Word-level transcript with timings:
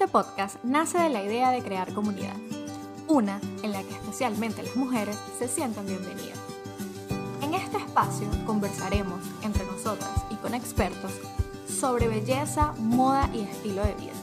Este 0.00 0.12
podcast 0.12 0.56
nace 0.64 0.96
de 0.96 1.10
la 1.10 1.22
idea 1.22 1.50
de 1.50 1.62
crear 1.62 1.92
comunidad, 1.92 2.34
una 3.06 3.38
en 3.62 3.72
la 3.72 3.82
que 3.82 3.92
especialmente 3.92 4.62
las 4.62 4.74
mujeres 4.74 5.14
se 5.38 5.46
sientan 5.46 5.84
bienvenidas. 5.84 6.38
En 7.42 7.52
este 7.52 7.76
espacio 7.76 8.26
conversaremos 8.46 9.20
entre 9.42 9.62
nosotras 9.66 10.08
y 10.30 10.36
con 10.36 10.54
expertos 10.54 11.12
sobre 11.68 12.08
belleza, 12.08 12.72
moda 12.78 13.28
y 13.34 13.40
estilo 13.40 13.84
de 13.84 13.92
vida, 13.92 14.14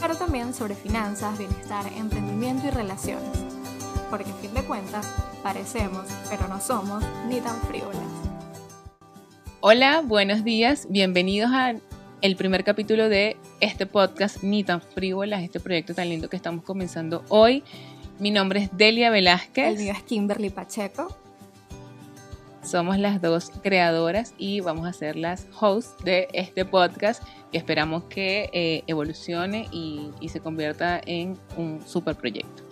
pero 0.00 0.16
también 0.16 0.52
sobre 0.52 0.74
finanzas, 0.74 1.38
bienestar, 1.38 1.86
emprendimiento 1.96 2.66
y 2.66 2.70
relaciones, 2.70 3.38
porque 4.10 4.28
a 4.28 4.34
fin 4.34 4.52
de 4.54 4.64
cuentas 4.64 5.06
parecemos, 5.40 6.04
pero 6.30 6.48
no 6.48 6.60
somos 6.60 7.04
ni 7.28 7.40
tan 7.40 7.60
frívolas. 7.60 8.02
Hola, 9.60 10.02
buenos 10.04 10.42
días, 10.42 10.88
bienvenidos 10.90 11.52
a 11.52 11.74
primer 12.36 12.64
capítulo 12.64 13.08
de 13.08 13.36
este 13.62 13.86
podcast 13.86 14.42
Ni 14.42 14.64
tan 14.64 14.82
frívolas, 14.82 15.40
este 15.42 15.60
proyecto 15.60 15.94
tan 15.94 16.08
lindo 16.08 16.28
que 16.28 16.36
estamos 16.36 16.64
comenzando 16.64 17.24
hoy. 17.28 17.62
Mi 18.18 18.30
nombre 18.30 18.64
es 18.64 18.76
Delia 18.76 19.10
Velázquez. 19.10 19.68
El 19.68 19.78
mío 19.78 19.92
es 19.96 20.02
Kimberly 20.02 20.50
Pacheco. 20.50 21.16
Somos 22.64 22.98
las 22.98 23.22
dos 23.22 23.50
creadoras 23.62 24.34
y 24.36 24.60
vamos 24.60 24.86
a 24.86 24.92
ser 24.92 25.16
las 25.16 25.46
hosts 25.58 26.04
de 26.04 26.28
este 26.32 26.64
podcast 26.64 27.22
que 27.52 27.58
esperamos 27.58 28.04
que 28.04 28.50
eh, 28.52 28.82
evolucione 28.88 29.68
y, 29.70 30.10
y 30.20 30.28
se 30.28 30.40
convierta 30.40 31.00
en 31.04 31.38
un 31.56 31.80
super 31.86 32.16
proyecto. 32.16 32.64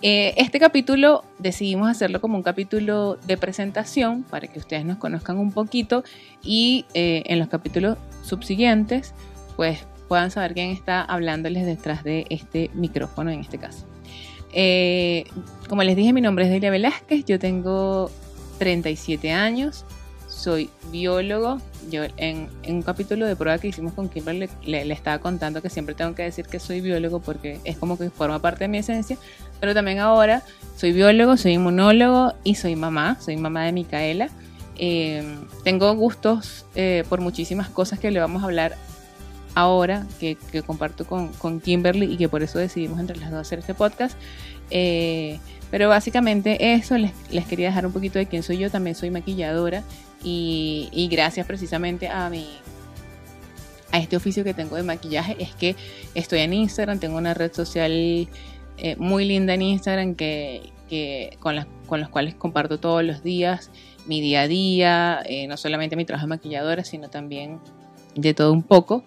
Eh, 0.00 0.32
este 0.36 0.60
capítulo 0.60 1.24
decidimos 1.40 1.88
hacerlo 1.88 2.20
como 2.20 2.36
un 2.36 2.44
capítulo 2.44 3.16
de 3.26 3.36
presentación 3.36 4.22
para 4.22 4.46
que 4.46 4.60
ustedes 4.60 4.84
nos 4.84 4.98
conozcan 4.98 5.38
un 5.38 5.50
poquito 5.50 6.04
y 6.40 6.84
eh, 6.94 7.24
en 7.26 7.40
los 7.40 7.48
capítulos 7.48 7.98
subsiguientes 8.22 9.12
pues 9.58 9.80
puedan 10.06 10.30
saber 10.30 10.54
quién 10.54 10.70
está 10.70 11.02
hablándoles 11.02 11.66
detrás 11.66 12.04
de 12.04 12.26
este 12.30 12.70
micrófono 12.74 13.32
en 13.32 13.40
este 13.40 13.58
caso. 13.58 13.86
Eh, 14.52 15.24
como 15.68 15.82
les 15.82 15.96
dije, 15.96 16.12
mi 16.12 16.20
nombre 16.20 16.44
es 16.44 16.50
Delia 16.52 16.70
Velázquez, 16.70 17.24
yo 17.24 17.40
tengo 17.40 18.08
37 18.60 19.32
años, 19.32 19.84
soy 20.28 20.70
biólogo. 20.92 21.60
Yo 21.90 22.04
en, 22.18 22.48
un 22.68 22.82
capítulo 22.82 23.26
de 23.26 23.34
prueba 23.34 23.58
que 23.58 23.66
hicimos 23.66 23.94
con 23.94 24.08
Kimberly 24.08 24.48
le, 24.62 24.84
le, 24.84 24.94
estaba 24.94 25.18
contando 25.18 25.60
que 25.60 25.70
siempre 25.70 25.96
tengo 25.96 26.14
que 26.14 26.22
decir 26.22 26.46
que 26.46 26.60
soy 26.60 26.80
biólogo 26.80 27.18
porque 27.18 27.58
es 27.64 27.76
como 27.76 27.98
que 27.98 28.10
forma 28.10 28.38
parte 28.38 28.62
de 28.62 28.68
mi 28.68 28.78
esencia. 28.78 29.18
Pero 29.58 29.74
también 29.74 29.98
ahora 29.98 30.44
soy 30.76 30.92
biólogo, 30.92 31.36
soy 31.36 31.54
inmunólogo 31.54 32.32
y 32.44 32.54
soy 32.54 32.76
mamá, 32.76 33.16
soy 33.18 33.36
mamá 33.36 33.64
de 33.64 33.72
Micaela. 33.72 34.28
Eh, 34.76 35.36
tengo 35.64 35.92
gustos 35.96 36.64
eh, 36.76 37.02
por 37.08 37.20
muchísimas 37.20 37.68
cosas 37.68 37.98
que 37.98 38.12
le 38.12 38.20
vamos 38.20 38.42
a 38.42 38.44
hablar 38.44 38.76
ahora, 39.58 40.06
que, 40.20 40.36
comparto 40.66 41.06
con, 41.06 41.60
Kimberly 41.60 42.12
y 42.12 42.16
que 42.16 42.28
por 42.28 42.42
eso 42.42 42.58
decidimos 42.58 43.00
entre 43.00 43.16
las 43.16 43.30
dos 43.30 43.40
hacer 43.40 43.58
este 43.58 43.74
podcast. 43.74 44.16
Eh, 44.70 45.38
pero 45.70 45.88
básicamente 45.88 46.74
eso, 46.74 46.96
les, 46.96 47.12
quería 47.48 47.66
dejar 47.66 47.86
un 47.86 47.92
poquito 47.92 48.18
de 48.18 48.26
quién 48.26 48.42
soy 48.42 48.58
yo. 48.58 48.70
También 48.70 48.94
soy 48.94 49.10
maquilladora 49.10 49.82
y, 50.22 51.08
gracias 51.10 51.46
precisamente 51.46 52.08
a 52.08 52.28
mi 52.30 52.46
a 53.90 53.98
este 53.98 54.16
oficio 54.16 54.44
que 54.44 54.52
tengo 54.52 54.76
de 54.76 54.82
maquillaje 54.82 55.34
es 55.40 55.54
que 55.54 55.74
estoy 56.14 56.40
en 56.40 56.52
Instagram, 56.52 56.98
tengo 56.98 57.16
una 57.16 57.32
red 57.32 57.54
social 57.54 58.28
eh, 58.76 58.96
muy 58.98 59.24
linda 59.24 59.54
en 59.54 59.62
Instagram 59.62 60.14
que, 60.14 60.74
que 60.90 61.38
con, 61.40 61.56
las, 61.56 61.66
con 61.86 61.98
los 61.98 62.10
cuales 62.10 62.34
comparto 62.34 62.78
todos 62.78 63.02
los 63.02 63.22
días 63.22 63.70
mi 64.08 64.20
día 64.20 64.42
a 64.42 64.48
día, 64.48 65.22
eh, 65.26 65.46
no 65.46 65.56
solamente 65.56 65.94
mi 65.94 66.04
trabajo 66.04 66.26
de 66.26 66.30
maquilladora, 66.30 66.82
sino 66.82 67.08
también 67.10 67.60
de 68.14 68.34
todo 68.34 68.52
un 68.52 68.62
poco. 68.62 69.04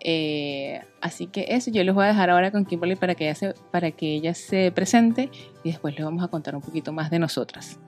Eh, 0.00 0.80
así 1.00 1.26
que 1.26 1.46
eso 1.48 1.70
yo 1.70 1.82
les 1.82 1.94
voy 1.94 2.04
a 2.04 2.08
dejar 2.08 2.30
ahora 2.30 2.52
con 2.52 2.64
Kimberly 2.64 2.96
para 2.96 3.14
que, 3.14 3.24
ella 3.24 3.34
se, 3.34 3.54
para 3.70 3.90
que 3.90 4.14
ella 4.14 4.34
se 4.34 4.70
presente 4.72 5.30
y 5.64 5.70
después 5.70 5.94
les 5.94 6.04
vamos 6.04 6.22
a 6.22 6.28
contar 6.28 6.54
un 6.54 6.62
poquito 6.62 6.92
más 6.92 7.10
de 7.10 7.18
nosotras. 7.18 7.78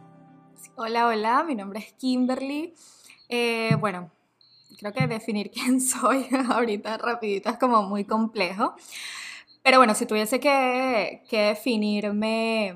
Hola, 0.77 1.07
hola, 1.07 1.45
mi 1.45 1.55
nombre 1.55 1.80
es 1.80 1.92
Kimberly. 1.92 2.74
Eh, 3.29 3.77
bueno, 3.79 4.11
creo 4.79 4.92
que 4.92 5.07
definir 5.07 5.51
quién 5.55 5.80
soy 5.80 6.27
ahorita 6.51 6.96
rapidito 6.98 7.51
es 7.51 7.58
como 7.58 7.83
muy 7.83 8.05
complejo. 8.05 8.74
Pero 9.63 9.77
bueno, 9.77 9.95
si 9.95 10.07
tuviese 10.07 10.40
que, 10.40 11.23
definirme 11.30 12.74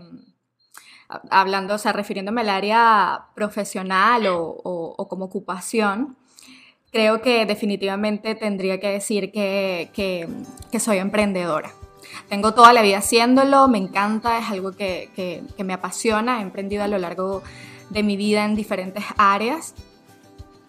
hablando, 1.31 1.75
o 1.75 1.79
sea, 1.79 1.93
refiriéndome 1.93 2.43
al 2.43 2.51
área 2.51 3.29
profesional 3.35 4.27
o 4.27 5.07
como 5.09 5.25
ocupación, 5.25 6.19
creo 6.95 7.21
que 7.21 7.45
definitivamente 7.45 8.37
tendría 8.37 8.79
que 8.79 8.87
decir 8.87 9.33
que, 9.33 9.91
que, 9.93 10.29
que, 10.71 10.79
soy 10.79 10.99
emprendedora. 10.99 11.73
Tengo 12.29 12.55
toda 12.55 12.73
la 12.73 12.83
vida 12.83 12.99
haciéndolo, 12.99 13.67
me 13.67 13.79
encanta, 13.79 14.39
es 14.39 14.49
algo 14.49 14.71
que, 14.71 15.11
que, 15.17 15.65
me 15.65 15.73
apasiona, 15.73 16.39
he 16.39 16.43
emprendido 16.43 16.85
a 16.85 16.89
lo 16.89 16.97
largo 16.99 17.43
de 17.91 18.05
mi 18.05 18.17
vida 18.17 18.45
en 18.45 18.55
diferentes 18.55 19.03
áreas. 19.19 19.75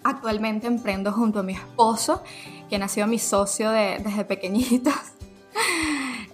Actualmente 0.03 0.65
emprendo 0.65 1.11
junto 1.11 1.41
a 1.41 1.43
mi 1.43 1.53
esposo, 1.53 2.23
quien 2.69 2.81
ha 2.81 2.87
sido 2.87 3.05
mi 3.05 3.19
socio 3.19 3.69
de, 3.69 3.99
desde 4.03 4.25
pequeñitos. 4.25 4.93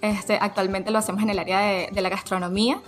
Este, 0.00 0.36
actualmente 0.40 0.90
lo 0.90 0.98
hacemos 0.98 1.22
en 1.22 1.30
el 1.30 1.38
área 1.38 1.60
de, 1.60 1.88
de 1.92 2.00
la 2.00 2.08
gastronomía. 2.08 2.80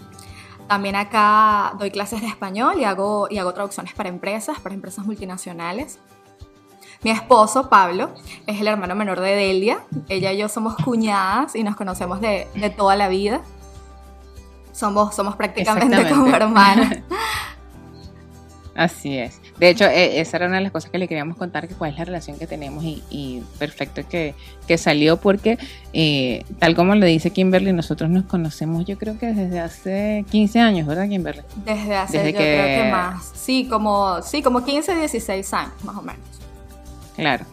También 0.67 0.97
acá 0.97 1.75
doy 1.79 1.93
clases 1.93 2.23
de 2.23 2.27
español 2.27 2.81
y 2.81 2.83
hago, 2.83 3.29
y 3.31 3.39
hago 3.39 3.55
traducciones 3.55 3.95
para 3.95 4.09
empresas, 4.09 4.59
para 4.59 4.75
empresas 4.75 5.07
multinacionales. 5.07 6.01
Mi 7.05 7.11
esposo, 7.11 7.69
Pablo, 7.69 8.15
es 8.47 8.59
el 8.61 8.67
hermano 8.67 8.95
menor 8.95 9.21
de 9.21 9.37
Delia. 9.37 9.81
Ella 10.09 10.33
y 10.33 10.39
yo 10.39 10.49
somos 10.49 10.75
cuñadas 10.77 11.55
y 11.55 11.63
nos 11.63 11.77
conocemos 11.77 12.21
de, 12.23 12.49
de 12.55 12.71
toda 12.71 12.97
la 12.97 13.09
vida. 13.09 13.43
Somos, 14.73 15.15
somos 15.15 15.37
prácticamente 15.37 16.09
como 16.09 16.35
hermanas. 16.35 16.99
Así 18.75 19.19
es. 19.19 19.41
De 19.59 19.69
hecho, 19.69 19.85
e, 19.85 20.19
esa 20.19 20.39
era 20.39 20.47
una 20.47 20.57
de 20.57 20.63
las 20.63 20.73
cosas 20.73 20.91
que 20.91 20.99
le 20.99 21.07
queríamos 21.07 21.37
contar, 21.37 21.69
que 21.69 21.75
cuál 21.75 21.93
es 21.93 21.99
la 21.99 22.07
relación 22.07 22.39
que 22.39 22.47
tenemos 22.47 22.83
y, 22.83 23.05
y 23.09 23.43
perfecto 23.59 24.03
que, 24.09 24.35
que, 24.67 24.79
salió 24.79 25.19
porque, 25.19 25.59
eh, 25.93 26.45
tal 26.59 26.75
como 26.75 26.95
le 26.97 27.07
dice 27.07 27.31
Kimberly, 27.31 27.73
nosotros 27.73 28.11
nos 28.11 28.25
conocemos 28.25 28.85
yo 28.85 28.99
creo 28.99 29.17
que 29.17 29.27
desde 29.27 29.61
hace 29.61 30.25
15 30.31 30.59
años, 30.59 30.89
¿verdad 30.89 31.09
Kimberly? 31.09 31.43
Desde 31.65 31.95
hace, 31.95 32.19
desde 32.19 32.33
yo 32.33 32.39
que... 32.39 32.45
creo 32.45 32.85
que 32.85 32.91
más. 32.91 33.31
Sí, 33.35 33.69
como, 33.71 34.23
sí, 34.23 34.43
como 34.43 34.65
15, 34.65 34.97
16 34.97 35.55
años, 35.55 35.85
más 35.85 35.97
o 35.97 36.03
menos. 36.03 36.44
Claro. 37.17 37.45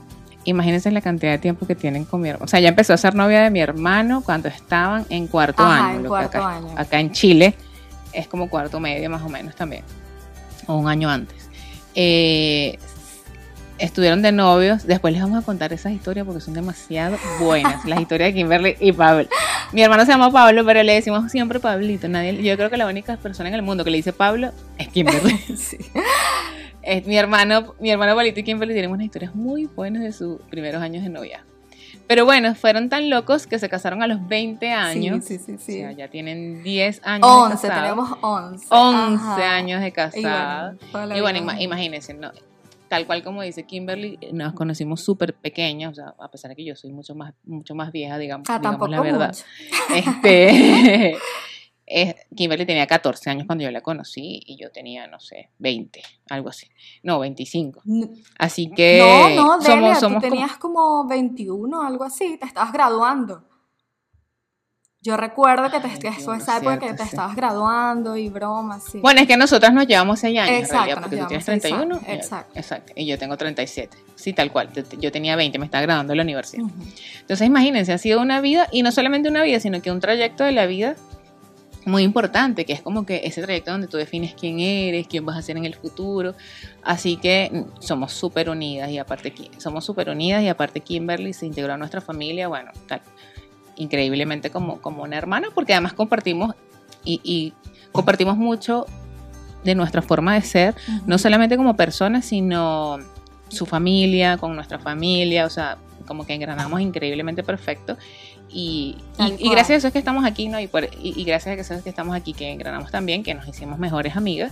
Imagínense 0.43 0.89
la 0.91 1.01
cantidad 1.01 1.31
de 1.31 1.37
tiempo 1.37 1.67
que 1.67 1.75
tienen 1.75 2.03
con 2.05 2.21
mi 2.21 2.29
hermano. 2.29 2.45
O 2.45 2.47
sea, 2.47 2.59
ya 2.59 2.69
empezó 2.69 2.93
a 2.93 2.97
ser 2.97 3.13
novia 3.13 3.41
de 3.41 3.49
mi 3.51 3.59
hermano 3.59 4.23
cuando 4.23 4.47
estaban 4.49 5.05
en 5.09 5.27
cuarto 5.27 5.61
Ajá, 5.63 5.89
año. 5.89 5.99
En 5.99 6.05
cuarto 6.07 6.37
acá, 6.39 6.55
año. 6.57 6.73
acá 6.75 6.99
en 6.99 7.11
Chile 7.11 7.53
es 8.13 8.27
como 8.27 8.49
cuarto 8.49 8.79
medio 8.79 9.09
más 9.09 9.21
o 9.21 9.29
menos 9.29 9.55
también. 9.55 9.83
O 10.65 10.75
un 10.75 10.87
año 10.87 11.09
antes. 11.09 11.49
Eh, 11.93 12.79
estuvieron 13.77 14.21
de 14.21 14.31
novios. 14.31 14.85
Después 14.85 15.13
les 15.13 15.21
vamos 15.21 15.41
a 15.41 15.45
contar 15.45 15.73
esas 15.73 15.91
historias 15.91 16.25
porque 16.25 16.41
son 16.41 16.53
demasiado 16.53 17.17
buenas. 17.39 17.85
las 17.85 17.99
historias 17.99 18.29
de 18.29 18.33
Kimberly 18.33 18.75
y 18.79 18.91
Pablo. 18.91 19.27
Mi 19.73 19.81
hermano 19.81 20.05
se 20.05 20.11
llama 20.11 20.31
Pablo, 20.31 20.65
pero 20.65 20.83
le 20.83 20.93
decimos 20.93 21.31
siempre 21.31 21.59
Pablito. 21.59 22.07
Nadie, 22.07 22.41
yo 22.43 22.55
creo 22.57 22.69
que 22.69 22.77
la 22.77 22.87
única 22.87 23.17
persona 23.17 23.49
en 23.49 23.55
el 23.55 23.61
mundo 23.61 23.83
que 23.83 23.91
le 23.91 23.97
dice 23.97 24.13
Pablo 24.13 24.51
es 24.77 24.87
Kimberly. 24.89 25.37
sí. 25.57 25.77
Es, 26.83 27.05
mi 27.05 27.17
hermano, 27.17 27.75
mi 27.79 27.89
hermano 27.91 28.15
Pablito 28.15 28.39
y 28.39 28.43
Kimberly 28.43 28.73
tienen 28.73 28.91
unas 28.91 29.05
historias 29.05 29.35
muy 29.35 29.65
buenas 29.65 30.03
de 30.03 30.11
sus 30.11 30.41
primeros 30.49 30.81
años 30.81 31.03
de 31.03 31.09
novia. 31.09 31.45
Pero 32.07 32.25
bueno, 32.25 32.53
fueron 32.55 32.89
tan 32.89 33.09
locos 33.09 33.47
que 33.47 33.59
se 33.59 33.69
casaron 33.69 34.01
a 34.03 34.07
los 34.07 34.27
20 34.27 34.69
años. 34.71 35.23
Sí, 35.23 35.37
sí, 35.37 35.57
sí. 35.57 35.57
sí. 35.57 35.79
O 35.79 35.87
sea, 35.87 35.91
ya 35.91 36.07
tienen 36.09 36.63
10 36.63 37.01
años 37.03 37.25
11, 37.25 37.67
de 37.67 37.73
tenemos 37.73 38.09
11. 38.21 38.65
11 38.69 39.23
Ajá. 39.23 39.55
años 39.55 39.81
de 39.81 39.91
casados. 39.91 40.75
Y 40.81 40.91
bueno, 40.91 41.17
y 41.17 41.21
bueno 41.21 41.39
ima 41.39 41.61
imagínense, 41.61 42.13
¿no? 42.13 42.31
tal 42.91 43.07
cual 43.07 43.23
como 43.23 43.41
dice 43.41 43.63
Kimberly, 43.63 44.19
nos 44.33 44.51
conocimos 44.51 45.01
súper 45.01 45.33
pequeñas, 45.33 45.93
o 45.93 45.95
sea, 45.95 46.13
a 46.19 46.29
pesar 46.29 46.49
de 46.49 46.57
que 46.57 46.65
yo 46.65 46.75
soy 46.75 46.91
mucho 46.91 47.15
más, 47.15 47.33
mucho 47.45 47.73
más 47.73 47.89
vieja, 47.93 48.17
digamos, 48.17 48.49
ah, 48.49 48.59
digamos 48.59 48.79
tampoco 48.79 48.91
la 48.91 48.99
verdad. 49.01 49.29
Mucho. 49.29 50.09
Este, 50.09 51.15
eh, 51.85 52.15
Kimberly 52.35 52.65
tenía 52.65 52.87
14 52.87 53.29
años 53.29 53.45
cuando 53.45 53.63
yo 53.63 53.71
la 53.71 53.81
conocí 53.81 54.41
y 54.45 54.57
yo 54.57 54.71
tenía, 54.71 55.07
no 55.07 55.19
sé, 55.19 55.49
20, 55.59 56.01
algo 56.29 56.49
así. 56.49 56.67
No, 57.03 57.19
25. 57.19 57.81
Así 58.37 58.71
que... 58.71 58.99
No, 58.99 59.29
no, 59.29 59.57
Delia, 59.59 59.95
somos, 59.95 59.99
somos 59.99 60.23
tú 60.23 60.29
tenías 60.29 60.57
como... 60.57 61.01
como 61.01 61.07
21, 61.09 61.81
algo 61.81 62.03
así, 62.03 62.37
te 62.37 62.45
estabas 62.45 62.71
graduando. 62.71 63.43
Yo 65.03 65.17
recuerdo 65.17 65.71
que 65.71 65.79
te 65.79 65.87
Ay, 65.87 65.97
Dios, 65.99 66.15
fue 66.23 66.37
esa 66.37 66.57
época 66.57 66.77
cierto, 66.77 66.85
que 66.85 66.93
te 66.93 67.03
sí. 67.03 67.09
estabas 67.09 67.35
graduando 67.35 68.15
y 68.17 68.29
bromas. 68.29 68.83
Sí. 68.83 68.99
Bueno, 68.99 69.21
es 69.21 69.27
que 69.27 69.35
nosotras 69.35 69.73
nos 69.73 69.87
llevamos 69.87 70.19
6 70.19 70.39
años, 70.39 70.59
exacto, 70.59 70.75
en 70.75 70.77
realidad, 70.77 71.01
porque 71.01 71.17
tú 71.17 71.27
tienes 71.27 71.45
31. 71.45 71.81
Años, 71.81 72.03
exacto. 72.07 72.51
exacto. 72.59 72.93
Y 72.95 73.07
yo 73.07 73.17
tengo 73.17 73.35
37. 73.35 73.97
Sí, 74.13 74.33
tal 74.33 74.51
cual. 74.51 74.69
Yo 74.99 75.11
tenía 75.11 75.35
20, 75.35 75.57
me 75.57 75.65
estaba 75.65 75.81
graduando 75.81 76.13
en 76.13 76.17
la 76.17 76.23
universidad. 76.23 76.63
Uh 76.63 76.67
-huh. 76.67 77.19
Entonces, 77.21 77.47
imagínense, 77.47 77.93
ha 77.93 77.97
sido 77.97 78.21
una 78.21 78.41
vida, 78.41 78.67
y 78.71 78.83
no 78.83 78.91
solamente 78.91 79.27
una 79.27 79.41
vida, 79.41 79.59
sino 79.59 79.81
que 79.81 79.89
un 79.91 80.01
trayecto 80.01 80.43
de 80.43 80.51
la 80.51 80.67
vida 80.67 80.95
muy 81.85 82.03
importante, 82.03 82.65
que 82.65 82.73
es 82.73 82.81
como 82.81 83.05
que 83.05 83.21
ese 83.23 83.41
trayecto 83.41 83.71
donde 83.71 83.87
tú 83.87 83.97
defines 83.97 84.33
quién 84.33 84.59
eres, 84.59 85.07
quién 85.07 85.25
vas 85.25 85.37
a 85.37 85.41
ser 85.41 85.57
en 85.57 85.65
el 85.65 85.75
futuro. 85.75 86.35
Así 86.83 87.17
que 87.17 87.49
mm, 87.51 87.81
somos 87.81 88.13
súper 88.13 88.49
unidas 88.49 88.89
y 88.89 88.97
aparte 88.97 89.33
somos 89.57 89.85
súper 89.85 90.09
unidas 90.09 90.43
y 90.43 90.49
aparte 90.49 90.81
Kimberly 90.81 91.33
se 91.33 91.45
integró 91.45 91.73
a 91.73 91.77
nuestra 91.77 92.01
familia, 92.01 92.47
bueno, 92.47 92.71
tal. 92.87 93.01
increíblemente 93.77 94.49
como, 94.49 94.81
como 94.81 95.03
una 95.03 95.17
hermana, 95.17 95.49
porque 95.53 95.73
además 95.73 95.93
compartimos 95.93 96.55
y, 97.03 97.53
compartimos 97.91 98.37
mucho 98.37 98.85
de 99.63 99.75
nuestra 99.75 100.01
forma 100.01 100.35
de 100.35 100.41
ser, 100.41 100.75
no 101.05 101.17
solamente 101.17 101.57
como 101.57 101.75
personas, 101.75 102.25
sino 102.25 102.99
su 103.51 103.65
familia, 103.65 104.37
con 104.37 104.55
nuestra 104.55 104.79
familia, 104.79 105.45
o 105.45 105.49
sea, 105.49 105.77
como 106.05 106.25
que 106.25 106.33
engranamos 106.33 106.81
increíblemente 106.81 107.43
perfecto. 107.43 107.97
Y, 108.53 108.97
gracias 109.17 109.69
a 109.69 109.75
eso 109.75 109.87
es 109.87 109.93
que 109.93 109.99
estamos 109.99 110.25
aquí, 110.25 110.49
¿no? 110.49 110.59
Y, 110.59 110.69
y, 111.01 111.23
gracias 111.23 111.57
a 111.57 111.61
eso 111.61 111.73
es 111.75 111.83
que 111.83 111.89
estamos 111.89 112.15
aquí, 112.15 112.33
que 112.33 112.51
engranamos 112.51 112.91
también, 112.91 113.23
que 113.23 113.33
nos 113.33 113.47
hicimos 113.47 113.79
mejores 113.79 114.17
amigas, 114.17 114.51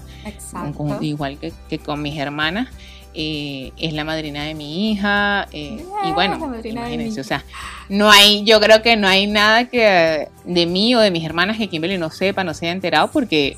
igual 1.01 1.37
que, 1.37 1.51
que, 1.69 1.79
con 1.79 2.01
mis 2.01 2.17
hermanas. 2.17 2.69
Eh, 3.15 3.71
es 3.79 3.93
la 3.93 4.03
madrina 4.03 4.43
de 4.43 4.53
mi 4.53 4.91
hija 4.91 5.47
eh, 5.51 5.83
y 6.05 6.11
bueno, 6.11 6.35
imagínense, 6.63 7.19
o 7.19 7.23
sea, 7.23 7.43
no 7.89 8.11
hay, 8.11 8.43
yo 8.43 8.61
creo 8.61 8.83
que 8.83 8.97
no 8.97 9.07
hay 9.07 9.25
nada 9.25 9.65
que 9.65 10.27
de 10.45 10.65
mí 10.67 10.93
o 10.93 10.99
de 10.99 11.09
mis 11.09 11.25
hermanas 11.25 11.57
que 11.57 11.67
Kimberly 11.67 11.97
no 11.97 12.11
sepa, 12.11 12.43
no 12.43 12.53
se 12.53 12.67
haya 12.67 12.73
enterado 12.73 13.09
porque 13.11 13.57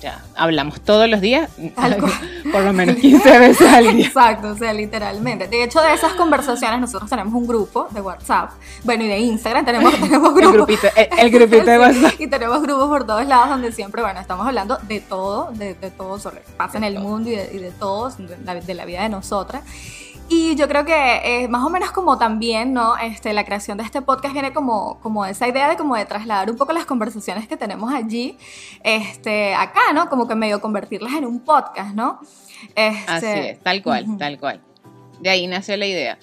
ya 0.00 0.22
hablamos 0.36 0.80
todos 0.80 1.08
los 1.08 1.20
días, 1.20 1.50
por 2.52 2.62
lo 2.62 2.72
menos 2.72 2.96
15 2.96 3.38
veces 3.38 3.68
al 3.68 3.96
día. 3.96 4.06
Exacto, 4.06 4.48
o 4.48 4.56
sea, 4.56 4.72
literalmente. 4.72 5.48
De 5.48 5.64
hecho, 5.64 5.80
de 5.80 5.92
esas 5.92 6.12
conversaciones 6.14 6.80
nosotros 6.80 7.10
tenemos 7.10 7.34
un 7.34 7.46
grupo 7.46 7.88
de 7.90 8.00
WhatsApp, 8.00 8.50
bueno, 8.84 9.04
y 9.04 9.08
de 9.08 9.18
Instagram 9.18 9.64
tenemos, 9.64 9.94
tenemos 10.00 10.34
grupos. 10.34 10.68
El 10.68 10.76
grupito, 10.78 10.88
el, 10.94 11.30
grupito 11.30 11.64
de 11.64 11.78
WhatsApp. 11.80 12.20
Y 12.20 12.26
tenemos 12.28 12.62
grupos 12.62 12.88
por 12.88 13.06
todos 13.06 13.26
lados 13.26 13.48
donde 13.48 13.72
siempre, 13.72 14.02
bueno, 14.02 14.20
estamos 14.20 14.46
hablando 14.46 14.78
de 14.82 15.00
todo, 15.00 15.50
de, 15.52 15.74
de 15.74 15.90
todo 15.90 16.18
sobre 16.18 16.36
lo 16.36 16.42
que 16.42 16.52
pasa 16.52 16.78
en 16.78 16.84
el 16.84 16.98
mundo 16.98 17.30
y 17.30 17.36
de, 17.36 17.50
y 17.54 17.58
de 17.58 17.70
todos, 17.72 18.18
de 18.18 18.36
la, 18.44 18.54
de 18.54 18.74
la 18.74 18.84
vida 18.84 19.02
de 19.02 19.08
nosotras. 19.08 19.62
Y 20.30 20.56
yo 20.56 20.68
creo 20.68 20.84
que 20.84 21.20
eh, 21.24 21.48
más 21.48 21.64
o 21.64 21.70
menos 21.70 21.90
como 21.90 22.18
también, 22.18 22.74
¿no? 22.74 22.98
Este, 22.98 23.32
la 23.32 23.44
creación 23.44 23.78
de 23.78 23.84
este 23.84 24.02
podcast 24.02 24.34
viene 24.34 24.52
como, 24.52 25.00
como 25.00 25.24
esa 25.24 25.48
idea 25.48 25.68
de 25.68 25.76
como 25.76 25.96
de 25.96 26.04
trasladar 26.04 26.50
un 26.50 26.56
poco 26.56 26.72
las 26.72 26.84
conversaciones 26.84 27.48
que 27.48 27.56
tenemos 27.56 27.92
allí, 27.92 28.36
este, 28.84 29.54
acá, 29.54 29.92
¿no? 29.94 30.08
Como 30.10 30.28
que 30.28 30.34
medio 30.34 30.60
convertirlas 30.60 31.14
en 31.14 31.24
un 31.24 31.40
podcast, 31.40 31.94
¿no? 31.94 32.20
Este, 32.74 33.10
Así 33.10 33.26
es, 33.26 33.60
tal 33.60 33.82
cual, 33.82 34.18
tal 34.18 34.38
cual. 34.38 34.62
De 35.20 35.30
ahí 35.30 35.46
nació 35.46 35.76
la 35.78 35.86
idea. 35.86 36.18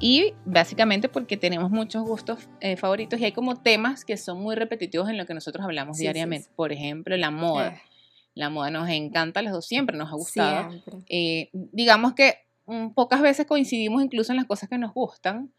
Y 0.00 0.32
básicamente 0.46 1.08
porque 1.10 1.36
tenemos 1.36 1.70
muchos 1.70 2.02
gustos 2.04 2.48
eh, 2.60 2.76
favoritos 2.76 3.20
y 3.20 3.26
hay 3.26 3.32
como 3.32 3.56
temas 3.56 4.04
que 4.04 4.16
son 4.16 4.40
muy 4.40 4.56
repetitivos 4.56 5.08
en 5.10 5.18
lo 5.18 5.26
que 5.26 5.34
nosotros 5.34 5.64
hablamos 5.64 5.98
diariamente. 5.98 6.48
Por 6.56 6.72
ejemplo, 6.72 7.16
la 7.16 7.30
moda. 7.30 7.68
Eh. 7.68 7.82
La 8.34 8.48
moda 8.48 8.70
nos 8.70 8.88
encanta 8.88 9.40
a 9.40 9.42
los 9.42 9.52
dos, 9.52 9.66
siempre 9.66 9.98
nos 9.98 10.10
ha 10.10 10.14
gustado. 10.14 10.70
digamos 11.52 12.14
que 12.14 12.38
pocas 12.94 13.22
veces 13.22 13.46
coincidimos 13.46 14.02
incluso 14.02 14.32
en 14.32 14.36
las 14.36 14.46
cosas 14.46 14.68
que 14.68 14.78
nos 14.78 14.92
gustan, 14.92 15.52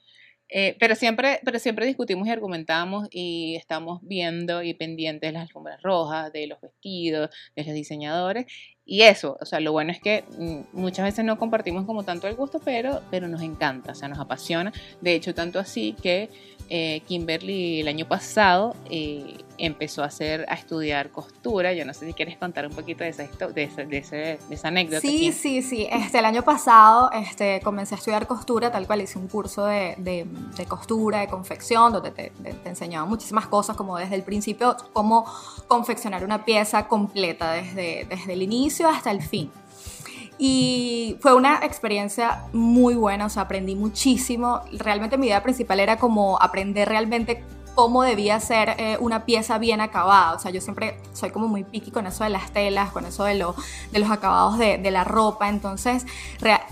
eh, 0.55 0.75
pero, 0.79 0.93
siempre, 0.95 1.39
pero 1.43 1.57
siempre 1.57 1.85
discutimos 1.85 2.27
y 2.27 2.31
argumentamos 2.31 3.07
y 3.09 3.55
estamos 3.55 4.01
viendo 4.03 4.61
y 4.61 4.75
pendientes 4.75 5.29
de 5.29 5.31
las 5.31 5.43
alfombras 5.43 5.81
rojas, 5.81 6.31
de 6.31 6.45
los 6.45 6.61
vestidos, 6.61 7.31
de 7.55 7.63
los 7.63 7.73
diseñadores. 7.73 8.45
Y 8.85 9.01
eso, 9.01 9.37
o 9.41 9.45
sea, 9.45 9.59
lo 9.61 9.71
bueno 9.71 9.91
es 9.91 9.99
que 9.99 10.23
mm, 10.37 10.77
muchas 10.79 11.05
veces 11.05 11.25
no 11.25 11.39
compartimos 11.39 11.85
como 11.85 12.03
tanto 12.03 12.27
el 12.27 12.35
gusto, 12.35 12.59
pero, 12.63 13.01
pero 13.09 13.27
nos 13.27 13.41
encanta, 13.41 13.93
o 13.93 13.95
sea, 13.95 14.09
nos 14.09 14.19
apasiona. 14.19 14.71
De 15.01 15.15
hecho, 15.15 15.33
tanto 15.33 15.57
así 15.57 15.95
que 16.03 16.29
eh, 16.69 17.01
Kimberly 17.07 17.81
el 17.81 17.87
año 17.87 18.07
pasado 18.07 18.75
eh, 18.89 19.37
empezó 19.57 20.03
a 20.03 20.07
hacer, 20.07 20.45
a 20.49 20.55
estudiar 20.55 21.09
costura. 21.09 21.73
Yo 21.73 21.85
no 21.85 21.93
sé 21.93 22.05
si 22.05 22.13
quieres 22.13 22.37
contar 22.37 22.65
un 22.67 22.73
poquito 22.73 23.03
de 23.03 23.11
esa, 23.11 23.23
de 23.23 23.63
esa, 23.63 23.83
de 23.83 24.37
esa 24.49 24.67
anécdota. 24.67 25.01
Sí, 25.01 25.31
sí, 25.31 25.61
sí. 25.61 25.87
Este, 25.91 26.19
el 26.19 26.25
año 26.25 26.43
pasado 26.43 27.11
este, 27.11 27.59
comencé 27.61 27.95
a 27.95 27.97
estudiar 27.97 28.27
costura, 28.27 28.71
tal 28.71 28.87
cual 28.87 29.01
hice 29.01 29.19
un 29.19 29.27
curso 29.27 29.65
de, 29.65 29.95
de, 29.97 30.65
costura, 30.65 31.19
de 31.19 31.27
confección, 31.27 31.93
donde 31.93 32.11
te, 32.11 32.31
te, 32.31 32.69
enseñaba 32.69 33.05
muchísimas 33.05 33.47
cosas, 33.47 33.75
como 33.75 33.97
desde 33.97 34.15
el 34.15 34.23
principio, 34.23 34.75
cómo 34.93 35.25
confeccionar 35.67 36.23
una 36.23 36.45
pieza 36.45 36.87
completa, 36.87 37.53
desde, 37.53 38.05
desde 38.09 38.33
el 38.33 38.41
inicio 38.41 38.87
hasta 38.87 39.11
el 39.11 39.21
fin. 39.21 39.51
Y 40.45 41.15
fue 41.21 41.33
una 41.35 41.59
experiencia 41.63 42.43
muy 42.51 42.95
buena, 42.95 43.27
o 43.27 43.29
sea, 43.29 43.43
aprendí 43.43 43.77
muchísimo. 43.77 44.59
Realmente 44.73 45.17
mi 45.17 45.27
idea 45.27 45.41
principal 45.41 45.79
era 45.79 45.95
como 45.95 46.37
aprender 46.37 46.89
realmente 46.89 47.45
cómo 47.75 48.03
debía 48.03 48.37
ser 48.41 48.75
eh, 48.77 48.97
una 48.99 49.23
pieza 49.23 49.57
bien 49.57 49.79
acabada. 49.79 50.33
O 50.33 50.39
sea, 50.39 50.51
yo 50.51 50.59
siempre 50.59 50.97
soy 51.13 51.29
como 51.31 51.47
muy 51.47 51.63
piqui 51.63 51.91
con 51.91 52.07
eso 52.07 52.25
de 52.25 52.29
las 52.29 52.51
telas, 52.51 52.91
con 52.91 53.05
eso 53.05 53.23
de, 53.23 53.35
de 53.35 53.99
los 53.99 54.11
acabados 54.11 54.57
de, 54.57 54.77
de 54.79 54.91
la 54.91 55.05
ropa. 55.05 55.47
Entonces, 55.47 56.05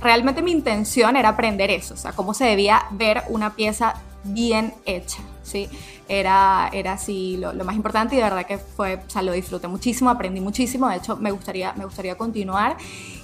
realmente 0.02 0.42
mi 0.42 0.52
intención 0.52 1.16
era 1.16 1.30
aprender 1.30 1.72
eso, 1.72 1.94
o 1.94 1.98
sea, 1.98 2.12
cómo 2.12 2.34
se 2.34 2.44
debía 2.44 2.88
ver 2.92 3.24
una 3.30 3.54
pieza 3.54 3.94
bien 4.24 4.74
hecha, 4.86 5.22
¿sí? 5.44 5.70
Era, 6.08 6.70
era 6.74 6.94
así 6.94 7.38
lo, 7.38 7.54
más 7.64 7.76
importante 7.76 8.16
y 8.16 8.18
de 8.18 8.24
verdad 8.24 8.46
que 8.46 8.58
fue, 8.58 8.96
o 8.96 9.10
sea, 9.10 9.22
lo 9.22 9.32
disfruté 9.32 9.68
muchísimo, 9.68 10.10
aprendí 10.10 10.42
muchísimo, 10.42 10.90
de 10.90 10.98
hecho 10.98 11.16
me 11.18 11.32
gustaría, 11.32 11.74
me 11.74 11.86
gustaría 11.86 12.18
continuar. 12.18 12.78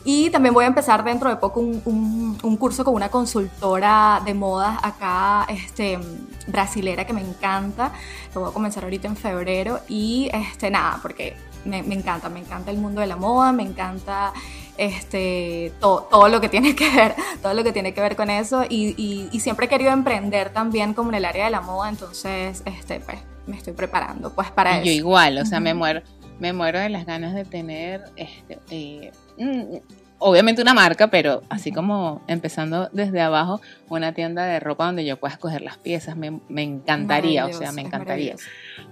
Y 0.06 0.30
también 0.30 0.54
voy 0.54 0.64
a 0.64 0.68
empezar 0.68 1.04
dentro 1.04 1.30
de 1.30 1.36
poco 1.36 1.60
un, 1.60 1.82
un, 1.86 2.38
un 2.42 2.58
curso 2.58 2.86
con 2.86 2.94
una 2.94 3.10
consultora 3.10 4.22
de 4.24 4.34
modas 4.34 4.80
acá, 4.82 5.46
este, 5.50 6.00
brasilera 6.48 7.06
que 7.06 7.14
me 7.14 7.22
encanta, 7.22 7.92
lo 8.34 8.42
voy 8.42 8.50
a 8.52 8.54
comenzar 8.54 8.86
ahorita 8.86 9.08
en 9.08 9.18
febrero 9.18 9.82
y, 9.90 10.30
este, 10.32 10.70
nada, 10.70 11.00
porque 11.02 11.36
me, 11.66 11.84
me 11.84 11.96
encanta, 11.96 12.30
me 12.30 12.40
encanta 12.40 12.72
el 12.72 12.78
mundo 12.78 13.02
de 13.02 13.08
la 13.08 13.18
moda, 13.18 13.52
me 13.52 13.64
encanta 13.64 14.32
este, 14.78 15.72
todo 15.80 16.30
lo 16.30 16.40
que 16.42 16.50
tiene 16.50 16.76
que 16.76 16.90
ver, 16.90 17.16
todo 17.42 17.54
lo 17.54 17.64
que 17.64 17.72
tiene 17.72 17.94
que 17.94 18.02
ver 18.02 18.16
con 18.16 18.30
eso 18.30 18.64
y, 18.70 19.30
y, 19.32 19.40
siempre 19.40 19.68
he 19.68 19.70
querido 19.70 19.92
emprender 19.92 20.50
también 20.50 20.94
como 20.94 21.10
en 21.10 21.16
el 21.16 21.26
área 21.26 21.46
de 21.46 21.52
la 21.52 21.62
moda, 21.62 21.90
entonces 21.90 22.64
este, 22.66 23.00
pues, 23.00 23.18
me 23.46 23.56
estoy 23.56 23.74
preparando 23.74 24.34
pues 24.34 24.52
para 24.52 24.78
eso. 24.78 24.86
Yo 24.86 24.92
igual, 24.92 25.38
o 25.38 25.46
sea, 25.46 25.60
me 25.60 25.74
muero, 25.74 26.02
me 26.40 26.54
muero 26.54 26.80
de 26.80 26.90
las 26.90 27.06
ganas 27.06 27.34
de 27.34 27.46
tener, 27.46 28.04
este, 28.16 28.60
eh, 28.70 29.12
mm, 29.38 29.78
obviamente 30.20 30.62
una 30.62 30.74
marca, 30.74 31.08
pero 31.08 31.42
así 31.50 31.72
como 31.72 32.22
empezando 32.28 32.90
desde 32.92 33.22
abajo, 33.22 33.62
una 33.90 34.14
tienda 34.14 34.46
de 34.46 34.60
ropa 34.60 34.86
donde 34.86 35.06
yo 35.06 35.18
pueda 35.18 35.34
escoger 35.34 35.62
las 35.62 35.78
piezas, 35.78 36.18
me, 36.18 36.40
me 36.50 36.64
encantaría, 36.64 37.46
o 37.46 37.54
sea, 37.54 37.72
me 37.72 37.82
encantaría, 37.82 38.36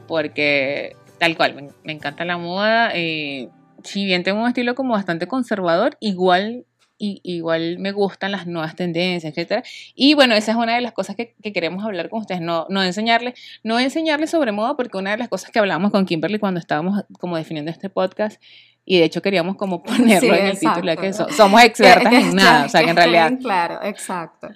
porque 0.07 0.95
tal 1.19 1.35
cual, 1.35 1.55
me, 1.55 1.69
me 1.83 1.93
encanta 1.93 2.25
la 2.25 2.37
moda. 2.37 2.91
Eh, 2.93 3.49
si 3.85 4.05
bien 4.05 4.23
tengo 4.23 4.41
un 4.41 4.47
estilo 4.47 4.75
como 4.75 4.93
bastante 4.93 5.27
conservador, 5.27 5.97
igual 5.99 6.65
y, 6.97 7.19
igual 7.23 7.77
me 7.79 7.91
gustan 7.91 8.31
las 8.31 8.47
nuevas 8.47 8.75
tendencias, 8.75 9.31
etcétera. 9.31 9.63
Y 9.95 10.13
bueno, 10.13 10.33
esa 10.35 10.51
es 10.51 10.57
una 10.57 10.75
de 10.75 10.81
las 10.81 10.93
cosas 10.93 11.15
que, 11.15 11.35
queremos 11.53 11.83
hablar 11.83 12.09
con 12.09 12.21
ustedes, 12.21 12.41
no, 12.41 12.67
no 12.69 12.83
enseñarles, 12.83 13.39
no 13.63 13.79
enseñarles 13.79 14.29
sobre 14.29 14.51
moda, 14.51 14.75
porque 14.75 14.97
una 14.97 15.11
de 15.11 15.17
las 15.17 15.29
cosas 15.29 15.51
que 15.51 15.59
hablamos 15.59 15.91
con 15.91 16.05
Kimberly 16.05 16.39
cuando 16.39 16.59
estábamos 16.59 17.03
como 17.19 17.37
definiendo 17.37 17.71
este 17.71 17.89
podcast, 17.89 18.41
y 18.85 18.99
de 18.99 19.05
hecho 19.05 19.21
queríamos 19.21 19.55
como 19.55 19.83
ponerlo 19.83 20.35
en 20.35 20.45
el 20.45 20.59
título, 20.59 20.95
que 20.95 21.11
somos 21.13 21.63
expertas 21.63 22.13
en 22.13 22.35
nada, 22.35 22.65
o 22.65 22.69
sea 22.69 22.83
que 22.83 22.89
en 22.89 22.95
realidad... 22.95 23.31
Claro, 23.41 23.79
exacto. 23.83 24.49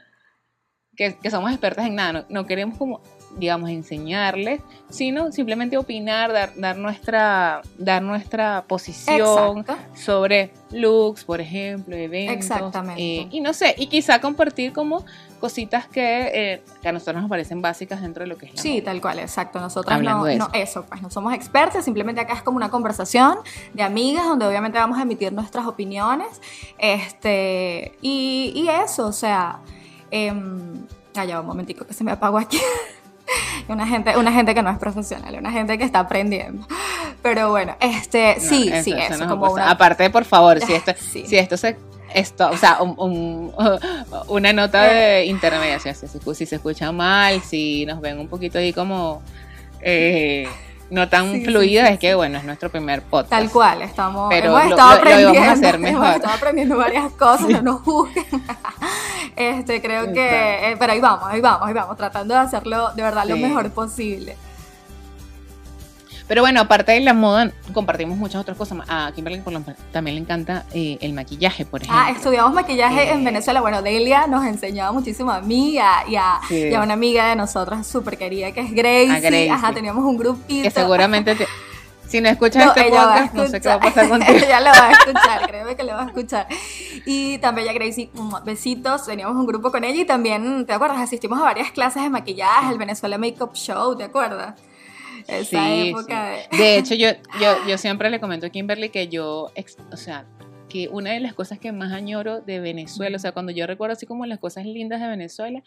Que, 0.95 1.17
que 1.17 1.31
somos 1.31 1.51
expertas 1.51 1.87
en 1.87 1.95
nada, 1.95 2.13
no, 2.13 2.25
no 2.29 2.45
queremos 2.45 2.77
como 2.77 3.01
digamos, 3.37 3.69
enseñarles, 3.69 4.61
sino 4.89 5.31
simplemente 5.31 5.77
opinar, 5.77 6.31
dar, 6.31 6.51
dar, 6.55 6.77
nuestra, 6.77 7.61
dar 7.77 8.01
nuestra 8.01 8.65
posición 8.67 9.65
sobre 9.95 10.51
looks, 10.71 11.23
por 11.23 11.41
ejemplo, 11.41 11.95
eventos. 11.95 12.35
Exactamente. 12.35 13.01
Eh, 13.01 13.27
y 13.31 13.41
no 13.41 13.53
sé, 13.53 13.75
y 13.77 13.87
quizá 13.87 14.19
compartir 14.19 14.73
como 14.73 15.05
cositas 15.39 15.87
que, 15.87 16.31
eh, 16.33 16.63
que, 16.81 16.89
a 16.89 16.91
nosotros 16.91 17.21
nos 17.21 17.29
parecen 17.29 17.61
básicas 17.61 18.01
dentro 18.01 18.23
de 18.23 18.27
lo 18.27 18.37
que 18.37 18.47
es 18.47 18.55
la 18.55 18.61
Sí, 18.61 18.81
tal 18.81 18.99
cual, 19.01 19.19
exacto. 19.19 19.59
Nosotros 19.59 20.01
no, 20.01 20.25
no, 20.35 20.49
eso, 20.53 20.85
pues 20.85 21.01
no 21.01 21.09
somos 21.09 21.33
expertos, 21.33 21.85
simplemente 21.85 22.21
acá 22.21 22.33
es 22.33 22.41
como 22.41 22.57
una 22.57 22.69
conversación 22.69 23.37
de 23.73 23.83
amigas 23.83 24.25
donde 24.25 24.45
obviamente 24.45 24.77
vamos 24.77 24.97
a 24.97 25.03
emitir 25.03 25.31
nuestras 25.31 25.65
opiniones. 25.65 26.41
Este, 26.77 27.93
y, 28.01 28.51
y 28.55 28.67
eso, 28.69 29.07
o 29.07 29.13
sea, 29.13 29.59
eh, 30.11 30.33
ya 31.25 31.41
un 31.41 31.47
momentico 31.47 31.85
que 31.85 31.93
se 31.93 32.03
me 32.03 32.11
apagó 32.11 32.37
aquí. 32.37 32.59
una 33.67 33.87
gente, 33.87 34.17
una 34.17 34.31
gente 34.31 34.53
que 34.53 34.61
no 34.61 34.69
es 34.69 34.77
profesional, 34.77 35.35
una 35.37 35.51
gente 35.51 35.77
que 35.77 35.83
está 35.83 35.99
aprendiendo. 35.99 36.67
Pero 37.21 37.49
bueno, 37.49 37.75
este, 37.79 38.39
sí, 38.39 38.71
sí, 38.83 38.93
eso, 38.93 39.27
como 39.27 39.57
Aparte, 39.57 40.09
por 40.09 40.25
favor, 40.25 40.59
si 40.59 40.73
esto, 40.73 40.93
si 40.97 41.37
esto 41.37 41.57
se 41.57 41.77
esto, 42.13 42.49
o 42.49 42.57
sea, 42.57 42.79
una 44.27 44.53
nota 44.53 44.83
de 44.83 45.25
intermediación, 45.25 45.95
si, 45.95 46.07
si, 46.07 46.45
se 46.45 46.55
escucha 46.55 46.91
mal, 46.91 47.41
si 47.41 47.85
nos 47.85 48.01
ven 48.01 48.19
un 48.19 48.27
poquito 48.27 48.57
ahí 48.57 48.73
como 48.73 49.21
eh, 49.81 50.47
no 50.89 51.07
tan 51.07 51.43
fluida, 51.43 51.89
es 51.89 51.99
que 51.99 52.15
bueno, 52.15 52.39
es 52.39 52.43
nuestro 52.43 52.69
primer 52.69 53.01
podcast. 53.03 53.29
Tal 53.29 53.51
cual, 53.51 53.81
estamos, 53.83 54.27
Pero 54.29 54.57
hemos 54.57 54.71
estado 54.71 54.89
aprendiendo, 54.89 55.33
vamos 55.33 55.47
a 55.47 55.51
hacer 55.51 55.79
mejor. 55.79 56.05
hemos 56.05 56.15
estado 56.15 56.33
aprendiendo 56.33 56.77
varias 56.77 57.11
cosas, 57.11 57.49
no 57.49 57.61
nos 57.61 57.81
juzguen. 57.81 58.25
Este, 59.35 59.81
creo 59.81 60.11
que, 60.13 60.71
eh, 60.71 60.75
pero 60.77 60.93
ahí 60.93 60.99
vamos, 60.99 61.27
ahí 61.27 61.41
vamos, 61.41 61.67
ahí 61.67 61.73
vamos, 61.73 61.97
tratando 61.97 62.33
de 62.33 62.39
hacerlo 62.39 62.91
de 62.95 63.03
verdad 63.03 63.25
lo 63.25 63.37
mejor 63.37 63.69
posible. 63.71 64.35
Pero 66.29 66.43
bueno, 66.43 66.61
aparte 66.61 66.91
de 66.91 66.99
la 66.99 67.15
moda, 67.15 67.51
compartimos 67.73 68.15
muchas 68.15 68.39
otras 68.39 68.55
cosas. 68.55 68.77
A 68.87 69.11
Kimberly 69.15 69.41
también 69.91 70.15
le 70.15 70.21
encanta 70.21 70.63
eh, 70.75 70.99
el 71.01 71.13
maquillaje, 71.13 71.65
por 71.65 71.81
ah, 71.81 71.85
ejemplo. 71.85 72.05
Ah, 72.05 72.11
estudiamos 72.11 72.53
maquillaje 72.53 73.09
en 73.09 73.21
eh, 73.21 73.25
Venezuela. 73.25 73.61
Bueno, 73.61 73.81
Delia 73.81 74.27
nos 74.27 74.45
enseñaba 74.45 74.91
muchísimo 74.91 75.31
a 75.31 75.41
mí 75.41 75.73
y 75.73 75.79
a, 75.79 76.83
una 76.83 76.93
amiga 76.93 77.29
de 77.29 77.35
nosotras 77.35 77.87
súper 77.87 78.19
querida 78.19 78.51
que 78.51 78.61
es 78.61 78.71
Gracie. 78.71 79.49
Ajá, 79.49 79.73
teníamos 79.73 80.05
un 80.05 80.17
grupito. 80.17 80.61
Que 80.61 80.69
seguramente 80.69 81.35
Si 82.09 82.19
no 82.21 82.29
escuchas 82.29 82.75
este 82.75 82.89
podcast, 82.89 83.33
no 83.35 83.47
sé 83.47 83.61
qué 83.61 83.67
va 83.67 83.75
a 83.75 83.79
pasar 83.79 84.09
contigo. 84.09 84.33
ella 84.35 84.59
lo 84.61 84.71
va 84.71 84.87
a 84.87 84.91
escuchar, 84.91 85.47
créeme 85.47 85.75
que 85.75 85.83
lo 85.83 85.93
va 85.93 86.03
a 86.03 86.05
escuchar. 86.07 86.47
Y 87.05 87.37
también 87.37 87.67
ya 87.67 87.73
Gracie, 87.73 88.09
besitos, 88.43 89.05
teníamos 89.05 89.35
un 89.35 89.45
grupo 89.45 89.71
con 89.71 89.83
ella 89.83 90.01
y 90.01 90.05
también, 90.05 90.65
¿te 90.65 90.73
acuerdas? 90.73 90.99
Asistimos 90.99 91.39
a 91.39 91.43
varias 91.43 91.71
clases 91.71 92.01
de 92.01 92.09
maquillaje, 92.09 92.71
el 92.71 92.79
Venezuela 92.79 93.19
Makeup 93.19 93.53
Show, 93.53 93.95
¿te 93.95 94.05
acuerdas? 94.05 94.59
Esa 95.27 95.71
época 95.71 96.31
de... 96.51 96.77
hecho, 96.77 96.95
yo, 96.95 97.09
yo, 97.39 97.67
yo 97.67 97.77
siempre 97.77 98.09
le 98.09 98.19
comento 98.19 98.47
a 98.47 98.49
Kimberly 98.49 98.89
que 98.89 99.07
yo, 99.07 99.51
o 99.91 99.97
sea, 99.97 100.25
que 100.67 100.89
una 100.89 101.11
de 101.11 101.19
las 101.19 101.35
cosas 101.35 101.59
que 101.59 101.71
más 101.71 101.91
añoro 101.91 102.41
de 102.41 102.59
Venezuela, 102.59 103.17
o 103.17 103.19
sea, 103.19 103.33
cuando 103.33 103.51
yo 103.51 103.67
recuerdo 103.67 103.93
así 103.93 104.07
como 104.07 104.25
las 104.25 104.39
cosas 104.39 104.65
lindas 104.65 104.99
de 104.99 105.07
Venezuela, 105.07 105.61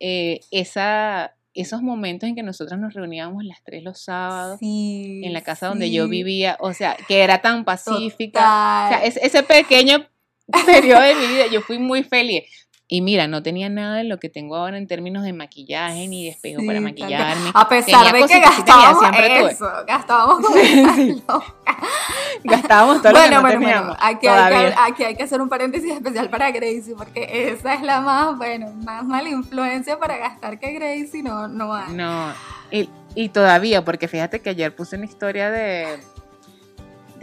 eh, 0.00 0.40
esa 0.50 1.34
esos 1.54 1.82
momentos 1.82 2.28
en 2.28 2.34
que 2.34 2.42
nosotros 2.42 2.80
nos 2.80 2.94
reuníamos 2.94 3.44
las 3.44 3.62
tres 3.62 3.82
los 3.82 4.02
sábados 4.02 4.58
en 4.62 5.32
la 5.32 5.42
casa 5.42 5.68
donde 5.68 5.90
yo 5.90 6.08
vivía, 6.08 6.56
o 6.60 6.72
sea, 6.72 6.96
que 7.08 7.22
era 7.22 7.42
tan 7.42 7.64
pacífica. 7.64 8.86
O 8.86 8.88
sea, 8.88 9.04
ese 9.04 9.42
pequeño 9.42 10.06
periodo 10.66 11.00
de 11.00 11.14
mi 11.14 11.26
vida, 11.26 11.46
yo 11.52 11.60
fui 11.60 11.78
muy 11.78 12.02
feliz. 12.02 12.61
Y 12.92 13.00
mira, 13.00 13.26
no 13.26 13.42
tenía 13.42 13.70
nada 13.70 13.96
de 13.96 14.04
lo 14.04 14.20
que 14.20 14.28
tengo 14.28 14.54
ahora 14.54 14.76
en 14.76 14.86
términos 14.86 15.22
de 15.22 15.32
maquillaje 15.32 16.06
ni 16.08 16.24
de 16.24 16.30
espejo 16.32 16.60
para 16.66 16.78
maquillarme. 16.78 17.50
A 17.54 17.66
pesar 17.66 18.12
de 18.12 18.26
que 18.26 18.38
gastábamos 18.38 18.98
siempre 18.98 19.46
eso, 19.46 19.66
gastábamos 19.86 20.46
como 21.26 21.44
Gastábamos 22.44 23.00
todo 23.00 23.12
bueno, 23.12 23.40
lo 23.40 23.48
que 23.48 23.54
no 23.54 23.60
bueno, 23.62 23.80
bueno, 23.80 23.96
aquí 23.98 24.26
hay, 24.26 24.52
que, 24.52 24.74
aquí 24.76 25.04
hay 25.04 25.14
que 25.14 25.22
hacer 25.22 25.40
un 25.40 25.48
paréntesis 25.48 25.90
especial 25.90 26.28
para 26.28 26.50
Gracie, 26.50 26.94
porque 26.94 27.48
esa 27.48 27.72
es 27.72 27.80
la 27.80 28.02
más, 28.02 28.36
bueno, 28.36 28.70
más 28.84 29.06
mala 29.06 29.30
influencia 29.30 29.98
para 29.98 30.18
gastar 30.18 30.58
que 30.58 30.72
Gracie, 30.72 31.22
no, 31.22 31.48
no 31.48 31.72
hay. 31.72 31.94
No, 31.94 32.34
y, 32.70 32.90
y 33.14 33.30
todavía, 33.30 33.86
porque 33.86 34.06
fíjate 34.06 34.40
que 34.40 34.50
ayer 34.50 34.76
puse 34.76 34.96
una 34.96 35.06
historia 35.06 35.50
de 35.50 35.98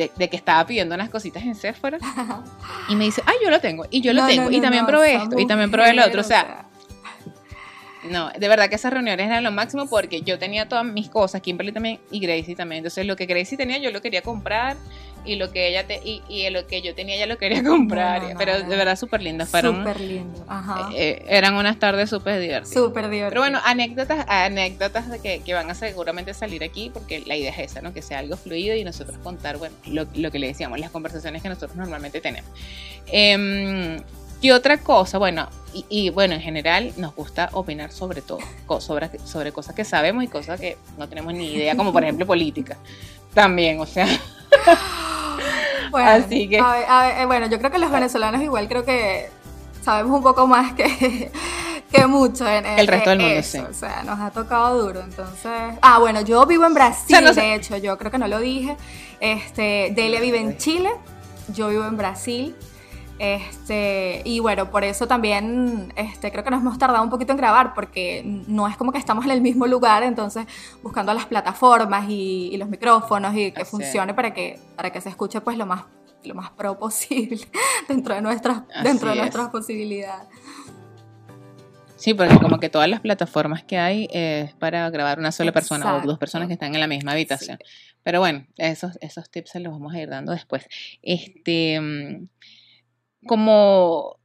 de, 0.07 0.29
que 0.29 0.37
estaba 0.37 0.65
pidiendo 0.65 0.95
unas 0.95 1.09
cositas 1.09 1.43
en 1.43 1.55
Sephora 1.55 1.97
y 2.89 2.95
me 2.95 3.05
dice, 3.05 3.21
ay, 3.25 3.35
yo 3.43 3.49
lo 3.49 3.59
tengo, 3.59 3.85
y 3.89 4.01
yo 4.01 4.13
lo 4.13 4.25
tengo, 4.25 4.49
y 4.49 4.61
también 4.61 4.85
probé 4.85 5.15
esto, 5.15 5.37
y 5.37 5.45
también 5.45 5.69
probé 5.71 5.93
lo 5.93 6.05
otro, 6.05 6.21
o 6.21 6.23
sea, 6.23 6.65
no, 8.03 8.29
de 8.29 8.47
verdad 8.47 8.69
que 8.69 8.75
esas 8.75 8.93
reuniones 8.93 9.27
eran 9.27 9.43
lo 9.43 9.51
máximo 9.51 9.87
porque 9.87 10.21
yo 10.21 10.39
tenía 10.39 10.69
todas 10.69 10.85
mis 10.85 11.09
cosas, 11.09 11.41
Kimberly 11.41 11.73
también 11.73 11.99
y 12.11 12.19
Gracie 12.19 12.55
también. 12.55 12.79
Entonces 12.79 13.05
lo 13.05 13.17
que 13.17 13.25
Gracie 13.25 13.57
tenía 13.57 13.77
yo 13.77 13.91
lo 13.91 14.01
quería 14.01 14.21
comprar 14.21 14.77
y 15.25 15.35
lo 15.35 15.51
que 15.51 15.67
ella 15.67 15.85
te, 15.85 16.01
y, 16.03 16.21
y 16.27 16.49
lo 16.49 16.65
que 16.67 16.81
yo 16.81 16.95
tenía 16.95 17.15
ella 17.15 17.25
lo 17.25 17.37
quería 17.37 17.63
comprar. 17.67 18.35
pero 18.37 18.61
de 18.61 18.75
verdad 18.75 18.95
súper 18.95 19.21
lindas. 19.21 19.49
Fueron, 19.49 19.77
súper 19.77 19.99
lindo. 19.99 20.45
Ajá. 20.47 20.89
Eh, 20.93 21.09
eh, 21.09 21.25
eran 21.29 21.55
unas 21.55 21.77
tardes 21.79 22.09
súper 22.09 22.39
divertidas. 22.39 22.73
Súper 22.73 23.09
divertidas. 23.09 23.29
Pero 23.29 23.41
bueno, 23.41 23.59
anécdotas, 23.63 24.25
anécdotas 24.27 25.09
de 25.09 25.19
que, 25.19 25.41
que, 25.41 25.53
van 25.53 25.69
a 25.69 25.75
seguramente 25.75 26.33
salir 26.33 26.63
aquí 26.63 26.89
porque 26.93 27.23
la 27.25 27.35
idea 27.35 27.51
es 27.51 27.71
esa, 27.71 27.81
¿no? 27.81 27.93
Que 27.93 28.01
sea 28.01 28.19
algo 28.19 28.37
fluido 28.37 28.75
y 28.75 28.83
nosotros 28.83 29.17
contar, 29.19 29.57
bueno, 29.57 29.75
lo, 29.85 30.05
lo 30.15 30.31
que 30.31 30.39
le 30.39 30.47
decíamos, 30.47 30.79
las 30.79 30.91
conversaciones 30.91 31.41
que 31.41 31.49
nosotros 31.49 31.75
normalmente 31.75 32.21
tenemos. 32.21 32.49
Eh, 33.11 33.99
¿Qué 34.41 34.53
otra 34.53 34.77
cosa? 34.77 35.17
Bueno, 35.17 35.49
y, 35.89 36.09
bueno, 36.11 36.33
en 36.33 36.41
general 36.41 36.93
nos 36.95 37.13
gusta 37.13 37.49
opinar 37.51 37.91
sobre 37.91 38.21
todo, 38.21 38.39
sobre, 38.79 39.19
sobre 39.25 39.51
cosas 39.51 39.75
que 39.75 39.83
sabemos 39.83 40.23
y 40.23 40.27
cosas 40.27 40.59
que 40.59 40.77
no 40.97 41.09
tenemos 41.09 41.33
ni 41.33 41.51
idea, 41.53 41.75
como 41.75 41.91
por 41.91 42.03
ejemplo 42.03 42.25
política. 42.27 42.77
También, 43.33 43.79
o 43.79 43.85
sea. 43.85 44.07
Bueno, 45.91 46.09
Así 46.11 46.47
que. 46.47 46.57
Eh, 46.57 47.25
bueno, 47.25 47.47
yo 47.47 47.57
creo 47.57 47.71
que 47.71 47.79
los 47.79 47.91
venezolanos 47.91 48.41
igual 48.41 48.67
creo 48.67 48.85
que 48.85 49.29
sabemos 49.81 50.17
un 50.17 50.23
poco 50.23 50.45
más 50.45 50.73
que, 50.73 51.31
que 51.91 52.05
mucho 52.05 52.47
en, 52.47 52.65
el 52.65 52.87
resto 52.87 53.09
del 53.09 53.19
mundo, 53.19 53.43
sí. 53.43 53.57
O 53.57 53.73
sea, 53.73 54.03
nos 54.03 54.19
ha 54.19 54.29
tocado 54.31 54.85
duro. 54.85 55.01
Entonces. 55.01 55.51
Ah, 55.81 55.99
bueno, 55.99 56.21
yo 56.21 56.45
vivo 56.45 56.65
en 56.65 56.73
Brasil, 56.73 57.33
de 57.33 57.55
hecho, 57.55 57.77
yo 57.77 57.97
creo 57.97 58.11
que 58.11 58.19
no 58.19 58.27
lo 58.27 58.39
dije. 58.39 58.77
Este, 59.19 59.91
Delia 59.95 60.21
vive 60.21 60.39
en 60.39 60.57
Chile, 60.57 60.91
yo 61.53 61.69
vivo 61.69 61.85
en 61.85 61.97
Brasil. 61.97 62.55
Este, 63.19 64.21
y 64.23 64.39
bueno, 64.39 64.71
por 64.71 64.85
eso 64.85 65.05
también 65.05 65.91
este, 65.97 66.31
creo 66.31 66.41
que 66.43 66.51
nos 66.51 66.61
hemos 66.61 66.79
tardado 66.79 67.03
un 67.03 67.09
poquito 67.09 67.33
en 67.33 67.37
grabar, 67.37 67.73
porque 67.73 68.23
no 68.25 68.65
es 68.65 68.77
como 68.77 68.93
que 68.93 68.97
estamos 68.97 69.25
en 69.25 69.31
el 69.31 69.41
mismo 69.41 69.67
lugar, 69.67 70.03
entonces 70.03 70.47
buscando 70.81 71.13
las 71.13 71.25
plataformas 71.25 72.05
y, 72.09 72.55
los 72.57 72.69
micrófonos 72.69 73.35
y 73.35 73.51
que 73.51 73.65
funcione 73.65 74.13
para 74.13 74.33
que, 74.33 74.57
para 74.75 74.91
que 74.91 75.01
se 75.01 75.09
escuche 75.09 75.41
pues 75.41 75.57
lo 75.57 75.65
más, 75.65 75.83
lo 76.23 76.33
más 76.33 76.49
pro 76.51 76.79
posible 76.79 77.45
dentro 77.89 78.15
de 78.15 78.21
nuestras, 78.21 78.63
dentro 78.83 79.09
de 79.09 79.17
nuestras 79.17 79.49
posibilidades. 79.49 80.27
Sí, 81.97 82.13
porque 82.13 82.39
como 82.39 82.61
que 82.61 82.69
todas 82.69 82.87
las 82.87 83.01
plataformas 83.01 83.63
que 83.63 83.77
hay 83.77 84.07
es 84.11 84.53
para 84.53 84.89
grabar 84.89 85.19
una 85.19 85.33
sola 85.33 85.51
persona 85.51 85.97
o 85.97 86.01
dos 86.01 86.17
personas 86.17 86.47
que 86.47 86.53
están 86.53 86.73
en 86.73 86.79
la 86.79 86.87
misma 86.87 87.11
habitación. 87.11 87.59
Pero 88.03 88.21
bueno, 88.21 88.47
esos, 88.55 88.97
esos 89.01 89.29
tips 89.29 89.51
se 89.51 89.59
los 89.59 89.73
vamos 89.73 89.93
a 89.93 89.99
ir 89.99 90.09
dando 90.09 90.31
después. 90.31 90.65
Este 91.01 91.77
mm, 91.81 92.27
como 93.25 94.17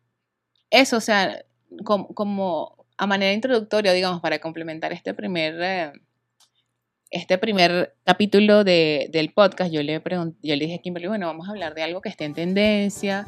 eso, 0.71 0.97
o 0.97 1.01
sea, 1.01 1.45
como, 1.85 2.87
a 2.97 3.07
manera 3.07 3.33
introductoria, 3.33 3.93
digamos, 3.93 4.21
para 4.21 4.39
complementar 4.39 4.93
este 4.93 5.15
primer, 5.15 5.55
eh, 5.61 5.93
este 7.11 7.39
primer 7.39 7.95
capítulo 8.05 8.65
de, 8.65 9.09
del 9.13 9.33
podcast, 9.33 9.73
yo 9.73 9.83
le, 9.83 10.03
yo 10.43 10.57
le 10.57 10.65
dije 10.65 10.77
a 10.77 10.79
Kimberly, 10.79 11.09
bueno, 11.09 11.27
vamos 11.27 11.49
a 11.49 11.53
hablar 11.53 11.75
de 11.75 11.83
algo 11.83 12.01
que 12.01 12.09
esté 12.09 12.25
en 12.25 12.35
tendencia, 12.35 13.27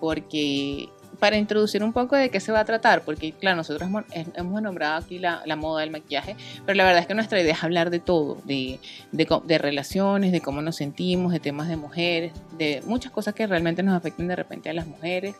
porque 0.00 0.88
para 1.18 1.36
introducir 1.36 1.82
un 1.82 1.92
poco 1.92 2.16
de 2.16 2.30
qué 2.30 2.40
se 2.40 2.52
va 2.52 2.60
a 2.60 2.64
tratar, 2.64 3.02
porque 3.02 3.32
claro, 3.32 3.56
nosotros 3.56 3.88
hemos, 4.34 4.62
nombrado 4.62 4.96
aquí 4.96 5.18
la, 5.18 5.42
moda 5.56 5.80
del 5.80 5.90
maquillaje, 5.90 6.36
pero 6.64 6.76
la 6.76 6.84
verdad 6.84 7.00
es 7.00 7.06
que 7.06 7.14
nuestra 7.14 7.40
idea 7.40 7.54
es 7.54 7.64
hablar 7.64 7.90
de 7.90 7.98
todo, 7.98 8.38
de, 8.44 8.78
de, 9.12 9.58
relaciones, 9.58 10.32
de 10.32 10.40
cómo 10.40 10.62
nos 10.62 10.76
sentimos, 10.76 11.32
de 11.32 11.40
temas 11.40 11.68
de 11.68 11.76
mujeres, 11.76 12.32
de 12.56 12.82
muchas 12.86 13.12
cosas 13.12 13.34
que 13.34 13.46
realmente 13.46 13.82
nos 13.82 13.96
afecten 13.96 14.28
de 14.28 14.36
repente 14.36 14.70
a 14.70 14.72
las 14.72 14.86
mujeres, 14.86 15.34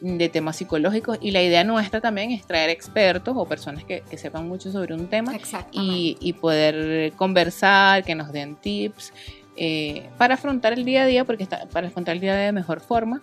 de 0.00 0.28
temas 0.28 0.56
psicológicos, 0.56 1.18
y 1.20 1.30
la 1.30 1.42
idea 1.42 1.64
nuestra 1.64 2.00
también 2.00 2.30
es 2.30 2.44
traer 2.44 2.68
expertos 2.68 3.34
o 3.36 3.46
personas 3.46 3.84
que, 3.84 4.02
sepan 4.16 4.46
mucho 4.46 4.70
sobre 4.70 4.94
un 4.94 5.06
tema 5.08 5.34
y, 5.72 6.16
y, 6.20 6.32
poder 6.34 7.12
conversar, 7.12 8.04
que 8.04 8.14
nos 8.14 8.32
den 8.32 8.56
tips. 8.56 9.12
Eh, 9.56 10.08
para 10.18 10.34
afrontar 10.34 10.72
el 10.72 10.84
día 10.84 11.04
a 11.04 11.06
día, 11.06 11.24
porque 11.24 11.44
está, 11.44 11.66
para 11.66 11.86
afrontar 11.86 12.14
el 12.16 12.20
día 12.20 12.32
a 12.32 12.36
día 12.36 12.46
de 12.46 12.52
mejor 12.52 12.80
forma 12.80 13.22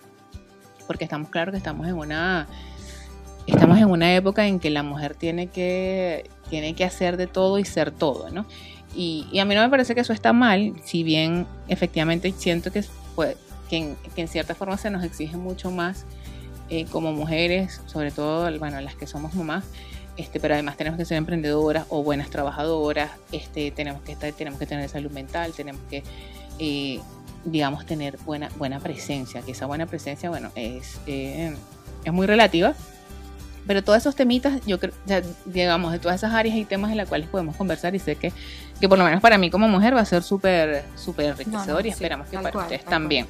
porque 0.86 1.04
estamos 1.04 1.28
claros 1.28 1.52
que 1.52 1.58
estamos 1.58 1.86
en 1.86 1.94
una 1.94 2.46
estamos 3.46 3.78
en 3.78 3.90
una 3.90 4.14
época 4.14 4.46
en 4.46 4.60
que 4.60 4.70
la 4.70 4.82
mujer 4.82 5.14
tiene 5.14 5.48
que 5.48 6.30
tiene 6.48 6.74
que 6.74 6.84
hacer 6.84 7.16
de 7.16 7.26
todo 7.26 7.58
y 7.58 7.64
ser 7.64 7.90
todo, 7.90 8.30
¿no? 8.30 8.46
Y, 8.94 9.38
a 9.38 9.44
mí 9.44 9.54
no 9.54 9.62
me 9.62 9.70
parece 9.70 9.94
que 9.94 10.02
eso 10.02 10.12
está 10.12 10.32
mal, 10.32 10.74
si 10.84 11.02
bien 11.02 11.46
efectivamente 11.68 12.32
siento 12.36 12.70
que, 12.70 12.84
pues, 13.14 13.36
que, 13.70 13.96
en, 14.16 14.28
cierta 14.28 14.54
forma 14.54 14.76
se 14.76 14.90
nos 14.90 15.02
exige 15.02 15.38
mucho 15.38 15.70
más 15.70 16.04
eh, 16.68 16.84
como 16.86 17.12
mujeres, 17.12 17.80
sobre 17.86 18.10
todo 18.10 18.58
bueno, 18.58 18.80
las 18.82 18.94
que 18.94 19.06
somos 19.06 19.34
mamás, 19.34 19.64
este, 20.18 20.40
pero 20.40 20.52
además 20.52 20.76
tenemos 20.76 20.98
que 20.98 21.06
ser 21.06 21.16
emprendedoras 21.16 21.86
o 21.88 22.02
buenas 22.02 22.28
trabajadoras, 22.28 23.12
este, 23.32 23.70
tenemos, 23.70 24.02
que 24.02 24.12
estar, 24.12 24.30
tenemos 24.32 24.58
que 24.58 24.66
tener 24.66 24.86
salud 24.90 25.10
mental, 25.10 25.54
tenemos 25.54 25.80
que 25.88 26.02
eh, 26.58 27.00
digamos, 27.44 27.86
tener 27.86 28.16
buena, 28.18 28.48
buena 28.56 28.80
presencia, 28.80 29.42
que 29.42 29.52
esa 29.52 29.66
buena 29.66 29.86
presencia, 29.86 30.30
bueno, 30.30 30.50
es, 30.54 31.00
eh, 31.06 31.56
es 32.04 32.12
muy 32.12 32.26
relativa. 32.26 32.74
Pero 33.66 33.84
todos 33.84 33.98
esos 33.98 34.16
temitas, 34.16 34.60
yo 34.66 34.80
creo, 34.80 34.92
digamos, 35.44 35.92
de 35.92 36.00
todas 36.00 36.16
esas 36.16 36.32
áreas 36.32 36.56
y 36.56 36.64
temas 36.64 36.90
en 36.90 36.96
las 36.96 37.08
cuales 37.08 37.28
podemos 37.28 37.54
conversar 37.54 37.94
y 37.94 38.00
sé 38.00 38.16
que, 38.16 38.32
que 38.80 38.88
por 38.88 38.98
lo 38.98 39.04
menos 39.04 39.20
para 39.20 39.38
mí 39.38 39.50
como 39.50 39.68
mujer 39.68 39.94
va 39.94 40.00
a 40.00 40.04
ser 40.04 40.24
súper, 40.24 40.84
súper 40.96 41.26
enriquecedor 41.26 41.86
y 41.86 41.90
esperamos 41.90 42.28
que 42.28 42.38
para 42.38 42.58
ustedes 42.58 42.84
también. 42.84 43.28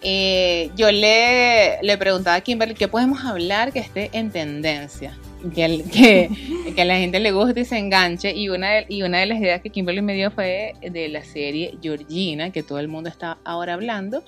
Eh, 0.00 0.70
yo 0.74 0.90
le, 0.90 1.78
le 1.82 1.98
preguntaba 1.98 2.36
a 2.36 2.40
Kimberly 2.40 2.74
qué 2.74 2.88
podemos 2.88 3.22
hablar 3.24 3.70
que 3.70 3.80
esté 3.80 4.08
en 4.14 4.30
tendencia 4.30 5.16
que, 5.54 5.84
que, 5.92 6.30
que, 6.74 6.82
a 6.82 6.84
la 6.84 6.96
gente 6.96 7.20
le 7.20 7.32
guste 7.32 7.60
y 7.60 7.64
se 7.64 7.78
enganche. 7.78 8.34
Y 8.34 8.48
una, 8.48 8.70
de, 8.70 8.86
y 8.88 9.02
una 9.02 9.18
de 9.18 9.26
las 9.26 9.38
ideas 9.38 9.60
que 9.60 9.70
Kimberly 9.70 10.02
me 10.02 10.14
dio 10.14 10.30
fue 10.30 10.74
de 10.80 11.08
la 11.08 11.24
serie 11.24 11.78
Georgina, 11.82 12.50
que 12.50 12.62
todo 12.62 12.78
el 12.78 12.88
mundo 12.88 13.08
está 13.08 13.38
ahora 13.44 13.74
hablando. 13.74 14.22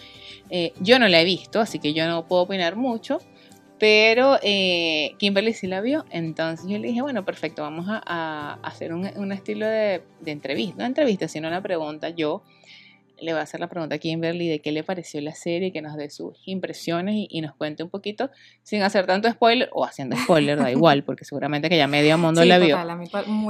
Eh, 0.50 0.72
yo 0.80 0.98
no 0.98 1.08
la 1.08 1.20
he 1.20 1.24
visto, 1.24 1.60
así 1.60 1.78
que 1.78 1.92
yo 1.92 2.06
no 2.06 2.26
puedo 2.26 2.42
opinar 2.42 2.76
mucho. 2.76 3.18
Pero 3.78 4.38
eh, 4.42 5.14
Kimberly 5.18 5.52
sí 5.52 5.66
la 5.66 5.80
vio, 5.80 6.04
entonces 6.10 6.66
yo 6.68 6.78
le 6.78 6.88
dije, 6.88 7.02
bueno, 7.02 7.24
perfecto, 7.24 7.62
vamos 7.62 7.86
a, 7.88 8.58
hacer 8.62 8.94
un, 8.94 9.10
un 9.16 9.32
estilo 9.32 9.66
de, 9.66 10.00
de, 10.20 10.30
entrevista, 10.30 10.76
no 10.78 10.86
entrevista, 10.86 11.26
sino 11.26 11.48
una 11.48 11.60
pregunta 11.60 12.08
yo 12.10 12.42
le 13.20 13.32
voy 13.32 13.40
a 13.40 13.42
hacer 13.44 13.60
la 13.60 13.68
pregunta 13.68 13.94
a 13.94 13.98
Kimberly 13.98 14.48
de 14.48 14.60
qué 14.60 14.72
le 14.72 14.82
pareció 14.84 15.20
la 15.20 15.34
serie, 15.34 15.72
que 15.72 15.80
nos 15.82 15.96
dé 15.96 16.10
sus 16.10 16.36
impresiones 16.46 17.14
y, 17.14 17.26
y 17.30 17.40
nos 17.40 17.54
cuente 17.54 17.82
un 17.82 17.90
poquito, 17.90 18.30
sin 18.62 18.82
hacer 18.82 19.06
tanto 19.06 19.30
spoiler, 19.30 19.70
o 19.72 19.84
haciendo 19.84 20.16
spoiler, 20.16 20.58
da 20.58 20.70
igual, 20.70 21.04
porque 21.04 21.24
seguramente 21.24 21.68
que 21.68 21.76
ya 21.76 21.86
medio 21.86 22.18
mundo 22.18 22.42
Sí, 22.42 22.48
la 22.48 22.58
vio. 22.58 22.76
total, 22.76 22.90
a 22.90 22.96
mí 22.96 23.06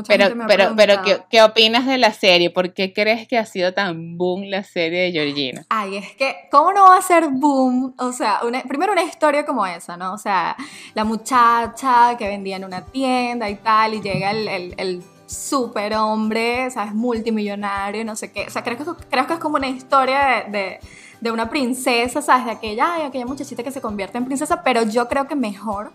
Pero, 0.06 0.34
me 0.36 0.44
pero, 0.46 0.74
pero 0.76 0.94
¿qué, 1.30 1.42
opinas 1.42 1.86
de 1.86 1.98
la 1.98 2.12
serie? 2.12 2.50
¿Por 2.50 2.72
qué 2.74 2.92
crees 2.92 3.26
que 3.26 3.38
ha 3.38 3.46
sido 3.46 3.72
tan 3.74 4.16
boom 4.18 4.44
la 4.44 4.62
serie 4.64 5.02
de 5.02 5.12
Georgina? 5.12 5.64
Ay, 5.70 5.96
es 5.96 6.12
que, 6.12 6.34
¿cómo 6.50 6.72
no 6.72 6.84
va 6.84 6.98
a 6.98 7.02
ser 7.02 7.28
boom? 7.30 7.94
O 7.98 8.12
sea, 8.12 8.40
una- 8.44 8.62
primero 8.62 8.92
una 8.92 9.02
historia 9.02 9.44
como 9.46 9.66
esa, 9.66 9.96
¿no? 9.96 10.12
O 10.14 10.18
sea, 10.18 10.56
la 10.94 11.04
muchacha 11.04 12.16
que 12.18 12.28
vendía 12.28 12.56
en 12.56 12.64
una 12.64 12.84
tienda 12.86 13.48
y 13.50 13.56
tal, 13.56 13.94
y 13.94 14.00
llega 14.02 14.30
el, 14.30 14.48
el, 14.48 14.74
el 14.78 15.02
super 15.26 15.94
hombre, 15.94 16.70
¿sabes? 16.70 16.94
Multimillonario, 16.94 18.04
no 18.04 18.16
sé 18.16 18.32
qué. 18.32 18.46
O 18.46 18.50
sea, 18.50 18.62
creo 18.62 18.76
que, 18.76 18.84
creo 19.08 19.26
que 19.26 19.34
es 19.34 19.38
como 19.38 19.56
una 19.56 19.68
historia 19.68 20.44
de, 20.46 20.58
de, 20.58 20.80
de 21.20 21.30
una 21.30 21.48
princesa, 21.48 22.22
¿sabes? 22.22 22.46
De 22.46 22.50
aquella, 22.52 22.94
ay, 22.94 23.02
aquella 23.02 23.26
muchachita 23.26 23.62
que 23.62 23.70
se 23.70 23.80
convierte 23.80 24.18
en 24.18 24.24
princesa, 24.24 24.62
pero 24.62 24.82
yo 24.82 25.08
creo 25.08 25.26
que 25.26 25.34
mejor, 25.34 25.92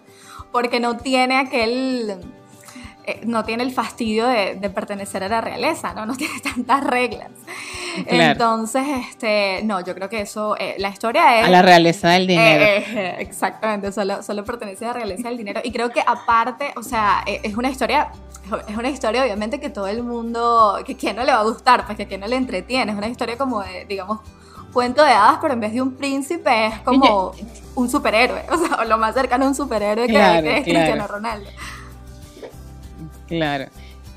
porque 0.52 0.80
no 0.80 0.98
tiene 0.98 1.38
aquel 1.38 2.20
eh, 3.10 3.22
no 3.26 3.44
tiene 3.44 3.64
el 3.64 3.72
fastidio 3.72 4.28
de, 4.28 4.56
de 4.56 4.70
pertenecer 4.70 5.24
a 5.24 5.30
la 5.30 5.42
realeza, 5.42 5.94
¿no? 5.94 6.06
No 6.06 6.16
tiene 6.18 6.40
tantas 6.42 6.84
reglas. 6.84 7.30
Claro. 8.08 8.32
Entonces, 8.32 8.84
este, 9.10 9.62
no, 9.64 9.82
yo 9.82 9.96
creo 9.96 10.10
que 10.10 10.22
eso, 10.22 10.56
eh, 10.58 10.76
la 10.78 10.90
historia 10.90 11.40
es... 11.40 11.48
A 11.48 11.50
la 11.50 11.62
realeza 11.62 12.10
del 12.10 12.28
dinero. 12.28 12.64
Eh, 12.64 12.86
eh, 12.88 13.16
exactamente, 13.20 13.92
solo, 13.92 14.22
solo 14.24 14.44
pertenece 14.44 14.86
a 14.86 14.90
la 14.90 14.94
realeza 14.94 15.30
del 15.30 15.38
dinero. 15.38 15.62
Y 15.64 15.72
creo 15.72 15.90
que 15.90 16.02
aparte, 16.06 16.72
o 16.76 16.84
sea, 16.84 17.24
eh, 17.26 17.42
es 17.44 17.56
una 17.56 17.70
historia, 17.70 18.12
es 18.68 18.78
una 18.78 18.90
historia 18.90 19.24
obviamente 19.24 19.60
que 19.60 19.70
todo 19.70 19.88
el 19.88 20.04
mundo, 20.04 20.80
que 20.86 20.96
quien 20.96 21.16
no 21.16 21.24
le 21.24 21.32
va 21.32 21.40
a 21.40 21.44
gustar, 21.44 21.86
pues 21.86 21.98
que 21.98 22.04
a 22.04 22.08
quien 22.08 22.22
no 22.22 22.28
le 22.28 22.36
entretiene. 22.36 22.92
Es 22.92 22.98
una 22.98 23.08
historia 23.08 23.38
como 23.38 23.62
de, 23.62 23.86
digamos, 23.86 24.20
cuento 24.72 25.04
de 25.04 25.12
hadas, 25.12 25.40
pero 25.42 25.54
en 25.54 25.60
vez 25.60 25.74
de 25.74 25.82
un 25.82 25.96
príncipe 25.96 26.68
es 26.68 26.80
como 26.82 27.34
un 27.76 27.90
superhéroe. 27.90 28.44
O 28.52 28.58
sea, 28.58 28.86
lo 28.86 28.98
más 28.98 29.14
cercano 29.14 29.46
a 29.46 29.48
un 29.48 29.56
superhéroe 29.56 30.08
que, 30.08 30.14
Claro, 30.14 30.44
que 30.44 30.58
es 30.58 30.64
claro. 30.64 30.80
Cristiano 30.80 31.08
Ronaldo. 31.08 31.50
Claro, 33.30 33.68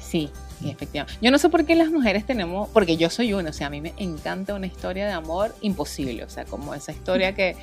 sí, 0.00 0.30
sí, 0.58 0.70
efectivamente. 0.70 1.18
Yo 1.22 1.30
no 1.30 1.38
sé 1.38 1.48
por 1.48 1.64
qué 1.64 1.74
las 1.76 1.90
mujeres 1.90 2.26
tenemos, 2.26 2.68
porque 2.70 2.96
yo 2.96 3.08
soy 3.10 3.32
una, 3.34 3.50
o 3.50 3.52
sea, 3.52 3.68
a 3.68 3.70
mí 3.70 3.80
me 3.80 3.92
encanta 3.98 4.54
una 4.54 4.66
historia 4.66 5.06
de 5.06 5.12
amor 5.12 5.54
imposible, 5.60 6.24
o 6.24 6.28
sea, 6.30 6.44
como 6.44 6.74
esa 6.74 6.90
historia 6.92 7.34
que, 7.34 7.54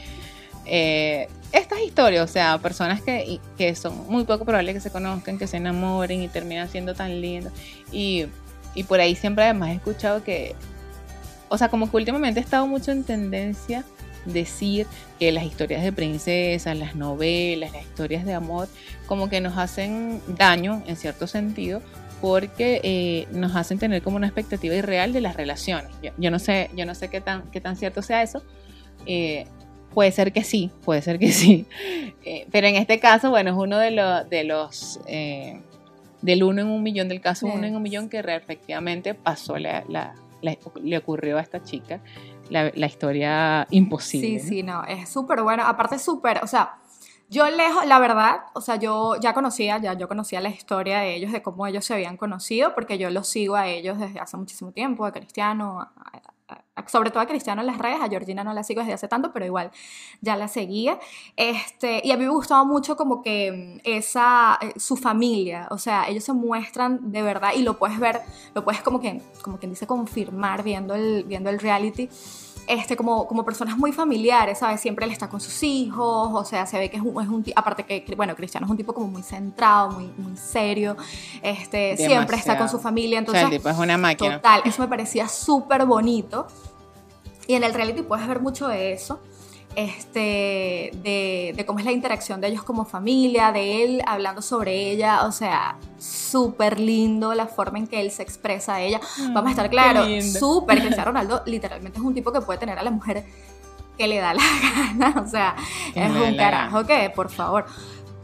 eh, 0.66 1.28
estas 1.52 1.80
historias, 1.82 2.30
o 2.30 2.32
sea, 2.32 2.58
personas 2.60 3.02
que, 3.02 3.26
y- 3.26 3.42
que 3.58 3.74
son 3.76 4.08
muy 4.08 4.24
poco 4.24 4.46
probables 4.46 4.76
que 4.76 4.82
se 4.82 4.92
conozcan, 4.92 5.38
que 5.40 5.48
se 5.48 5.58
enamoren 5.58 6.22
y 6.22 6.28
terminan 6.28 6.70
siendo 6.70 6.94
tan 6.94 7.20
lindos. 7.20 7.52
Y, 7.92 8.28
y 8.76 8.84
por 8.84 9.00
ahí 9.00 9.16
siempre 9.16 9.46
además 9.46 9.70
he 9.70 9.74
escuchado 9.74 10.24
que, 10.24 10.56
o 11.50 11.58
sea, 11.58 11.70
como 11.70 11.90
que 11.90 11.98
últimamente 11.98 12.40
he 12.40 12.44
estado 12.44 12.68
mucho 12.68 12.92
en 12.92 13.04
tendencia 13.04 13.84
decir 14.26 14.86
que 15.20 15.32
las 15.32 15.44
historias 15.46 15.84
de 15.84 15.92
princesas, 15.92 16.78
las 16.78 16.96
novelas, 16.96 17.72
las 17.74 17.82
historias 17.84 18.26
de 18.26 18.34
amor, 18.34 18.68
como 19.08 19.30
que 19.30 19.42
nos 19.42 19.58
hacen 19.58 20.22
daño 20.38 20.84
en 20.88 20.96
cierto 20.96 21.28
sentido 21.28 21.82
porque 22.22 22.82
eh, 22.84 23.28
nos 23.32 23.56
hacen 23.56 23.80
tener 23.80 24.02
como 24.02 24.18
una 24.18 24.28
expectativa 24.28 24.76
irreal 24.76 25.14
de 25.14 25.22
las 25.22 25.36
relaciones. 25.38 25.90
Yo, 26.04 26.12
yo 26.18 26.32
no 26.32 26.40
sé, 26.40 26.70
yo 26.76 26.86
no 26.86 26.94
sé 26.94 27.10
qué 27.10 27.22
tan, 27.22 27.44
qué 27.52 27.62
tan 27.62 27.78
cierto 27.78 28.02
sea 28.02 28.22
eso. 28.24 28.44
Eh, 29.06 29.46
puede 29.94 30.12
ser 30.12 30.34
que 30.34 30.44
sí, 30.44 30.70
puede 30.84 31.02
ser 31.02 31.18
que 31.18 31.32
sí. 31.32 31.66
Eh, 32.26 32.46
pero 32.52 32.68
en 32.68 32.76
este 32.76 33.00
caso, 33.00 33.30
bueno, 33.30 33.52
es 33.52 33.56
uno 33.58 33.78
de, 33.80 33.92
los 33.92 34.30
de 34.30 34.44
los 34.44 35.00
eh, 35.08 35.62
del 36.22 36.44
uno 36.44 36.60
en 36.62 36.68
un 36.68 36.84
millón, 36.84 37.08
del 37.08 37.22
caso 37.22 37.48
uno 37.48 37.66
en 37.66 37.76
un 37.78 37.82
millón 37.82 38.10
que 38.10 38.20
efectivamente 38.20 39.14
pasó 39.14 39.58
la, 39.58 39.86
la- 39.88 40.14
la- 40.42 40.58
le 40.84 40.98
ocurrió 40.98 41.38
a 41.38 41.42
esta 41.42 41.64
chica 41.64 42.02
la, 42.50 42.72
la 42.74 42.86
historia 42.88 43.68
imposible. 43.72 44.40
Sí, 44.40 44.44
¿no? 44.44 44.50
sí, 44.50 44.64
no, 44.64 44.84
es 44.86 45.10
súper 45.10 45.42
bueno. 45.42 45.64
Aparte, 45.66 46.00
súper, 46.00 46.42
o 46.44 46.48
sea, 46.48 46.78
yo 47.30 47.48
lejos, 47.50 47.86
la 47.86 48.00
verdad, 48.00 48.42
o 48.54 48.62
sea, 48.62 48.78
yo 48.78 49.16
ya 49.20 49.34
conocía, 49.34 49.78
ya 49.78 49.94
yo 49.94 50.08
conocía 50.08 50.42
la 50.42 50.50
historia 50.50 51.00
de 51.00 51.16
ellos, 51.16 51.32
de 51.32 51.42
cómo 51.44 51.68
ellos 51.68 51.86
se 51.86 51.94
habían 51.94 52.18
conocido, 52.18 52.74
porque 52.74 52.98
yo 52.98 53.10
los 53.12 53.28
sigo 53.28 53.56
a 53.56 53.68
ellos 53.68 54.00
desde 54.00 54.20
hace 54.20 54.36
muchísimo 54.38 54.72
tiempo, 54.72 55.06
a 55.06 55.12
Cristiano, 55.12 55.82
a- 55.82 56.22
sobre 56.88 57.12
todo 57.12 57.22
a 57.22 57.26
Cristiano 57.26 57.62
en 57.62 57.68
las 57.68 57.78
redes, 57.78 58.00
a 58.02 58.10
Georgina 58.10 58.44
no 58.44 58.54
la 58.54 58.64
sigo 58.64 58.82
desde 58.82 58.94
hace 58.94 59.08
tanto, 59.08 59.32
pero 59.32 59.46
igual 59.46 59.72
ya 60.22 60.36
la 60.36 60.48
seguía. 60.48 61.00
Este, 61.36 62.02
y 62.04 62.12
a 62.12 62.18
mí 62.18 62.24
me 62.24 62.32
gustaba 62.32 62.64
mucho 62.64 62.96
como 62.96 63.22
que 63.22 63.52
mm, 63.52 63.82
esa, 63.84 64.58
eh, 64.62 64.74
su 64.78 64.96
familia, 64.96 65.68
o 65.72 65.78
sea, 65.78 66.08
ellos 66.08 66.24
se 66.24 66.34
muestran 66.34 67.12
de 67.12 67.22
verdad 67.22 67.52
y 67.56 67.62
lo 67.62 67.78
puedes 67.78 68.00
ver, 68.00 68.22
lo 68.54 68.64
puedes 68.64 68.82
como 68.82 69.00
que, 69.00 69.22
como 69.42 69.58
quien 69.58 69.72
dice, 69.72 69.88
confirmar 69.88 70.64
viendo 70.64 70.96
el, 70.96 71.24
viendo 71.26 71.50
el 71.50 71.60
reality 71.60 72.10
este, 72.70 72.96
como, 72.96 73.28
como 73.28 73.44
personas 73.44 73.76
muy 73.80 73.92
familiares, 73.92 74.60
¿sabes? 74.60 74.80
Siempre 74.80 75.04
él 75.04 75.12
está 75.12 75.28
con 75.28 75.42
sus 75.42 75.64
hijos, 75.64 76.30
o 76.32 76.46
sea, 76.46 76.68
se 76.68 76.78
ve 76.78 76.88
que 76.92 76.98
es 76.98 77.04
un, 77.04 77.20
es 77.20 77.28
un 77.28 77.44
aparte 77.56 77.84
que, 77.84 78.06
bueno, 78.16 78.36
Cristiano 78.36 78.68
es 78.68 78.70
un 78.70 78.78
tipo 78.78 78.94
como 78.94 79.08
muy 79.08 79.24
centrado, 79.24 79.90
muy, 79.90 80.12
muy 80.18 80.38
serio, 80.38 80.96
este, 81.42 81.98
siempre 81.98 82.38
está 82.38 82.60
con 82.60 82.70
su 82.70 82.78
familia, 82.78 83.22
O 83.22 83.26
sea, 83.26 83.42
entonces, 83.42 83.44
el 83.44 83.50
tipo 83.50 83.70
es 83.70 83.78
una 83.78 83.98
máquina. 83.98 84.36
total, 84.36 84.62
eso 84.66 84.84
me 84.84 84.88
parecía 84.88 85.28
súper 85.28 85.88
bonito, 85.88 86.46
y 87.48 87.56
en 87.56 87.64
el 87.64 87.74
reality 87.74 88.04
puedes 88.04 88.28
ver 88.28 88.40
mucho 88.40 88.68
de 88.68 88.94
eso, 88.94 89.20
este, 89.80 90.92
de, 91.04 91.54
de 91.56 91.66
cómo 91.66 91.80
es 91.80 91.86
la 91.86 91.94
interacción 91.94 92.42
de 92.42 92.48
ellos 92.48 92.64
como 92.64 92.84
familia, 92.84 93.54
de 93.54 93.84
él 93.84 94.02
hablando 94.06 94.42
sobre 94.42 94.92
ella, 94.92 95.26
o 95.26 95.32
sea, 95.32 95.78
súper 95.98 96.80
lindo 96.80 97.34
la 97.34 97.48
forma 97.48 97.78
en 97.80 97.88
que 97.88 98.02
él 98.02 98.12
se 98.12 98.22
expresa 98.22 98.76
a 98.76 98.82
ella. 98.82 99.00
Vamos 99.34 99.48
a 99.48 99.50
estar 99.52 99.66
Qué 99.70 99.72
claro, 99.72 100.06
lindo. 100.06 100.38
súper 100.38 100.80
Cristiano 100.80 101.06
Ronaldo 101.12 101.44
literalmente 101.46 101.98
es 101.98 102.04
un 102.04 102.14
tipo 102.14 102.34
que 102.34 102.42
puede 102.42 102.60
tener 102.60 102.78
a 102.78 102.84
la 102.84 102.92
mujer 102.92 103.24
que 103.98 104.08
le 104.08 104.18
da 104.18 104.34
la 104.34 104.44
gana, 104.98 105.22
o 105.22 105.28
sea, 105.28 105.56
Que 105.94 106.06
es 106.06 106.12
un 106.12 106.36
carajo 106.36 106.86
que, 106.86 107.10
por 107.10 107.30
favor. 107.30 107.66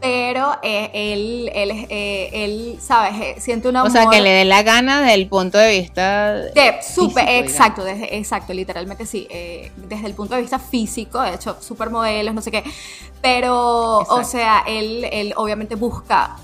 Pero 0.00 0.52
eh, 0.62 0.90
él, 0.92 1.50
él, 1.54 1.86
eh, 1.88 2.30
él, 2.32 2.78
¿sabes? 2.80 3.14
Eh, 3.20 3.40
siente 3.40 3.68
un 3.68 3.76
amor. 3.76 3.88
O 3.88 3.92
sea, 3.92 4.06
que 4.10 4.20
le 4.20 4.30
dé 4.30 4.44
la 4.44 4.62
gana 4.62 5.00
del 5.02 5.26
punto 5.26 5.56
de 5.56 5.70
vista 5.80 6.34
De, 6.34 6.74
súper, 6.82 7.26
exacto, 7.28 7.82
desde, 7.82 8.14
exacto, 8.16 8.52
literalmente 8.52 9.06
sí, 9.06 9.26
eh, 9.30 9.72
desde 9.76 10.06
el 10.06 10.14
punto 10.14 10.34
de 10.34 10.42
vista 10.42 10.58
físico, 10.58 11.20
de 11.22 11.34
hecho, 11.34 11.56
supermodelos, 11.60 12.34
no 12.34 12.42
sé 12.42 12.50
qué, 12.50 12.62
pero, 13.22 13.98
o 14.00 14.22
sea, 14.22 14.64
él, 14.66 15.08
él 15.10 15.32
obviamente 15.36 15.74
busca 15.76 16.36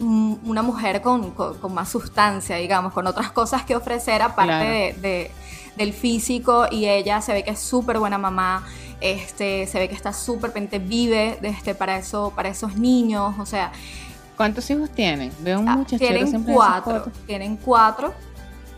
una 0.00 0.62
mujer 0.62 1.00
con, 1.00 1.30
con- 1.32 1.56
con 1.58 1.74
más 1.74 1.88
sustancia, 1.88 2.56
digamos, 2.56 2.92
con 2.92 3.06
otras 3.06 3.30
cosas 3.32 3.64
que 3.64 3.74
ofrecer 3.76 4.22
aparte 4.22 4.52
Claro. 4.52 4.68
de, 4.68 4.92
de- 4.94 5.30
del 5.78 5.92
físico 5.94 6.66
y 6.70 6.86
ella 6.86 7.22
se 7.22 7.32
ve 7.32 7.42
que 7.44 7.52
es 7.52 7.58
súper 7.60 7.98
buena 7.98 8.18
mamá, 8.18 8.66
este, 9.00 9.66
se 9.66 9.78
ve 9.78 9.88
que 9.88 9.94
está 9.94 10.12
súper 10.12 10.52
pendiente, 10.52 10.78
vive 10.86 11.38
de 11.40 11.48
este, 11.48 11.74
para, 11.74 11.96
eso, 11.96 12.32
para 12.36 12.48
esos 12.50 12.76
niños, 12.76 13.34
o 13.38 13.46
sea, 13.46 13.72
¿Cuántos 14.36 14.70
hijos 14.70 14.88
tienen? 14.90 15.32
Veo 15.40 15.64
ah, 15.66 15.84
tienen 15.86 15.98
siempre 15.98 16.20
en 16.20 16.26
esas 16.28 16.42
cuatro, 16.54 17.10
tienen 17.26 17.56
cuatro. 17.56 18.14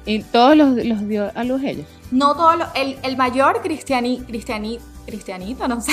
Y 0.07 0.23
todos 0.23 0.57
los, 0.57 0.71
los 0.87 1.07
dio 1.07 1.31
a 1.35 1.45
luz 1.45 1.63
ella. 1.63 1.85
No 2.11 2.35
todo 2.35 2.57
lo- 2.57 2.67
el, 2.75 2.99
el 3.03 3.17
mayor 3.19 3.61
cristiani, 3.61 4.21
cristiani, 4.21 4.79
cristianito, 5.07 5.67
no 5.69 5.81
sé, 5.81 5.93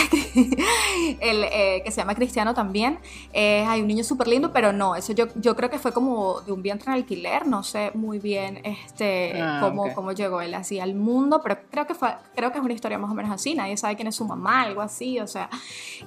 el 1.20 1.44
eh, 1.44 1.82
que 1.84 1.92
se 1.92 2.02
llama 2.02 2.16
Cristiano 2.16 2.54
también, 2.54 3.00
eh, 3.34 3.66
hay 3.68 3.82
un 3.82 3.88
niño 3.88 4.04
súper 4.04 4.28
lindo, 4.28 4.52
pero 4.54 4.72
no, 4.74 4.96
eso 4.96 5.14
yo, 5.14 5.26
yo 5.36 5.56
creo 5.56 5.70
que 5.70 5.80
fue 5.80 5.92
como 5.92 6.42
de 6.42 6.52
un 6.52 6.62
vientre 6.62 6.92
en 6.92 6.98
alquiler, 6.98 7.48
no 7.48 7.64
sé 7.64 7.92
muy 7.94 8.20
bien 8.20 8.62
este, 8.64 9.42
Ah, 9.42 9.60
cómo, 9.62 9.94
cómo 9.94 10.12
llegó 10.12 10.42
él 10.42 10.54
así 10.54 10.80
al 10.80 10.96
mundo, 10.96 11.42
pero 11.42 11.58
creo 11.70 11.88
que, 11.88 11.94
fue, 11.94 12.16
creo 12.36 12.52
que 12.52 12.60
es 12.60 12.64
una 12.64 12.74
historia 12.74 12.98
más 12.98 13.12
o 13.12 13.14
menos 13.14 13.32
así, 13.32 13.56
nadie 13.56 13.78
sabe 13.78 13.96
quién 13.96 14.08
es 14.08 14.16
su 14.16 14.26
mamá, 14.26 14.62
algo 14.62 14.82
así, 14.82 15.20
o 15.20 15.28
sea, 15.28 15.50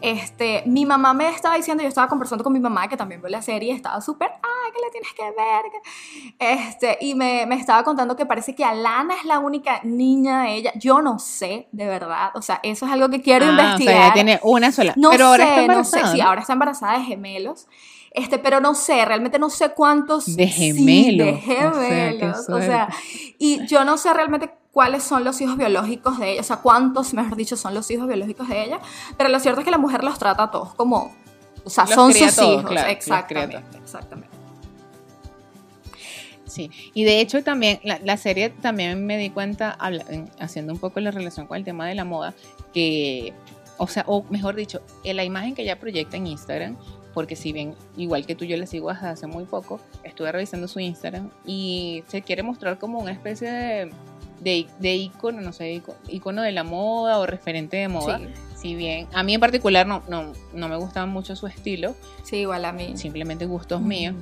este, 0.01 0.63
mi 0.67 0.87
mamá 0.87 1.15
me 1.15 1.29
estaba 1.29 1.57
diciendo, 1.57 1.83
yo 1.83 1.89
estaba 1.89 2.09
conversando 2.09 2.45
con 2.45 2.53
mi 2.53 2.61
mamá 2.61 2.89
que 2.89 2.97
también 2.97 3.21
ve 3.23 3.31
la 3.31 3.43
serie, 3.43 3.73
estaba 3.75 4.01
súper, 4.01 4.31
ay, 4.31 4.73
que 4.73 4.81
la 4.81 4.91
tienes 4.91 5.13
que 5.15 5.25
ver, 5.25 5.63
que-". 5.73 6.53
este, 6.53 6.99
y 7.01 7.15
me, 7.15 7.47
me 7.47 7.57
estaba 7.57 7.83
contando 7.83 8.17
que 8.17 8.27
parece 8.27 8.55
que 8.55 8.65
Alana 8.65 9.15
es 9.17 9.25
la 9.25 9.39
única 9.39 9.81
niña 9.83 10.43
de 10.43 10.55
ella, 10.55 10.73
yo 10.77 11.03
no 11.03 11.19
sé, 11.19 11.69
de 11.73 11.87
verdad, 11.87 12.31
o 12.35 12.43
sea, 12.43 12.61
eso 12.63 12.87
es 12.87 12.93
algo 12.93 13.00
que 13.09 13.23
quiero 13.23 13.47
Ah, 13.47 13.51
investigar. 13.51 13.95
O 13.95 13.99
sea, 13.99 14.05
ella 14.07 14.13
tiene 14.15 14.41
una 14.43 14.73
sola. 14.73 14.93
No 14.97 15.11
pero 15.11 15.27
ahora 15.27 15.45
sé, 15.45 15.49
está 15.51 15.57
no 15.61 15.63
embarazada. 15.73 16.07
sé, 16.07 16.13
sí, 16.13 16.19
¿no? 16.23 16.29
ahora 16.29 16.41
está 16.41 16.53
embarazada 16.53 16.99
de 16.99 17.05
gemelos. 17.05 17.67
Este, 18.13 18.39
pero 18.39 18.61
no 18.61 18.75
sé, 18.75 19.05
realmente 19.05 19.39
no 19.39 19.49
sé 19.51 19.71
cuántos. 19.71 20.35
De 20.37 20.49
sí, 20.49 20.75
gemelos, 20.75 21.27
de 21.27 21.33
o 21.33 21.41
sea, 21.41 21.73
gemelos. 21.73 22.49
O 22.49 22.61
sea, 22.61 22.89
y 23.39 23.65
yo 23.67 23.85
no 23.85 23.97
sé 23.97 24.13
realmente 24.13 24.51
cuáles 24.73 25.03
son 25.05 25.23
los 25.25 25.41
hijos 25.41 25.57
biológicos 25.57 26.19
de 26.19 26.33
ella, 26.33 26.41
o 26.41 26.45
sea, 26.45 26.57
cuántos, 26.57 27.15
mejor 27.15 27.37
dicho, 27.37 27.57
son 27.57 27.73
los 27.73 27.89
hijos 27.91 28.07
biológicos 28.09 28.49
de 28.49 28.65
ella. 28.65 28.81
Pero 29.17 29.31
lo 29.31 29.39
cierto 29.41 29.61
es 29.61 29.65
que 29.65 29.71
la 29.71 29.79
mujer 29.79 30.03
los 30.05 30.19
trata 30.19 30.43
a 30.45 30.51
todos 30.51 30.75
como. 30.75 31.15
O 31.65 31.71
sea, 31.71 31.85
Los 31.85 31.95
son 31.95 32.13
sus 32.13 32.35
todos, 32.35 32.53
hijos. 32.61 32.71
claro, 32.71 32.89
exactamente, 32.89 33.63
exactamente. 33.83 34.37
Sí, 36.51 36.71
y 36.95 37.05
de 37.05 37.21
hecho 37.21 37.43
también 37.45 37.79
la, 37.85 38.01
la 38.03 38.17
serie 38.17 38.51
también 38.51 39.07
me 39.07 39.17
di 39.19 39.31
cuenta, 39.31 39.71
habla- 39.71 40.05
en- 40.09 40.29
haciendo 40.41 40.73
un 40.73 40.79
poco 40.81 40.99
la 41.01 41.11
relación 41.13 41.47
con 41.47 41.57
el 41.57 41.65
tema 41.65 41.87
de 41.89 41.95
la 41.95 42.05
moda, 42.05 42.35
que, 42.75 43.33
o 43.79 43.87
sea, 43.87 44.05
o 44.09 44.25
mejor 44.31 44.57
dicho, 44.57 44.81
en 45.05 45.17
la 45.17 45.25
imagen 45.25 45.55
que 45.55 45.63
ella 45.63 45.79
proyecta 45.79 46.17
en 46.17 46.27
Instagram, 46.27 46.77
porque 47.15 47.37
si 47.37 47.53
bien, 47.53 47.75
igual 47.97 48.27
que 48.27 48.35
tú, 48.35 48.45
yo 48.45 48.57
la 48.57 48.67
sigo 48.67 48.93
desde 48.93 49.07
hace 49.09 49.27
muy 49.27 49.45
poco, 49.45 49.81
estuve 50.05 50.31
revisando 50.33 50.69
su 50.69 50.81
Instagram 50.81 51.31
y 51.47 52.03
se 52.09 52.23
quiere 52.23 52.43
mostrar 52.43 52.79
como 52.79 52.99
una 52.99 53.13
especie 53.13 53.51
de, 53.51 53.91
de, 54.41 54.67
de 54.79 54.95
ícono, 54.97 55.41
no 55.41 55.53
sé, 55.53 55.83
ícono 56.09 56.43
de 56.43 56.53
la 56.53 56.65
moda 56.65 57.19
o 57.19 57.27
referente 57.27 57.77
de 57.77 57.89
moda. 57.89 58.19
Sí. 58.19 58.27
Si 58.57 58.75
bien 58.75 59.07
a 59.15 59.23
mí 59.23 59.35
en 59.35 59.41
particular 59.41 59.87
no, 59.87 60.03
no, 60.09 60.33
no 60.53 60.69
me 60.69 60.77
gusta 60.77 61.07
mucho 61.07 61.35
su 61.35 61.47
estilo, 61.47 61.95
Sí, 62.23 62.37
igual 62.39 62.65
a 62.67 62.73
mí. 62.73 62.93
simplemente 62.97 63.47
gustos 63.47 63.81
míos. 63.81 64.15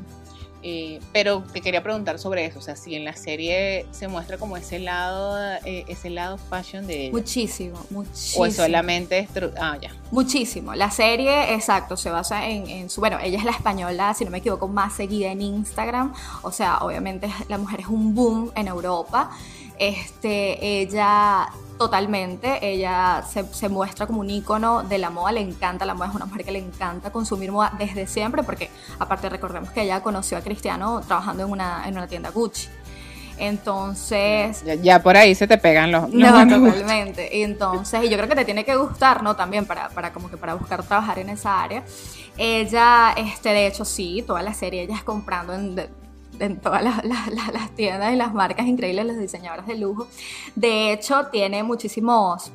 Eh, 0.63 0.99
pero 1.13 1.45
te 1.53 1.61
quería 1.61 1.83
preguntar 1.85 2.19
sobre 2.19 2.45
eso, 2.45 2.59
o 2.59 2.63
sea, 2.63 2.75
si 2.75 2.97
en 2.97 3.05
la 3.05 3.15
serie 3.15 3.87
se 3.93 4.09
muestra 4.09 4.39
como 4.39 4.57
ese 4.57 4.81
lado, 4.81 5.39
eh, 5.65 5.85
ese 5.87 6.11
lado 6.11 6.37
fashion 6.37 6.87
de 6.87 7.05
ella, 7.05 7.13
Muchísimo, 7.13 7.79
muchísimo. 7.91 8.45
o 8.45 8.51
solamente 8.51 9.29
ah 9.61 9.79
ya, 9.81 9.95
Muchísimo. 10.11 10.75
La 10.75 10.91
serie, 10.91 11.55
exacto, 11.55 11.97
se 11.97 12.11
basa 12.11 12.49
en, 12.49 12.69
en 12.69 12.91
su. 12.91 13.01
Bueno, 13.01 13.19
ella 13.23 13.39
es 13.39 13.45
la 13.45 13.53
española, 13.53 14.15
si 14.15 14.25
no 14.25 14.31
me 14.31 14.39
equivoco, 14.39 14.67
más 14.67 14.95
seguida 14.95 15.31
en 15.31 15.43
Instagram. 15.43 16.13
O 16.43 16.51
sea, 16.51 16.79
obviamente 16.79 17.31
la 17.49 17.59
mujer 17.59 17.81
es 17.81 17.87
un 17.87 18.15
boom 18.15 18.51
en 18.57 18.67
Europa. 18.69 19.31
Este, 19.79 20.81
ella 20.81 21.49
totalmente, 21.79 22.59
ella 22.61 23.23
se, 23.29 23.45
se 23.55 23.69
muestra 23.69 24.07
como 24.07 24.21
un 24.21 24.29
icono 24.31 24.83
de 24.83 24.99
la 24.99 25.11
moda, 25.11 25.33
le 25.33 25.41
encanta 25.41 25.87
la 25.87 25.95
moda, 25.95 26.09
es 26.09 26.15
una 26.15 26.27
mujer 26.27 26.45
que 26.45 26.51
le 26.53 26.59
encanta 26.59 27.11
consumir 27.11 27.51
moda 27.53 27.73
desde 27.79 28.07
siempre, 28.07 28.43
porque 28.43 28.69
aparte 28.99 29.29
recordemos 29.29 29.71
que 29.71 29.83
ella 29.83 30.03
conoció 30.03 30.37
a 30.37 30.41
Cristiano 30.43 31.01
trabajando 31.07 31.45
en 31.45 31.51
una, 31.51 31.89
en 31.89 31.97
una 31.97 32.07
tienda 32.07 32.31
Gucci. 32.31 32.69
Entonces, 33.41 34.65
ya, 34.65 34.75
ya 34.75 35.03
por 35.03 35.17
ahí 35.17 35.35
se 35.35 35.47
te 35.47 35.59
pegan 35.59 35.93
los, 35.93 36.09
no, 36.11 36.33
gustos. 36.45 36.73
totalmente. 36.73 37.31
Y 37.37 37.43
entonces, 37.43 38.03
y 38.05 38.09
yo 38.09 38.17
creo 38.17 38.29
que 38.29 38.35
te 38.35 38.45
tiene 38.45 38.65
que 38.65 38.75
gustar, 38.77 39.23
¿no? 39.23 39.37
También 39.37 39.65
para, 39.65 39.89
para 39.91 40.13
como 40.13 40.29
que 40.29 40.37
para 40.37 40.55
buscar 40.55 40.83
trabajar 40.83 41.19
en 41.21 41.29
esa 41.29 41.63
área. 41.63 41.85
Ella, 42.37 43.15
este, 43.17 43.51
de 43.51 43.67
hecho, 43.69 43.85
sí, 43.85 44.25
toda 44.27 44.43
la 44.43 44.55
serie 44.55 44.83
ella 44.83 44.97
es 44.97 45.05
comprando 45.05 45.55
en, 45.55 45.75
de- 45.77 45.89
en 46.39 46.61
todas 46.61 46.83
las, 46.83 47.05
las- 47.05 47.71
tiendas 47.75 48.13
y 48.13 48.17
las 48.17 48.33
marcas 48.35 48.67
increíbles, 48.67 49.07
los 49.07 49.19
diseñadores 49.19 49.67
de 49.67 49.77
lujo. 49.77 50.07
De 50.55 50.93
hecho, 50.93 51.27
tiene 51.33 51.63
muchísimos, 51.63 52.51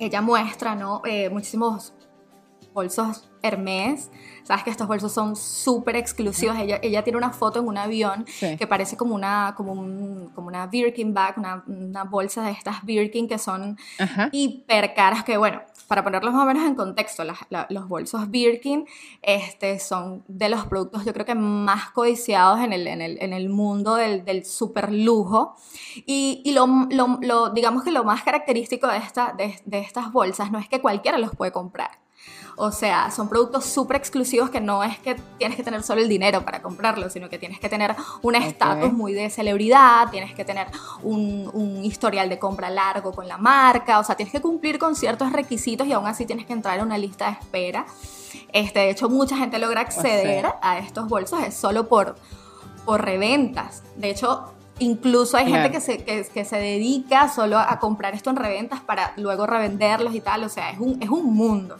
ella 0.00 0.20
muestra, 0.20 0.74
¿no? 0.74 1.02
Eh, 1.04 1.28
muchísimos 1.30 1.92
bolsos 2.74 3.27
Hermes. 3.42 4.10
Sabes 4.44 4.64
que 4.64 4.70
estos 4.70 4.88
bolsos 4.88 5.12
son 5.12 5.36
súper 5.36 5.96
exclusivos. 5.96 6.56
Ella, 6.58 6.78
ella 6.82 7.04
tiene 7.04 7.18
una 7.18 7.30
foto 7.30 7.58
en 7.60 7.68
un 7.68 7.76
avión 7.76 8.24
Sí. 8.26 8.56
que 8.56 8.66
parece 8.66 8.96
como 8.96 9.14
una, 9.14 9.52
como 9.56 9.72
un, 9.72 10.30
como 10.34 10.46
una 10.48 10.66
Birkin 10.66 11.12
bag, 11.12 11.36
una, 11.36 11.62
una 11.66 12.04
bolsa 12.04 12.42
de 12.42 12.52
estas 12.52 12.82
Birkin 12.84 13.28
que 13.28 13.36
son 13.38 13.76
Ajá. 13.98 14.30
hiper 14.32 14.94
caras 14.94 15.22
que 15.24 15.36
bueno, 15.36 15.60
para 15.86 16.02
ponerlos 16.02 16.32
más 16.32 16.42
o 16.42 16.46
menos 16.46 16.64
en 16.66 16.74
contexto, 16.74 17.24
la- 17.24 17.66
los 17.68 17.88
bolsos 17.88 18.30
Birkin 18.30 18.86
este, 19.22 19.78
son 19.78 20.24
de 20.28 20.48
los 20.48 20.64
productos 20.66 21.04
yo 21.04 21.12
creo 21.12 21.26
que 21.26 21.34
más 21.34 21.90
codiciados 21.90 22.60
en 22.60 22.72
el, 22.72 22.86
en 22.86 23.02
el, 23.02 23.18
en 23.22 23.32
el 23.34 23.48
mundo 23.50 23.96
del, 23.96 24.24
del 24.24 24.44
super 24.46 24.90
lujo 24.92 25.56
y, 26.06 26.40
y 26.44 26.52
lo, 26.52 26.66
lo- 26.90 27.18
lo- 27.20 27.50
digamos 27.50 27.84
que 27.84 27.90
lo 27.90 28.02
más 28.04 28.22
característico 28.22 28.86
de, 28.88 28.96
esta, 28.98 29.34
de, 29.36 29.60
de 29.66 29.78
estas 29.80 30.10
bolsas 30.12 30.50
no 30.50 30.58
es 30.58 30.68
que 30.68 30.80
cualquiera 30.80 31.18
los 31.18 31.34
puede 31.36 31.52
comprar. 31.52 31.90
O 32.60 32.72
sea, 32.72 33.10
son 33.12 33.28
productos 33.28 33.64
súper 33.66 33.96
exclusivos 33.96 34.50
que 34.50 34.60
no 34.60 34.82
es 34.82 34.98
que 34.98 35.14
tienes 35.38 35.56
que 35.56 35.62
tener 35.62 35.84
solo 35.84 36.00
el 36.00 36.08
dinero 36.08 36.44
para 36.44 36.60
comprarlos, 36.60 37.12
sino 37.12 37.28
que 37.28 37.38
tienes 37.38 37.60
que 37.60 37.68
tener 37.68 37.94
un 38.20 38.34
estatus 38.34 38.92
muy 38.92 39.12
de 39.12 39.30
celebridad, 39.30 40.10
tienes 40.10 40.34
que 40.34 40.44
tener 40.44 40.66
un, 41.04 41.48
un 41.52 41.84
historial 41.84 42.28
de 42.28 42.40
compra 42.40 42.68
largo 42.68 43.12
con 43.12 43.28
la 43.28 43.38
marca, 43.38 44.00
o 44.00 44.04
sea, 44.04 44.16
tienes 44.16 44.32
que 44.32 44.40
cumplir 44.40 44.78
con 44.78 44.96
ciertos 44.96 45.32
requisitos 45.32 45.86
y 45.86 45.92
aún 45.92 46.06
así 46.08 46.26
tienes 46.26 46.46
que 46.46 46.52
entrar 46.52 46.78
en 46.78 46.86
una 46.86 46.98
lista 46.98 47.26
de 47.26 47.32
espera. 47.32 47.86
Este, 48.52 48.80
de 48.80 48.90
hecho, 48.90 49.08
mucha 49.08 49.36
gente 49.36 49.58
logra 49.58 49.82
acceder 49.82 50.42
sea. 50.42 50.58
a 50.60 50.78
estos 50.78 51.08
bolsos 51.08 51.40
es 51.42 51.54
solo 51.54 51.88
por, 51.88 52.16
por 52.84 53.04
reventas. 53.04 53.84
De 53.94 54.10
hecho, 54.10 54.52
incluso 54.80 55.36
hay 55.36 55.50
gente 55.50 55.70
que 55.70 55.80
se, 55.80 56.04
que, 56.04 56.24
que 56.24 56.44
se 56.44 56.56
dedica 56.56 57.28
solo 57.28 57.58
a 57.58 57.78
comprar 57.78 58.14
esto 58.14 58.30
en 58.30 58.36
reventas 58.36 58.80
para 58.80 59.12
luego 59.16 59.46
revenderlos 59.46 60.14
y 60.14 60.20
tal. 60.20 60.44
O 60.44 60.48
sea, 60.48 60.70
es 60.70 60.78
un, 60.78 61.00
es 61.02 61.08
un 61.08 61.34
mundo. 61.34 61.76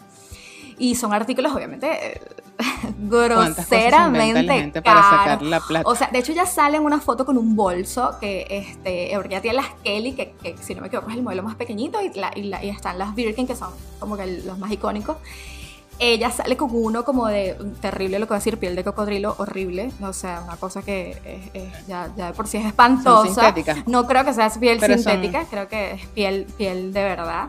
Y 0.78 0.94
son 0.94 1.12
artículos, 1.12 1.52
obviamente, 1.52 2.12
eh, 2.14 2.20
¿Cuántas 3.36 3.66
cosas 3.66 4.06
inventa 4.06 4.18
la 4.18 4.24
groseramente 4.42 4.82
para 4.82 5.00
sacar 5.10 5.42
la 5.42 5.60
plata? 5.60 5.88
O 5.88 5.94
sea, 5.94 6.08
de 6.12 6.18
hecho 6.18 6.32
ya 6.32 6.46
sale 6.46 6.76
en 6.76 6.84
una 6.84 7.00
foto 7.00 7.24
con 7.24 7.36
un 7.38 7.54
bolso 7.56 8.16
que, 8.20 8.46
este, 8.48 9.10
ya 9.30 9.40
tiene 9.40 9.56
las 9.56 9.66
Kelly, 9.84 10.12
que, 10.12 10.34
que, 10.42 10.56
si 10.58 10.74
no 10.74 10.80
me 10.80 10.88
equivoco 10.88 11.10
es 11.10 11.16
el 11.16 11.22
modelo 11.22 11.42
más 11.42 11.54
pequeñito, 11.56 12.00
y, 12.02 12.12
la- 12.18 12.32
y, 12.34 12.44
la- 12.44 12.62
y 12.64 12.68
están 12.70 12.98
las 12.98 13.14
Birkin, 13.14 13.46
que 13.46 13.54
son 13.56 13.70
como 14.00 14.16
que 14.16 14.26
los 14.44 14.58
más 14.58 14.70
icónicos. 14.72 15.16
Ella 16.00 16.30
sale 16.30 16.56
con 16.56 16.70
uno 16.72 17.04
como 17.04 17.26
de 17.26 17.56
terrible, 17.80 18.20
lo 18.20 18.26
que 18.26 18.30
voy 18.30 18.36
a 18.36 18.38
decir, 18.38 18.56
piel 18.58 18.76
de 18.76 18.84
cocodrilo, 18.84 19.34
horrible. 19.38 19.90
O 20.00 20.12
sea, 20.12 20.42
una 20.44 20.56
cosa 20.56 20.82
que 20.82 21.10
es- 21.24 21.50
es- 21.54 21.86
ya, 21.88 22.08
ya 22.16 22.26
de 22.28 22.32
por 22.34 22.46
sí 22.46 22.56
es 22.58 22.66
espantosa. 22.66 23.52
No 23.86 24.06
creo 24.06 24.24
que 24.24 24.32
sea 24.32 24.48
piel 24.50 24.78
Pero 24.78 24.94
son- 24.94 25.02
sintética, 25.12 25.44
creo 25.50 25.66
que 25.66 25.92
es 25.92 26.06
piel, 26.08 26.46
piel 26.56 26.92
de 26.92 27.02
verdad. 27.02 27.48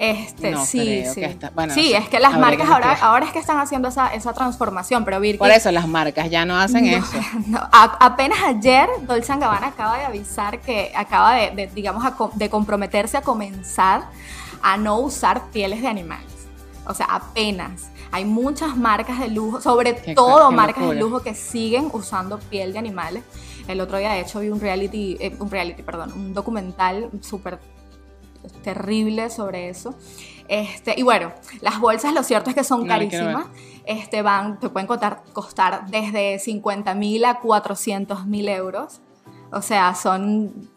Este, 0.00 0.52
No 0.52 0.64
sí, 0.64 1.02
sí. 1.12 1.20
que 1.20 1.26
está- 1.26 1.50
bueno, 1.50 1.74
sí, 1.74 1.90
no 1.92 1.98
sé. 1.98 2.04
es 2.04 2.08
que 2.08 2.20
las 2.20 2.38
marcas 2.38 2.68
que 2.68 2.72
ahora, 2.72 2.92
ahora 3.02 3.26
es 3.26 3.32
que 3.32 3.40
están 3.40 3.58
haciendo 3.58 3.88
esa, 3.88 4.14
esa 4.14 4.32
transformación, 4.32 5.04
pero 5.04 5.18
Birkin 5.18 5.40
Por 5.40 5.50
eso 5.50 5.72
las 5.72 5.88
marcas 5.88 6.30
ya 6.30 6.44
no 6.44 6.56
hacen 6.56 6.88
no, 6.88 6.96
eso. 6.98 7.18
A- 7.72 7.96
apenas 8.06 8.38
ayer 8.44 8.88
Dolce 9.02 9.34
Gabbana 9.36 9.66
acaba 9.66 9.98
de 9.98 10.04
avisar 10.04 10.60
que 10.60 10.92
acaba 10.94 11.34
de, 11.34 11.50
de, 11.50 11.66
digamos, 11.66 12.04
a 12.04 12.14
de 12.34 12.48
comprometerse 12.48 13.16
a 13.16 13.22
comenzar 13.22 14.02
a 14.62 14.76
no 14.76 15.00
usar 15.00 15.46
pieles 15.50 15.82
de 15.82 15.88
animales. 15.88 16.26
O 16.86 16.94
sea, 16.94 17.06
apenas. 17.10 17.88
Hay 18.12 18.24
muchas 18.24 18.76
marcas 18.76 19.18
de 19.18 19.28
lujo, 19.28 19.60
sobre 19.60 19.96
Qué 19.96 20.14
todo 20.14 20.48
qué 20.48 20.54
marcas 20.56 20.88
de 20.88 20.94
lujo 20.94 21.20
que 21.20 21.34
siguen 21.34 21.90
usando 21.92 22.38
piel 22.38 22.72
de 22.72 22.78
animales. 22.78 23.22
El 23.66 23.80
otro 23.82 23.98
día, 23.98 24.12
de 24.12 24.20
hecho, 24.20 24.38
vi 24.40 24.48
un 24.48 24.60
reality, 24.60 25.16
eh, 25.20 25.36
un 25.40 25.50
reality, 25.50 25.82
perdón, 25.82 26.12
un 26.12 26.32
documental 26.32 27.10
súper 27.20 27.58
terrible 28.62 29.30
sobre 29.30 29.68
eso. 29.68 29.94
Este, 30.48 30.94
y 30.96 31.02
bueno, 31.02 31.32
las 31.60 31.78
bolsas 31.80 32.14
lo 32.14 32.22
cierto 32.22 32.50
es 32.50 32.56
que 32.56 32.64
son 32.64 32.82
No 32.82 32.86
carísimas. 32.88 33.46
Este, 33.84 34.22
van, 34.22 34.58
te 34.60 34.68
pueden 34.68 34.86
costar, 34.86 35.22
costar 35.32 35.86
desde 35.90 36.38
50 36.38 36.94
mil 36.94 37.24
a 37.24 37.40
400 37.40 38.26
mil 38.26 38.48
euros. 38.48 39.00
O 39.52 39.62
sea, 39.62 39.94
son 39.94 40.68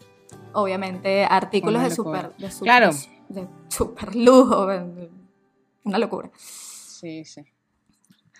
obviamente 0.54 1.26
artículos 1.26 1.84
de 1.84 1.92
super, 1.92 2.34
de 2.38 2.52
super, 2.52 2.64
Claro. 2.66 2.92
de 3.30 3.48
super 3.70 4.16
lujo. 4.16 4.68
Una 5.84 5.98
locura. 5.98 6.30
Sí, 6.38 7.26
sí. 7.26 7.42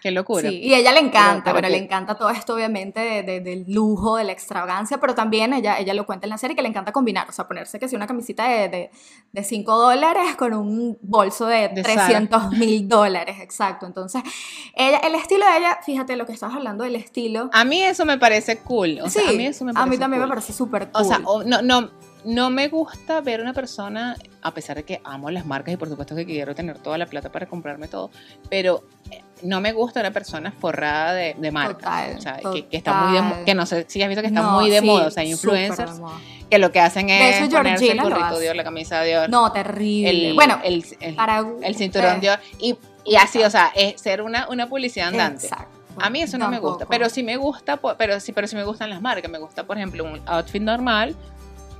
Qué 0.02 0.10
locura. 0.12 0.50
Sí, 0.50 0.58
y 0.64 0.74
a 0.74 0.80
ella 0.80 0.92
le 0.92 1.00
encanta, 1.00 1.44
pero 1.44 1.54
bueno, 1.56 1.70
le 1.70 1.78
encanta 1.78 2.16
todo 2.16 2.32
esto 2.32 2.56
obviamente 2.56 3.00
de- 3.00 3.24
de- 3.24 3.40
del 3.40 3.66
lujo, 3.68 4.16
de 4.18 4.24
la 4.24 4.32
extravagancia, 4.32 4.98
pero 5.00 5.14
también 5.14 5.54
ella, 5.54 5.78
ella 5.78 5.94
lo 5.94 6.06
cuenta 6.08 6.26
en 6.26 6.32
la 6.32 6.38
serie 6.40 6.56
que 6.56 6.62
le 6.64 6.68
encanta 6.70 6.92
combinar, 6.92 7.30
o 7.30 7.32
sea, 7.32 7.48
ponerse 7.48 7.78
que 7.80 7.88
si 7.88 7.96
una 7.96 8.08
camisita 8.08 8.48
de, 8.48 8.68
de, 8.70 8.92
de 9.32 9.44
5 9.44 9.78
dólares 9.78 10.36
con 10.36 10.54
un 10.54 10.98
bolso 11.02 11.46
de, 11.46 11.70
De 11.70 11.84
300 11.84 12.52
mil 12.54 12.88
dólares, 12.90 13.38
exacto. 13.42 13.86
Entonces, 13.86 14.24
ella, 14.76 14.98
el 15.00 15.14
estilo 15.14 15.46
de 15.46 15.58
ella, 15.58 15.80
fíjate 15.86 16.16
lo 16.16 16.26
que 16.26 16.34
estabas 16.34 16.56
hablando 16.56 16.84
del 16.84 16.96
estilo. 16.96 17.50
A 17.54 17.64
mí 17.64 17.82
eso 17.82 18.04
me 18.06 18.18
parece 18.18 18.58
cool. 18.58 19.00
O 19.04 19.10
sea, 19.10 19.22
sí, 19.22 19.30
a 19.30 19.38
mí 19.38 19.46
eso 19.46 19.66
me 19.66 19.74
parece 19.74 19.98
también 20.00 20.22
cool. 20.22 20.30
me 20.30 20.36
parece 20.36 20.54
súper 20.54 20.92
cool. 20.92 21.02
O 21.02 21.06
sea, 21.06 21.20
no, 21.20 21.62
no, 21.62 21.92
no 22.24 22.50
me 22.50 22.68
gusta 22.68 23.20
ver 23.22 23.42
una 23.42 23.54
persona, 23.54 24.16
a 24.42 24.54
pesar 24.54 24.76
de 24.78 24.84
que 24.84 25.02
amo 25.04 25.30
las 25.32 25.46
marcas 25.46 25.74
y 25.74 25.78
por 25.78 25.90
supuesto 25.90 26.16
que 26.16 26.26
quiero 26.26 26.54
tener 26.54 26.78
toda 26.80 26.98
la 26.98 27.06
plata 27.08 27.32
para 27.32 27.48
comprarme 27.48 27.88
todo, 27.88 28.12
pero 28.50 28.84
eh, 29.10 29.22
no 29.42 29.60
me 29.60 29.72
gusta 29.74 30.02
una 30.02 30.12
persona 30.12 30.52
forrada 30.52 31.14
de, 31.14 31.36
de 31.38 31.52
marcas. 31.52 32.18
O 32.18 32.22
sea, 32.22 32.38
que, 32.54 32.68
que 32.68 32.78
está 32.78 32.94
muy 32.94 33.18
de 33.40 33.44
que 33.46 33.56
no 33.56 33.66
sé 33.66 33.86
si 33.88 34.02
has 34.04 34.08
visto 34.10 34.22
que 34.22 34.28
está 34.28 34.42
No, 34.42 34.52
muy 34.52 34.70
de 34.70 34.80
sí, 34.82 34.86
moda. 34.86 35.08
O 35.08 35.12
sea, 35.12 35.24
hay 35.24 35.32
influencers 35.32 36.00
que 36.50 36.58
lo 36.60 36.72
que 36.72 36.80
hacen 36.80 37.08
De 37.08 37.30
es 37.30 37.42
hecho, 37.42 37.58
ponerse 37.58 37.92
el 37.92 38.02
gorrito. 38.02 38.40
Dior, 38.40 38.56
la 38.56 38.64
camisa 38.64 39.02
Dior, 39.02 39.30
No, 39.30 39.52
terrible. 39.52 40.30
el, 40.30 40.34
bueno, 40.36 40.60
el, 40.64 40.86
el- 41.00 41.16
para 41.16 41.44
el 41.64 41.76
cinturón 41.76 42.18
eh, 42.18 42.20
Dior. 42.22 42.40
Y, 42.60 42.78
y 43.04 43.16
así, 43.16 43.42
o 43.44 43.50
sea, 43.50 43.72
es 43.76 44.00
ser 44.00 44.22
una, 44.22 44.48
una 44.50 44.68
publicidad 44.70 45.08
andante. 45.08 45.48
Exacto. 45.48 45.80
A 46.00 46.10
mí 46.10 46.22
eso 46.22 46.38
no 46.38 46.48
me 46.50 46.60
gusta, 46.60 46.86
pero 46.86 47.10
sí 47.10 47.24
me 47.24 47.36
gusta, 47.36 47.78
pero 47.98 48.20
sí, 48.20 48.32
pero 48.32 48.48
sí 48.48 48.56
me 48.56 48.64
gustan 48.64 48.90
las 48.92 49.02
marcas. 49.02 49.30
Me 49.32 49.40
gusta, 49.40 49.64
por 49.66 49.78
ejemplo, 49.78 50.04
un 50.06 50.22
outfit 50.28 50.62
normal 50.62 51.16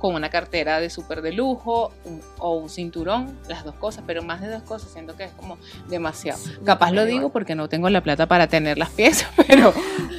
con 0.02 0.14
una 0.16 0.28
cartera 0.28 0.80
de 0.80 0.90
súper 0.90 1.22
de 1.22 1.32
lujo 1.32 1.92
un- 2.04 2.20
o 2.38 2.56
un 2.56 2.68
cinturón, 2.68 3.38
las 3.48 3.64
dos 3.64 3.74
cosas, 3.76 4.04
pero 4.06 4.22
más 4.22 4.40
de 4.42 4.48
dos 4.48 4.62
cosas 4.64 4.90
siento 4.92 5.16
que 5.16 5.24
es 5.24 5.32
como 5.32 5.56
demasiado. 5.88 6.38
Sí, 6.38 6.50
yo 6.58 6.64
Capaz 6.64 6.90
lo 6.90 7.04
digo 7.06 7.18
igual. 7.20 7.32
porque 7.32 7.54
no 7.54 7.68
tengo 7.68 7.88
la 7.88 8.02
plata 8.02 8.26
para 8.26 8.48
tener 8.48 8.76
las 8.76 8.90
piezas, 8.90 9.30
pero 9.48 9.72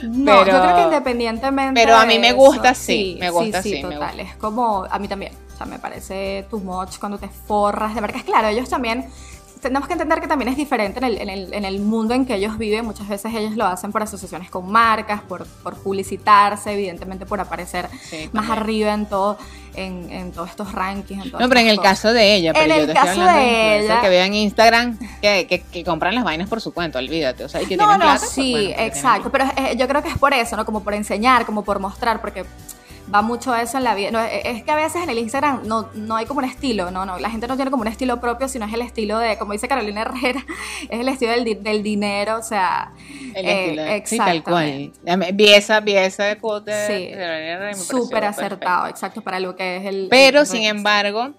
No, 0.04 0.40
yo 0.40 0.46
Pero- 0.46 0.62
creo 0.64 0.76
que 0.76 0.82
independientemente. 0.84 1.80
pero 1.82 1.96
a 1.96 2.06
mí 2.06 2.18
me 2.18 2.30
eso, 2.30 2.38
gusta, 2.38 2.74
sí, 2.74 3.18
me 3.20 3.30
gusta, 3.30 3.62
sí, 3.62 3.76
sí, 3.78 3.84
me 3.84 3.94
total. 3.96 4.20
Es 4.22 4.36
como, 4.38 4.86
a 4.90 4.98
mí 5.00 5.08
también. 5.08 5.34
O 5.54 5.58
sea, 5.58 5.66
me 5.68 5.78
parece 5.80 6.46
too 6.50 6.60
much 6.60 6.98
cuando 6.98 7.18
te 7.20 7.28
forras 7.30 7.94
de 7.94 8.02
marcas. 8.02 8.24
Claro, 8.24 8.48
ellos 8.48 8.70
también. 8.70 9.08
Tenemos 9.64 9.88
que 9.88 9.94
entender 9.94 10.22
que 10.22 10.28
también 10.28 10.50
es 10.50 10.58
diferente 10.58 11.00
en 11.00 11.06
el, 11.06 11.18
en, 11.18 11.30
el, 11.30 11.54
en 11.54 11.66
el 11.66 11.80
mundo 11.80 12.14
en 12.14 12.26
que 12.26 12.36
ellos 12.36 12.58
viven. 12.58 12.86
Muchas 12.86 13.08
veces 13.08 13.34
ellos 13.34 13.56
lo 13.56 13.66
hacen 13.66 13.92
por 13.92 14.04
asociaciones 14.04 14.50
con 14.52 14.72
marcas, 14.72 15.22
por, 15.22 15.46
por 15.64 15.76
publicitarse, 15.78 16.74
evidentemente 16.74 17.26
por 17.26 17.40
aparecer 17.40 17.88
sí, 18.10 18.30
más 18.34 18.50
arriba 18.50 18.94
en 18.94 19.06
todo, 19.08 19.38
en, 19.76 20.12
en 20.12 20.32
todos 20.32 20.50
estos 20.50 20.72
rankings. 20.74 21.26
en 21.26 21.32
No, 21.32 21.50
pero 21.50 21.60
en 21.62 21.68
el 21.70 21.78
cosas. 21.78 21.92
caso 22.02 22.14
de 22.14 22.36
ella, 22.36 22.54
pero 22.54 22.66
En 22.66 22.70
yo 22.70 22.76
el 22.76 22.86
te 22.88 22.92
estoy 22.94 23.08
caso 23.08 23.22
hablando 23.22 23.42
de 23.42 23.80
ella- 23.86 24.02
que 24.02 24.10
vean 24.10 24.34
Instagram 24.34 25.00
que, 25.22 25.48
que, 25.48 25.62
que 25.62 25.84
compran 25.84 26.14
las 26.14 26.24
vainas 26.24 26.48
por 26.50 26.62
su 26.62 26.74
cuenta, 26.74 27.00
olvídate, 27.00 27.44
o 27.46 27.50
sea, 27.50 27.62
y 27.62 27.66
que 27.66 27.76
no, 27.78 27.86
tienen 27.86 28.00
no, 28.00 28.06
plata, 28.06 28.20
pues, 28.20 28.32
sí, 28.32 28.52
bueno, 28.52 28.76
exacto. 28.84 29.32
Pero 29.32 29.46
eh, 29.58 29.76
yo 29.78 29.88
creo 29.88 30.04
que 30.04 30.10
es 30.10 30.18
por 30.18 30.34
eso, 30.34 30.56
¿no? 30.58 30.66
Como 30.66 30.84
por 30.84 30.94
enseñar, 30.94 31.46
como 31.46 31.64
por 31.64 31.80
mostrar, 31.80 32.22
porque 32.22 32.46
va 33.14 33.22
mucho 33.22 33.56
eso 33.56 33.78
en 33.78 33.84
la 33.84 33.96
vida. 33.96 34.12
No, 34.12 34.24
e, 34.24 34.42
es 34.44 34.64
que 34.64 34.72
a 34.72 34.76
veces 34.76 35.04
en 35.04 35.10
el 35.10 35.18
Instagram 35.18 35.68
no, 35.68 35.90
no 35.94 36.16
hay 36.16 36.26
como 36.26 36.40
un 36.40 36.46
estilo, 36.46 36.92
no, 36.92 37.06
no, 37.06 37.20
la 37.20 37.30
gente 37.30 37.48
no 37.48 37.56
tiene 37.56 37.72
como 37.72 37.82
un 37.82 37.88
estilo 37.88 38.20
propio, 38.20 38.48
sino 38.48 38.66
es 38.66 38.74
el 38.74 38.82
estilo 38.82 39.20
de, 39.20 39.38
como 39.38 39.54
dice 39.54 39.68
Carolina 39.68 40.02
Herrera, 40.02 40.46
es 40.90 41.00
el 41.00 41.08
estilo 41.08 41.32
del, 41.32 41.64
del 41.64 41.84
dinero, 41.84 42.38
o 42.38 42.44
sea, 42.44 42.94
el 43.36 43.46
eh, 43.46 43.98
estilo, 43.98 44.06
sí, 44.06 44.18
tal 44.18 44.44
cual. 44.44 44.92
Vi 45.34 45.54
esa, 45.54 45.80
vi 45.80 45.96
esa 45.96 46.36
quote 46.38 46.72
sí, 46.88 47.84
súper 47.84 48.26
acertado, 48.26 48.88
exacto, 48.88 49.22
para 49.22 49.40
lo 49.40 49.56
que 49.56 49.78
es 49.78 49.86
el... 49.86 50.08
Pero, 50.10 50.46
sin 50.46 50.64
embargo, 50.64 51.34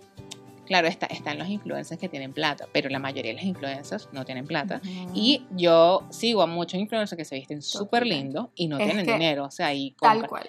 Claro, 0.67 0.89
está, 0.89 1.07
están 1.07 1.39
los 1.39 1.49
influencers 1.49 2.01
que 2.01 2.09
tienen 2.09 2.33
plata, 2.33 2.67
pero 2.73 2.89
la 2.89 2.99
mayoría 2.99 3.33
de 3.33 3.37
los 3.37 3.45
influencers 3.45 4.09
no 4.13 4.25
tienen 4.25 4.47
plata. 4.47 4.81
Y 5.15 5.45
yo 5.51 6.05
sigo 6.11 6.43
a 6.43 6.47
muchos 6.47 6.81
influencers 6.81 7.19
que 7.19 7.25
se 7.25 7.35
visten 7.35 7.61
súper 7.61 8.07
lindo 8.07 8.51
y 8.55 8.69
no 8.69 8.79
tienen 8.79 9.07
dinero. 9.07 9.45
O 9.45 9.51
sea, 9.51 9.75
y 9.75 9.95
Tal 10.01 10.27
cual. 10.27 10.49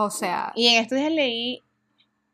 O 0.00 0.10
sea. 0.10 0.52
Y 0.54 0.68
en 0.68 0.80
estos 0.80 0.96
días 0.96 1.10
leí, 1.10 1.64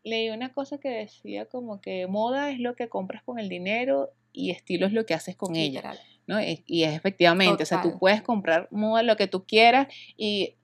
leí 0.02 0.28
una 0.28 0.52
cosa 0.52 0.76
que 0.76 0.90
decía 0.90 1.46
como 1.46 1.80
que 1.80 2.06
moda 2.06 2.50
es 2.50 2.60
lo 2.60 2.76
que 2.76 2.90
compras 2.90 3.22
con 3.22 3.38
el 3.38 3.48
dinero 3.48 4.10
y 4.34 4.50
estilo 4.50 4.86
es 4.86 4.92
lo 4.92 5.06
que 5.06 5.14
haces 5.14 5.34
con 5.34 5.56
ella. 5.56 5.94
¿no? 6.26 6.38
Y, 6.42 6.84
es 6.84 6.94
efectivamente, 6.94 7.62
o 7.62 7.66
sea, 7.66 7.80
tú 7.80 7.98
puedes 7.98 8.20
comprar 8.20 8.68
moda 8.70 9.02
lo 9.02 9.16
que 9.16 9.28
tú 9.28 9.44
quieras 9.46 9.88
y 10.16 10.56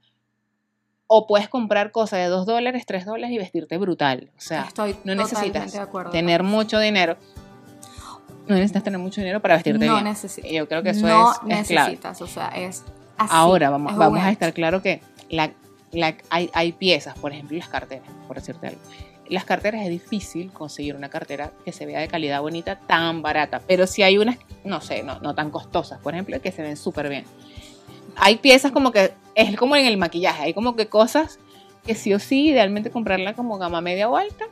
o 1.07 1.27
puedes 1.27 1.49
comprar 1.49 1.91
cosas 1.91 2.21
de 2.21 2.27
2 2.27 2.47
dólares, 2.47 2.85
3 2.87 3.07
dólares 3.07 3.35
y 3.35 3.39
vestirte 3.39 3.79
brutal. 3.79 4.31
O 4.37 4.41
sea, 4.41 4.69
no 5.05 5.15
necesitas 5.15 5.73
tener 6.13 6.43
mucho 6.43 6.79
dinero. 6.79 7.17
No 8.47 8.55
necesitas 8.57 8.85
tener 8.85 9.01
mucho 9.01 9.21
dinero 9.23 9.41
para 9.41 9.55
vestirte 9.55 9.87
no 9.87 9.95
bien. 9.95 10.05
Necesitas. 10.05 10.51
Yo 10.51 10.69
creo 10.69 10.83
que 10.83 10.91
eso 10.91 11.07
no 11.07 11.33
es, 11.33 11.43
necesitas, 11.45 12.21
o 12.21 12.27
sea, 12.27 12.49
es 12.49 12.85
así. 13.17 13.31
Ahora 13.33 13.71
vamos, 13.71 13.97
vamos 13.97 14.21
a 14.21 14.31
estar 14.31 14.53
claro 14.53 14.83
que 14.83 15.01
la, 15.31 15.53
hay, 16.31 16.51
hay 16.53 16.73
piezas, 16.73 17.19
por 17.19 17.33
ejemplo, 17.33 17.57
las 17.59 17.69
carteras, 17.69 18.09
por 18.27 18.37
decirte 18.37 18.69
algo. 18.69 18.81
Las 19.29 19.45
carteras 19.45 19.83
es 19.83 19.91
difícil 19.91 20.53
conseguir 20.53 20.97
una 20.97 21.09
cartera 21.09 21.53
que 21.65 21.71
se 21.71 21.87
vea 21.87 22.01
de 22.01 22.09
calidad 22.09 22.41
bonita 22.41 22.81
tan 22.81 23.23
barata, 23.23 23.61
pero 23.67 23.87
si 23.87 24.03
hay 24.03 24.19
unas, 24.19 24.39
no 24.65 24.81
sé, 24.81 25.05
no, 25.05 25.21
no 25.21 25.35
tan 25.35 25.51
costosas, 25.51 26.01
por 26.01 26.15
ejemplo, 26.15 26.41
que 26.41 26.51
se 26.51 26.63
ven 26.63 26.77
súper 26.77 27.09
bien 27.09 27.25
hay 28.17 28.37
piezas 28.37 28.73
como 28.73 28.93
que 28.93 29.13
es 29.35 29.57
como 29.57 29.77
en 29.77 29.87
el 29.87 29.97
maquillaje, 29.97 30.45
hay 30.45 30.55
como 30.55 30.77
que 30.77 30.87
cosas 30.87 31.39
que 31.85 31.95
sí 31.95 32.13
o 32.13 32.19
sí, 32.19 32.49
idealmente 32.49 32.91
comprarla 32.91 33.35
como 33.35 33.59
gama 33.59 33.81
media 33.81 34.09
o 34.09 34.17
alta. 34.17 34.45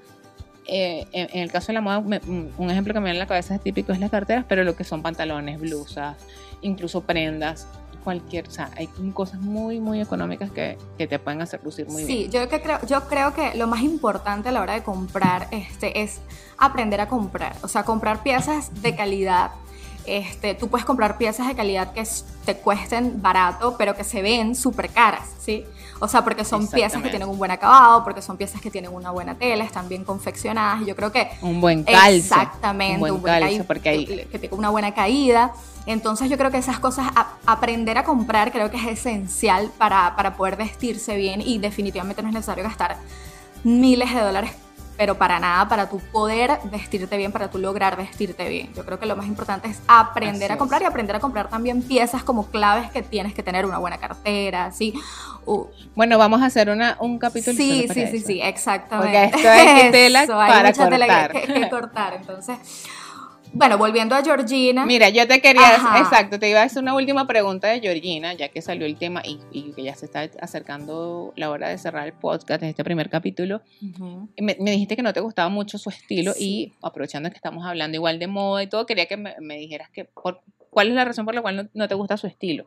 Eh, 0.67 1.07
en, 1.13 1.41
el 1.41 1.51
caso 1.51 1.69
de 1.69 1.75
la 1.75 1.81
moda, 1.81 1.99
un 1.99 2.71
ejemplo 2.71 2.93
que 2.93 3.01
me 3.01 3.05
viene 3.05 3.17
en 3.17 3.21
la 3.21 3.27
cabeza 3.27 3.55
es 3.55 3.63
típico 3.63 3.93
es 3.93 4.01
las 4.01 4.11
carteras, 4.11 4.45
pero 4.49 4.65
lo 4.65 4.77
que 4.77 4.85
son 4.85 5.03
pantalones, 5.03 5.59
blusas, 5.61 6.17
incluso 6.61 7.03
prendas, 7.03 7.67
cualquier, 8.05 8.49
o 8.49 8.51
sea, 8.51 8.71
hay 8.77 8.89
cosas 9.13 9.41
muy, 9.41 9.81
muy 9.81 10.01
económicas 10.01 10.51
que, 10.51 10.79
que 10.97 11.07
te 11.07 11.19
pueden 11.19 11.43
hacer 11.43 11.61
lucir 11.65 11.87
muy 11.89 12.05
bien. 12.05 12.07
Sí, 12.07 12.29
yo, 12.31 12.49
que 12.49 12.61
creo, 12.61 12.79
yo 12.87 13.07
creo 13.09 13.35
que 13.35 13.55
lo 13.55 13.67
más 13.67 13.83
importante 13.83 14.49
a 14.49 14.53
la 14.53 14.63
hora 14.63 14.75
de 14.75 14.83
comprar 14.83 15.49
este, 15.51 16.01
es 16.01 16.21
aprender 16.57 17.01
a 17.01 17.09
comprar, 17.09 17.57
o 17.63 17.69
sea, 17.69 17.85
comprar 17.85 18.23
piezas 18.23 18.83
de 18.83 18.95
calidad 18.95 19.51
este, 20.09 20.55
tú 20.55 20.69
puedes 20.69 20.87
comprar 20.87 21.19
piezas 21.19 21.49
de 21.49 21.55
calidad 21.55 21.93
que 21.93 22.03
te 22.47 22.57
cuesten 22.57 23.21
barato, 23.21 23.77
pero 23.77 23.95
que 23.95 24.05
se 24.05 24.23
ven 24.23 24.55
súper 24.55 24.89
caras, 24.89 25.29
¿sí? 25.39 25.67
O 26.01 26.09
sea, 26.09 26.23
porque 26.23 26.45
son 26.45 26.67
piezas 26.69 27.03
que 27.03 27.11
tienen 27.11 27.29
un 27.29 27.39
buen 27.39 27.51
acabado, 27.51 28.05
porque 28.05 28.23
son 28.23 28.37
piezas 28.37 28.61
que 28.61 28.71
tienen 28.71 28.93
una 28.93 29.11
buena 29.11 29.35
tela, 29.35 29.65
están 29.65 29.89
bien 29.89 30.05
confeccionadas, 30.05 30.83
y 30.83 30.87
yo 30.87 30.97
creo 30.97 31.11
que... 31.11 31.29
Un 31.43 31.61
buen 31.61 31.83
calzo. 31.83 32.09
Exactamente, 32.09 33.11
un 33.11 33.21
buen, 33.21 33.41
calzo, 33.41 33.65
porque 33.65 33.89
hay... 33.89 34.07
que, 34.07 34.39
tenga 34.39 34.57
una 34.57 34.71
buena 34.71 34.95
caída. 34.95 35.53
Entonces 35.87 36.31
yo 36.31 36.37
creo 36.37 36.51
que 36.51 36.59
esas 36.59 36.79
cosas, 36.79 37.09
aprender 37.47 37.99
a 37.99 38.05
comprar, 38.05 38.53
creo 38.53 38.71
que 38.71 38.77
es 38.77 38.87
esencial 38.87 39.71
para, 39.79 40.15
para 40.17 40.37
poder 40.37 40.57
vestirse 40.57 41.17
bien 41.17 41.41
y 41.41 41.59
definitivamente 41.59 42.23
no 42.23 42.29
es 42.29 42.35
necesario 42.35 42.63
gastar 42.63 42.99
miles 43.65 44.15
de 44.15 44.21
dólares 44.21 44.53
pero 44.99 45.17
para 45.17 45.39
nada 45.39 45.69
para 45.69 45.89
tu 45.89 46.01
poder 46.01 46.59
vestirte 46.65 47.17
bien, 47.17 47.31
para 47.31 47.49
tu 47.49 47.59
lograr 47.59 47.97
vestirte 47.97 48.49
bien. 48.49 48.75
Yo 48.75 48.85
creo 48.85 48.99
que 48.99 49.07
lo 49.07 49.15
más 49.17 49.27
importante 49.27 49.69
es 49.69 49.81
aprender 49.87 50.51
a 50.51 50.59
comprar 50.59 50.83
y 50.83 50.85
aprender 50.85 51.17
a 51.17 51.21
comprar 51.21 51.49
también 51.49 51.83
piezas 51.83 52.25
como 52.25 52.49
claves 52.49 52.91
que 52.91 53.03
tienes 53.03 53.33
que 53.33 53.45
tener 53.45 53.65
una 53.65 53.79
buena 53.79 53.99
cartera, 53.99 54.73
¿sí? 54.73 54.93
bueno, 55.95 56.19
vamos 56.19 56.43
a 56.43 56.47
hacer 56.47 56.69
una, 56.69 56.99
un 57.01 57.19
capítulo. 57.19 57.57
Sí, 57.57 57.87
sí, 57.91 58.07
sí, 58.09 58.21
sí, 58.21 58.41
exactamente. 58.43 59.31
Porque 59.33 59.49
esto 59.49 59.53
es 59.87 59.93
tela 59.93 60.27
para 60.27 60.73
cortar. 60.75 61.33
que, 61.33 61.47
que 61.47 61.71
cortar, 61.71 62.15
entonces... 62.15 62.59
Bueno, 63.53 63.79
volviendo 63.79 64.15
a 64.15 64.23
Georgina. 64.23 64.85
Mira, 64.87 65.09
yo 65.09 65.27
te 65.27 65.41
quería, 65.41 65.77
exacto, 65.99 66.39
te 66.39 66.51
iba 66.51 66.61
a 66.61 66.65
hacer 66.65 66.83
una 66.83 66.95
última 66.95 67.27
pregunta 67.27 67.69
de 67.69 67.81
Georgina, 67.81 68.35
ya 68.35 68.49
que 68.49 68.63
salió 68.63 68.87
el 68.87 68.97
tema 68.97 69.23
y, 69.25 69.73
que 69.73 69.83
ya 69.83 69.95
se 69.95 70.07
está 70.07 70.29
acercando 70.41 71.33
la 71.37 71.51
hora 71.51 71.69
de 71.69 71.79
cerrar 71.79 72.07
el 72.07 72.13
podcast 72.13 72.63
en 72.63 72.71
este 72.71 72.85
primer 72.85 73.09
capítulo. 73.11 73.63
me, 74.37 74.55
dijiste 74.71 74.97
que 74.97 75.03
no 75.03 75.13
te 75.13 75.21
gustaba 75.21 75.49
mucho 75.49 75.79
su 75.79 75.91
estilo 75.91 76.33
y 76.39 76.73
aprovechando 76.83 77.31
que 77.31 77.37
estamos 77.37 77.67
hablando 77.67 77.97
igual 77.97 78.19
de 78.19 78.27
moda 78.27 78.63
y 78.63 78.67
todo, 78.67 78.87
quería 78.87 79.07
que 79.07 79.17
me, 79.17 79.57
dijeras 79.57 79.91
que 79.91 80.05
por, 80.05 80.41
cuál 80.71 80.89
es 80.89 80.95
la 80.95 81.05
razón 81.05 81.25
por 81.25 81.35
la 81.35 81.43
cual 81.43 81.71
no, 81.73 81.89
te 81.89 81.95
gusta 81.95 82.17
su 82.17 82.27
estilo. 82.27 82.67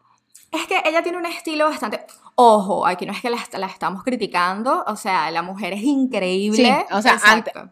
Es 0.51 0.67
que 0.67 0.81
ella 0.85 1.01
tiene 1.01 1.17
un 1.17 1.25
estilo 1.25 1.65
bastante. 1.65 2.01
Ojo, 2.35 2.85
aquí 2.85 3.05
no 3.05 3.13
es 3.13 3.21
que 3.21 3.29
la, 3.29 3.37
la 3.57 3.67
estamos 3.67 4.03
criticando, 4.03 4.83
o 4.85 4.95
sea, 4.97 5.31
la 5.31 5.41
mujer 5.41 5.73
es 5.73 5.83
increíble. 5.83 6.57
Sí, 6.57 6.93
o 6.93 7.01
sea, 7.01 7.17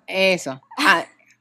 eso. 0.08 0.62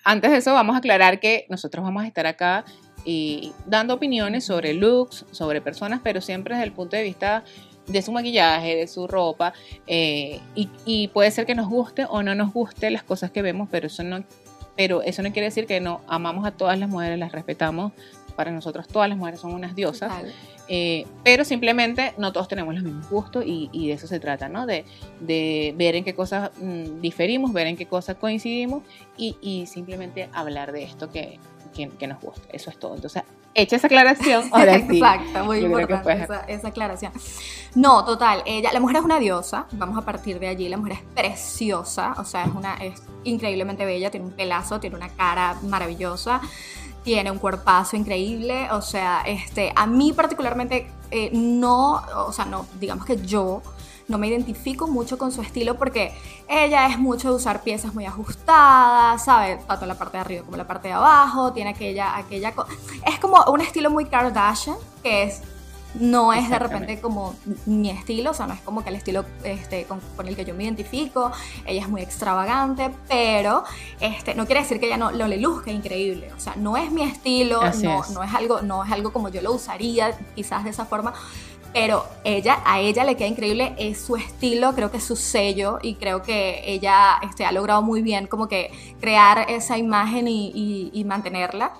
Antes 0.09 0.31
de 0.31 0.38
eso, 0.38 0.55
vamos 0.55 0.75
a 0.75 0.79
aclarar 0.79 1.21
que 1.21 1.44
nosotros 1.51 1.85
vamos 1.85 2.03
a 2.03 2.07
estar 2.07 2.27
acá 2.27 2.64
y 3.05 3.53
dando 3.66 3.92
opiniones 3.92 4.42
sobre 4.42 4.73
looks, 4.73 5.27
sobre 5.33 5.61
personas, 5.61 6.01
pero 6.03 6.23
siempre 6.23 6.55
desde 6.55 6.64
el 6.64 6.73
punto 6.73 6.97
de 6.97 7.03
vista 7.03 7.44
de 7.87 8.01
su 8.01 8.11
maquillaje, 8.11 8.75
de 8.75 8.87
su 8.87 9.07
ropa, 9.07 9.53
eh, 9.87 10.40
y, 10.55 11.09
puede 11.09 11.31
ser 11.31 11.44
que 11.44 11.55
nos 11.55 11.68
guste 11.68 12.07
o 12.09 12.23
no 12.23 12.35
nos 12.35 12.55
guste 12.55 12.90
las 12.90 13.03
cosas 13.03 13.31
que 13.31 13.42
vemos, 13.42 13.68
pero 13.71 13.88
eso 13.88 14.03
no, 14.03 14.25
pero 14.79 15.03
eso 15.03 15.21
no 15.21 15.31
quiere 15.31 15.49
decir 15.49 15.66
que 15.66 15.79
no 15.79 16.01
amamos 16.09 16.47
a 16.47 16.53
todas 16.53 16.79
las 16.79 16.88
mujeres, 16.88 17.18
las 17.18 17.33
respetamos. 17.33 17.92
Para 18.38 18.53
nosotros 18.53 18.87
todas 18.87 19.09
las 19.09 19.18
mujeres 19.18 19.40
son 19.40 19.53
unas 19.53 19.74
diosas. 19.74 20.12
Eh, 20.68 21.09
pero 21.24 21.44
simplemente 21.44 22.14
no 22.18 22.31
todos 22.33 22.46
tenemos 22.46 22.72
los 22.72 22.85
mismos 22.85 23.11
gustos 23.11 23.42
y, 23.44 23.88
de 23.88 23.94
eso 23.94 24.07
se 24.07 24.20
trata, 24.20 24.48
¿no? 24.48 24.64
De, 24.64 24.85
ver 25.77 25.96
en 25.96 26.05
qué 26.05 26.14
cosas 26.14 26.53
mm, 26.57 27.01
diferimos, 27.01 27.53
ver 27.53 27.66
en 27.66 27.77
qué 27.77 27.87
cosas 27.87 28.14
coincidimos 28.14 28.85
y, 29.16 29.66
simplemente 29.66 30.29
hablar 30.33 30.70
de 30.70 30.85
esto 30.85 31.11
que, 31.11 31.40
que, 31.74 32.07
nos 32.07 32.20
gusta. 32.20 32.46
Eso 32.53 32.70
es 32.70 32.79
todo. 32.79 32.94
Entonces, 32.94 33.24
hecha 33.55 33.74
esa 33.74 33.88
aclaración, 33.88 34.44
ahora 34.53 34.87
sí. 34.87 34.98
Exacto, 34.98 35.44
muy 35.44 35.59
importante 35.59 36.29
esa, 36.46 36.68
aclaración. 36.68 37.11
No, 37.74 38.05
total, 38.05 38.44
ella, 38.46 38.72
la 38.72 38.79
mujer 38.79 38.98
es 38.98 39.03
una 39.03 39.18
diosa, 39.18 39.66
vamos 39.72 39.98
a 39.98 40.03
partir 40.03 40.38
de 40.38 40.46
allí, 40.46 40.68
la 40.68 40.77
mujer 40.77 40.92
es 40.92 41.03
preciosa, 41.12 42.14
o 42.18 42.24
sea, 42.24 42.44
es, 42.44 42.55
una, 42.55 42.77
es 42.77 43.03
increíblemente 43.24 43.85
bella, 43.85 44.12
tiene 44.12 44.27
un 44.27 44.33
pelazo, 44.33 44.79
tiene 44.79 44.94
una 44.94 45.09
cara 45.09 45.57
maravillosa 45.64 46.40
tiene 47.09 47.31
un 47.31 47.38
cuerpazo 47.38 47.97
increíble, 47.97 48.71
o 48.71 48.83
sea, 48.83 49.23
este, 49.25 49.73
a 49.75 49.87
mí 49.87 50.12
particularmente 50.12 50.90
eh, 51.11 51.31
no, 51.33 52.03
o 52.27 52.33
sea, 52.35 52.44
no, 52.44 52.66
digamos 52.79 53.07
que 53.07 53.16
yo 53.16 53.62
no 54.09 54.18
me 54.18 54.29
identifico 54.29 54.87
mucho 54.87 55.16
con 55.16 55.33
su 55.33 55.40
estilo 55.40 55.79
porque 55.79 56.12
ella 56.47 56.87
es 56.87 56.99
mucho 56.99 57.31
de 57.31 57.37
usar 57.37 57.62
piezas 57.62 57.94
muy 57.94 58.05
ajustadas, 58.05 59.25
¿sabes? 59.25 59.66
Tanto 59.66 59.87
la 59.87 59.94
parte 59.97 60.18
de 60.18 60.21
arriba 60.21 60.42
como 60.44 60.59
la 60.59 60.66
parte 60.66 60.88
de 60.88 60.94
abajo, 60.94 61.51
tiene 61.55 61.71
aquella, 61.71 62.14
aquella, 62.14 62.53
es 63.07 63.18
como 63.18 63.42
un 63.44 63.62
estilo 63.62 63.88
muy 63.88 64.05
Kardashian, 64.05 64.77
que 65.03 65.23
es 65.23 65.40
no 65.94 66.33
es 66.33 66.51
de 66.51 66.59
repente 66.59 67.01
como 67.01 67.35
mi 67.66 67.90
estilo, 67.90 68.31
o 68.31 68.35
sea, 68.35 68.46
no 68.46 68.55
es 68.55 68.61
como 68.61 68.83
que 68.83 68.90
el 68.90 68.96
estilo 68.96 69.24
este, 69.42 69.85
con, 69.85 70.01
el 70.27 70.37
que 70.37 70.44
yo 70.44 70.55
me 70.55 70.64
identifico, 70.64 71.33
ella 71.66 71.83
es 71.83 71.88
muy 71.88 72.03
extravagante, 72.03 72.90
pero 73.09 73.64
este, 74.01 74.35
no 74.35 74.46
quiere 74.46 74.62
decir 74.62 74.79
que 74.81 74.87
ella 74.87 74.96
no, 74.96 75.11
lo 75.11 75.27
le 75.27 75.38
luzca 75.38 75.70
increíble, 75.70 76.31
o 76.37 76.40
sea, 76.40 76.55
no 76.57 76.77
es 76.77 76.90
mi 76.90 77.03
estilo, 77.03 77.61
no, 77.83 78.03
no, 78.12 78.22
es 78.22 78.35
algo, 78.35 78.61
no 78.62 78.85
es 78.85 78.92
algo 78.92 79.12
como 79.12 79.29
yo 79.29 79.40
lo 79.42 79.53
usaría 79.53 80.16
quizás 80.35 80.64
de 80.64 80.70
esa 80.70 80.85
forma, 80.85 81.14
pero 81.72 82.05
ella, 82.24 82.62
a 82.64 82.81
ella 82.81 83.05
le 83.05 83.16
queda 83.16 83.29
increíble, 83.29 83.74
es 83.79 84.01
su 84.01 84.16
estilo, 84.16 84.74
creo 84.74 84.90
que 84.90 84.98
es 84.98 85.05
su 85.05 85.16
sello 85.16 85.79
y 85.83 85.94
creo 85.94 86.22
que 86.22 86.62
ella 86.64 87.18
este, 87.22 87.44
ha 87.44 87.53
logrado 87.53 87.83
muy 87.83 88.03
bien 88.03 88.27
como 88.27 88.48
que 88.48 88.70
crear 89.01 89.51
esa 89.51 89.77
imagen 89.77 90.29
y, 90.29 90.90
y 90.92 91.05
mantenerla. 91.05 91.72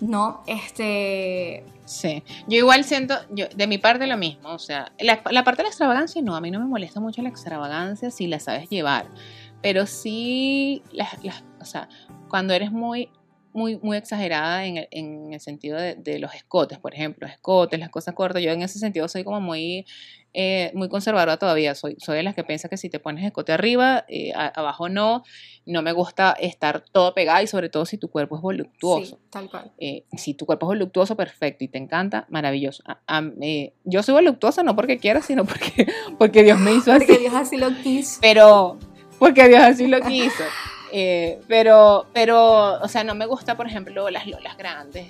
¿no? 0.00 0.42
Este... 0.46 1.64
Sí, 1.86 2.24
yo 2.48 2.58
igual 2.58 2.82
siento, 2.82 3.14
yo, 3.30 3.46
de 3.54 3.66
mi 3.68 3.78
parte 3.78 4.08
lo 4.08 4.16
mismo, 4.16 4.50
o 4.50 4.58
sea, 4.58 4.92
la, 4.98 5.22
parte 5.22 5.58
de 5.58 5.62
la 5.62 5.68
extravagancia 5.68 6.20
no, 6.20 6.34
a 6.34 6.40
mí 6.40 6.50
no 6.50 6.58
me 6.58 6.66
molesta 6.66 6.98
mucho 6.98 7.22
la 7.22 7.28
extravagancia 7.28 8.10
si 8.10 8.26
la 8.26 8.40
sabes 8.40 8.68
llevar, 8.68 9.08
pero 9.62 9.86
sí, 9.86 10.82
o 11.60 11.64
sea, 11.64 11.88
cuando 12.28 12.54
eres 12.54 12.72
muy, 12.72 13.08
muy, 13.52 13.78
muy 13.78 13.96
exagerada 13.96 14.66
en 14.66 14.78
el, 14.78 14.88
en 14.90 15.32
el 15.32 15.40
sentido 15.40 15.78
de, 15.78 15.94
de, 15.94 16.18
los 16.18 16.34
escotes, 16.34 16.80
por 16.80 16.92
ejemplo, 16.92 17.28
escotes, 17.28 17.78
las 17.78 17.90
cosas 17.90 18.14
cortas, 18.14 18.42
yo 18.42 18.50
en 18.50 18.62
ese 18.62 18.80
sentido 18.80 19.06
soy 19.06 19.22
como 19.22 19.40
muy 19.40 19.86
eh, 20.38 20.70
muy 20.74 20.90
conservadora 20.90 21.38
todavía. 21.38 21.74
Soy, 21.74 21.96
soy 21.98 22.18
de 22.18 22.22
las 22.22 22.34
que 22.34 22.44
piensa 22.44 22.68
que 22.68 22.76
si 22.76 22.90
te 22.90 22.98
pones 22.98 23.24
escote 23.24 23.52
arriba, 23.52 24.04
eh, 24.06 24.34
abajo 24.34 24.90
no. 24.90 25.24
No 25.64 25.80
me 25.80 25.92
gusta 25.92 26.36
estar 26.38 26.84
todo 26.92 27.14
pegado 27.14 27.42
y 27.42 27.46
sobre 27.46 27.70
todo 27.70 27.86
si 27.86 27.96
tu 27.96 28.10
cuerpo 28.10 28.36
es 28.36 28.42
voluptuoso. 28.42 29.18
tal 29.30 29.48
cual. 29.50 29.72
Eh, 29.78 30.04
si 30.14 30.34
tu 30.34 30.44
cuerpo 30.44 30.66
es 30.66 30.76
voluptuoso, 30.76 31.16
perfecto 31.16 31.64
y 31.64 31.68
te 31.68 31.78
encanta, 31.78 32.26
maravilloso. 32.28 32.84
yo 33.84 34.02
soy 34.02 34.12
voluptuosa 34.12 34.62
no 34.62 34.76
porque 34.76 34.98
quiera, 34.98 35.22
sino 35.22 35.46
porque, 35.46 35.86
porque 36.18 36.42
Dios 36.42 36.58
me 36.58 36.74
hizo 36.74 36.92
así. 36.92 37.06
Porque 37.06 37.18
Dios 37.18 37.34
así 37.34 37.56
lo 37.56 37.70
quiso. 37.82 38.18
Pero, 38.20 38.78
porque 39.18 39.48
Dios 39.48 39.62
así 39.62 39.86
lo 39.86 40.02
quiso. 40.02 40.44
Pero, 41.48 42.06
pero, 42.12 42.74
o 42.82 42.88
sea, 42.88 43.04
no 43.04 43.14
me 43.14 43.24
gusta, 43.24 43.56
por 43.56 43.66
ejemplo, 43.66 44.10
las 44.10 44.26
lolas 44.26 44.58
grandes. 44.58 45.06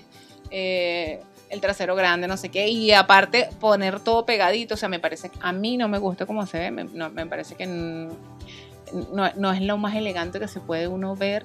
Eh, 0.52 1.20
el 1.48 1.60
trasero 1.60 1.94
grande, 1.94 2.26
no 2.26 2.36
sé 2.36 2.48
qué, 2.48 2.68
y 2.68 2.92
aparte 2.92 3.48
poner 3.60 4.00
todo 4.00 4.26
pegadito, 4.26 4.74
o 4.74 4.76
sea, 4.76 4.88
me 4.88 4.98
parece, 4.98 5.30
a 5.40 5.52
mí 5.52 5.76
no 5.76 5.88
me 5.88 5.98
gusta 5.98 6.26
cómo 6.26 6.46
se 6.46 6.58
ve, 6.58 6.70
me, 6.70 6.84
no, 6.84 7.10
me 7.10 7.26
parece 7.26 7.54
que 7.54 7.66
no, 7.66 8.10
no, 9.36 9.52
es 9.52 9.60
lo 9.60 9.78
más 9.78 9.94
elegante 9.94 10.40
que 10.40 10.48
se 10.48 10.60
puede 10.60 10.88
uno 10.88 11.16
ver, 11.16 11.44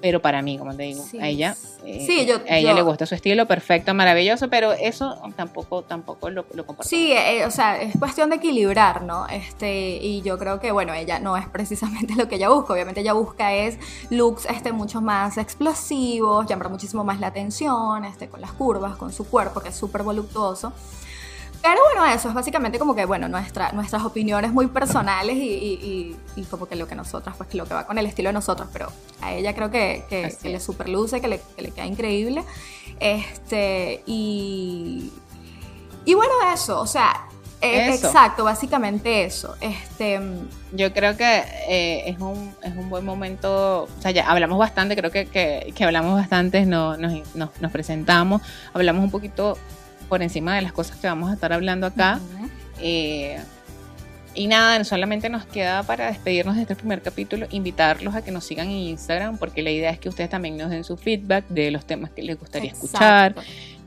pero 0.00 0.20
para 0.20 0.42
mí, 0.42 0.58
como 0.58 0.74
te 0.74 0.84
digo, 0.84 1.04
a 1.20 1.28
ella, 1.28 1.56
eh, 1.84 2.38
a 2.48 2.58
ella 2.58 2.74
le 2.74 2.82
gusta 2.82 3.06
su 3.06 3.14
estilo, 3.14 3.46
perfecto, 3.46 3.94
maravilloso, 3.94 4.48
pero 4.48 4.72
eso 4.72 5.16
tampoco, 5.36 5.82
tampoco 5.82 6.30
lo, 6.30 6.46
lo 6.52 6.66
comparto. 6.66 6.88
Sí, 6.88 7.12
eh, 7.12 7.44
o 7.46 7.50
sea, 7.50 7.80
es 7.80 7.98
cuestión 7.98 8.30
de 8.30 8.36
equilibrar, 8.36 9.02
¿no? 9.02 9.26
Este, 9.28 9.96
y 9.96 10.22
yo 10.22 10.38
creo 10.38 10.60
que, 10.60 10.72
bueno, 10.72 10.94
ella 10.94 11.18
no 11.18 11.36
es 11.36 11.48
precisamente 11.48 12.14
lo 12.16 12.28
que 12.28 12.36
ella 12.36 12.48
busca, 12.48 12.72
obviamente 12.72 13.00
ella 13.00 13.12
busca 13.12 13.54
es 13.54 13.78
looks 14.10 14.46
este, 14.46 14.72
mucho 14.72 15.00
más 15.00 15.38
explosivos, 15.38 16.46
llamar 16.46 16.70
muchísimo 16.70 17.04
más 17.04 17.20
la 17.20 17.28
atención, 17.28 18.04
este, 18.04 18.28
con 18.28 18.40
las 18.40 18.52
curvas, 18.52 18.96
con 18.96 19.12
su 19.12 19.28
cuerpo, 19.28 19.60
que 19.60 19.70
es 19.70 19.76
súper 19.76 20.02
voluptuoso. 20.02 20.72
Pero 21.62 21.80
bueno, 21.94 22.06
eso 22.14 22.28
es 22.28 22.34
básicamente 22.34 22.78
como 22.78 22.94
que, 22.94 23.04
bueno, 23.04 23.28
nuestra, 23.28 23.72
nuestras 23.72 24.04
opiniones 24.04 24.52
muy 24.52 24.66
personales 24.68 25.36
y, 25.36 26.16
como 26.50 26.66
que 26.66 26.76
lo 26.76 26.86
que 26.86 26.94
nosotras, 26.94 27.36
pues 27.36 27.52
lo 27.54 27.66
que 27.66 27.74
va 27.74 27.86
con 27.86 27.98
el 27.98 28.06
estilo 28.06 28.28
de 28.28 28.34
nosotros, 28.34 28.68
pero 28.72 28.92
a 29.20 29.32
ella 29.32 29.54
creo 29.54 29.70
que, 29.70 30.04
que, 30.08 30.48
le 30.48 30.60
super 30.60 30.88
luce, 30.88 31.20
que 31.20 31.28
le, 31.28 31.40
queda 31.70 31.86
increíble. 31.86 32.44
Este, 33.00 34.02
y, 34.06 35.12
y 36.04 36.14
bueno, 36.14 36.32
eso, 36.52 36.80
o 36.80 36.86
sea, 36.86 37.26
e, 37.60 37.94
exacto, 37.94 38.44
básicamente 38.44 39.24
eso. 39.24 39.56
Este, 39.60 40.20
Yo 40.72 40.92
creo 40.92 41.16
que 41.16 41.42
eh, 41.68 42.02
es, 42.06 42.18
un, 42.18 42.54
es 42.62 42.76
un 42.76 42.90
buen 42.90 43.04
momento, 43.04 43.84
o 43.84 44.00
sea, 44.00 44.10
ya 44.10 44.30
hablamos 44.30 44.58
bastante, 44.58 44.94
creo 44.94 45.10
que, 45.10 45.26
que, 45.26 45.84
hablamos 45.84 46.14
bastante, 46.14 46.66
no, 46.66 46.96
nos, 46.96 47.22
nos 47.34 47.72
presentamos, 47.72 48.42
hablamos 48.74 49.04
un 49.04 49.10
poquito 49.10 49.58
por 50.08 50.22
encima 50.22 50.54
de 50.56 50.62
las 50.62 50.72
cosas 50.72 50.96
que 50.96 51.06
vamos 51.06 51.30
a 51.30 51.34
estar 51.34 51.52
hablando 51.52 51.86
acá. 51.86 52.20
Eh, 52.80 53.38
y 54.34 54.48
nada, 54.48 54.84
solamente 54.84 55.30
nos 55.30 55.46
queda 55.46 55.82
para 55.82 56.08
despedirnos 56.08 56.56
de 56.56 56.62
este 56.62 56.76
primer 56.76 57.00
capítulo, 57.00 57.46
invitarlos 57.50 58.14
a 58.14 58.22
que 58.22 58.30
nos 58.30 58.44
sigan 58.44 58.68
en 58.68 58.76
Instagram, 58.76 59.38
porque 59.38 59.62
la 59.62 59.70
idea 59.70 59.90
es 59.90 59.98
que 59.98 60.10
ustedes 60.10 60.28
también 60.28 60.58
nos 60.58 60.70
den 60.70 60.84
su 60.84 60.98
feedback 60.98 61.46
de 61.48 61.70
los 61.70 61.86
temas 61.86 62.10
que 62.10 62.22
les 62.22 62.38
gustaría 62.38 62.72
escuchar. 62.72 63.34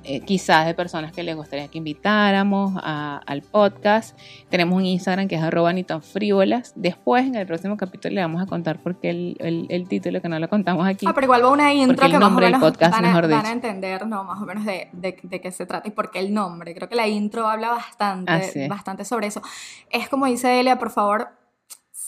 Eh, 0.05 0.21
quizás 0.21 0.65
de 0.65 0.73
personas 0.73 1.11
que 1.11 1.23
les 1.23 1.35
gustaría 1.35 1.67
que 1.67 1.77
invitáramos 1.77 2.73
al 2.83 3.41
podcast. 3.41 4.17
Tenemos 4.49 4.77
un 4.77 4.85
Instagram 4.85 5.27
que 5.27 5.35
es 5.35 5.41
arroba 5.41 5.73
ni 5.73 5.83
tan 5.83 6.01
frívolas. 6.01 6.73
Después, 6.75 7.27
en 7.27 7.35
el 7.35 7.45
próximo 7.45 7.75
capítulo, 7.75 8.15
le 8.15 8.21
vamos 8.21 8.41
a 8.41 8.45
contar 8.45 8.79
por 8.79 8.95
qué 8.95 9.09
el, 9.09 9.67
el, 9.69 9.87
título, 9.89 10.21
que 10.21 10.29
no 10.29 10.39
lo 10.39 10.47
contamos 10.47 10.87
aquí. 10.87 11.05
Ah, 11.07 11.13
pero 11.13 11.25
igual 11.25 11.43
va 11.43 11.49
una 11.49 11.73
intro 11.73 12.09
que 12.09 12.17
más 12.17 12.31
o 12.31 12.35
menos 12.35 12.61
podcast, 12.61 12.91
van, 12.93 13.05
a, 13.05 13.07
mejor 13.09 13.29
van 13.29 13.45
a 13.45 13.51
entender 13.51 14.07
¿no? 14.07 14.23
más 14.23 14.41
o 14.41 14.45
menos 14.45 14.65
de, 14.65 14.89
de, 14.93 15.17
de, 15.21 15.41
qué 15.41 15.51
se 15.51 15.65
trata 15.65 15.87
y 15.87 15.91
por 15.91 16.11
qué 16.11 16.19
el 16.19 16.33
nombre. 16.33 16.73
Creo 16.73 16.87
que 16.87 16.95
la 16.95 17.07
intro 17.07 17.47
habla 17.47 17.69
bastante, 17.69 18.67
bastante 18.69 19.03
sobre 19.03 19.27
eso. 19.27 19.41
Es 19.89 20.07
como 20.07 20.27
dice 20.27 20.47
Delia, 20.47 20.79
por 20.79 20.91
favor, 20.91 21.38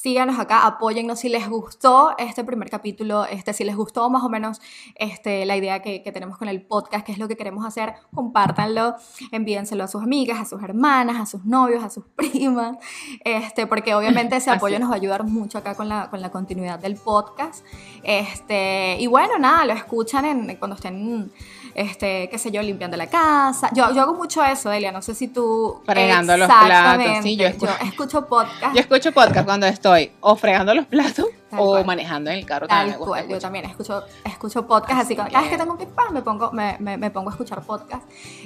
síganos 0.01 0.39
acá, 0.39 0.65
apóyennos 0.65 1.19
si 1.19 1.29
les 1.29 1.47
gustó 1.47 2.15
este 2.17 2.43
primer 2.43 2.71
capítulo, 2.71 3.25
este, 3.25 3.53
si 3.53 3.63
les 3.63 3.75
gustó 3.75 4.09
más 4.09 4.23
o 4.23 4.29
menos 4.29 4.59
este, 4.95 5.45
la 5.45 5.55
idea 5.55 5.83
que, 5.83 6.01
que, 6.01 6.11
tenemos 6.11 6.39
con 6.39 6.47
el 6.47 6.63
podcast, 6.63 7.05
que 7.05 7.11
es 7.11 7.19
lo 7.19 7.27
que 7.27 7.37
queremos 7.37 7.63
hacer, 7.65 7.93
compártanlo, 8.11 8.95
envíenselo 9.31 9.83
a 9.83 9.87
sus 9.87 10.01
amigas, 10.01 10.39
a 10.39 10.45
sus 10.45 10.63
hermanas, 10.63 11.21
a 11.21 11.27
sus 11.27 11.45
novios, 11.45 11.83
a 11.83 11.91
sus 11.91 12.03
primas, 12.15 12.77
este, 13.23 13.67
porque 13.67 13.93
obviamente 13.93 14.35
ese 14.35 14.49
apoyo 14.49 14.79
nos 14.79 14.89
va 14.89 14.95
a 14.95 14.97
ayudar 14.97 15.23
mucho 15.23 15.59
acá 15.59 15.75
con 15.75 15.87
la, 15.87 16.09
con 16.09 16.19
la 16.19 16.31
continuidad 16.31 16.79
del 16.79 16.95
podcast. 16.95 17.63
Este, 18.01 18.97
y 18.99 19.05
bueno, 19.05 19.37
nada, 19.37 19.65
lo 19.65 19.73
escuchan 19.73 20.25
en, 20.25 20.55
cuando 20.55 20.77
estén 20.77 21.31
este, 21.75 22.29
qué 22.29 22.37
sé 22.37 22.51
yo, 22.51 22.61
limpiando 22.61 22.97
la 22.97 23.07
casa. 23.07 23.69
Yo, 23.73 23.93
yo 23.93 24.01
hago 24.01 24.13
mucho 24.13 24.43
eso, 24.43 24.69
Delia, 24.69 24.91
no 24.91 25.01
sé 25.01 25.15
si 25.15 25.27
tú... 25.27 25.81
Fregando 25.85 26.37
los 26.37 26.47
platos, 26.47 27.23
sí, 27.23 27.35
yo 27.35 27.47
escucho, 27.47 28.27
podcast. 28.27 28.73
Yo 28.75 28.81
escucho 28.81 29.11
podcast 29.11 29.45
cuando 29.45 29.67
estoy 29.67 30.11
o 30.19 30.35
fregando 30.35 30.73
los 30.73 30.85
platos 30.85 31.25
o 31.57 31.83
manejando 31.83 32.31
en 32.31 32.39
el 32.39 32.45
carro. 32.45 32.67
Tal 32.67 32.97
cual, 32.97 33.27
yo 33.27 33.39
también 33.39 33.65
escucho, 33.65 34.03
escucho 34.23 34.65
podcast, 34.65 35.01
así, 35.01 35.15
que 35.15 35.23
cada 35.23 35.41
vez 35.41 35.49
que 35.49 35.57
tengo 35.57 35.73
un 35.73 35.85
pan 35.93 36.13
me 36.13 36.21
pongo, 36.21 36.51
me, 36.51 36.77
me, 36.79 37.11
pongo 37.11 37.29
a 37.29 37.33
escuchar 37.33 37.61
podcast. 37.61 38.03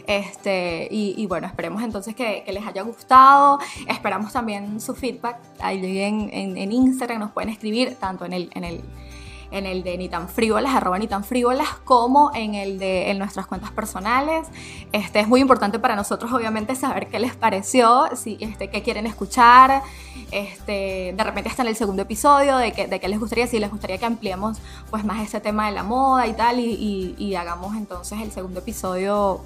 Este, 0.07 0.87
y, 0.89 1.15
y 1.17 1.27
bueno, 1.27 1.47
esperemos 1.47 1.83
entonces 1.83 2.15
que, 2.15 2.43
que, 2.45 2.51
les 2.51 2.65
haya 2.65 2.81
gustado. 2.81 3.59
Esperamos 3.87 4.33
también 4.33 4.79
su 4.79 4.95
feedback. 4.95 5.37
Ahí 5.59 6.01
en, 6.01 6.29
en, 6.33 6.57
en 6.57 6.71
Instagram 6.71 7.19
nos 7.19 7.31
pueden 7.31 7.49
escribir, 7.49 7.95
tanto 7.95 8.25
en 8.25 8.33
el... 8.33 8.49
En 8.53 8.63
el 8.63 8.83
en 9.51 9.65
el 9.65 9.83
de 9.83 9.97
ni 9.97 10.09
tan 10.09 10.29
frívolas, 10.29 10.75
arroba 10.75 10.97
ni 10.99 11.07
tan 11.07 11.23
frívolas, 11.23 11.69
como 11.83 12.31
en 12.33 12.55
el 12.55 12.79
de 12.79 13.11
en 13.11 13.19
nuestras 13.19 13.47
cuentas 13.47 13.71
personales. 13.71 14.47
Este, 14.91 15.19
es 15.19 15.27
muy 15.27 15.41
importante 15.41 15.79
para 15.79 15.95
nosotros, 15.95 16.31
obviamente, 16.31 16.75
saber 16.75 17.07
qué 17.07 17.19
les 17.19 17.35
pareció, 17.35 18.09
si, 18.15 18.37
este, 18.39 18.69
qué 18.69 18.81
quieren 18.81 19.05
escuchar, 19.07 19.81
este, 20.31 21.13
de 21.15 21.23
repente 21.23 21.49
hasta 21.49 21.61
en 21.61 21.69
el 21.69 21.75
segundo 21.75 22.01
episodio, 22.03 22.57
de, 22.57 22.71
que, 22.71 22.87
de 22.87 22.99
qué 22.99 23.07
les 23.07 23.19
gustaría, 23.19 23.47
si 23.47 23.59
les 23.59 23.69
gustaría 23.69 23.97
que 23.97 24.05
ampliemos 24.05 24.57
pues 24.89 25.03
más 25.03 25.21
ese 25.21 25.39
tema 25.39 25.67
de 25.67 25.73
la 25.73 25.83
moda 25.83 26.27
y 26.27 26.33
tal, 26.33 26.59
y, 26.59 27.15
y 27.17 27.35
hagamos 27.35 27.75
entonces 27.75 28.19
el 28.21 28.31
segundo 28.31 28.59
episodio 28.59 29.41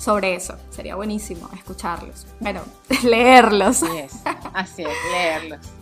sobre 0.00 0.34
eso. 0.34 0.56
Sería 0.70 0.96
buenísimo 0.96 1.48
escucharlos. 1.54 2.26
Bueno, 2.40 2.62
leerlos. 3.04 3.82
Así 3.82 3.98
es, 3.98 4.12
así 4.54 4.82
es, 4.82 4.96
leerlos. 5.12 5.79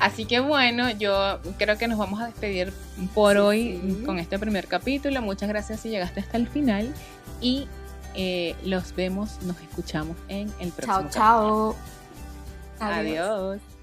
Así 0.00 0.26
que 0.26 0.40
bueno, 0.40 0.90
yo 0.90 1.40
creo 1.58 1.78
que 1.78 1.88
nos 1.88 1.98
vamos 1.98 2.20
a 2.20 2.26
despedir 2.26 2.72
por 3.14 3.36
hoy 3.38 4.02
con 4.04 4.18
este 4.18 4.38
primer 4.38 4.66
capítulo. 4.66 5.22
Muchas 5.22 5.48
gracias 5.48 5.80
si 5.80 5.88
llegaste 5.88 6.20
hasta 6.20 6.36
el 6.36 6.48
final 6.48 6.92
y 7.40 7.66
eh, 8.14 8.54
los 8.64 8.94
vemos, 8.94 9.42
nos 9.42 9.60
escuchamos 9.60 10.16
en 10.28 10.52
el 10.60 10.70
próximo. 10.72 11.10
Chao, 11.10 11.74
chao. 11.74 11.76
Adiós. 12.80 13.75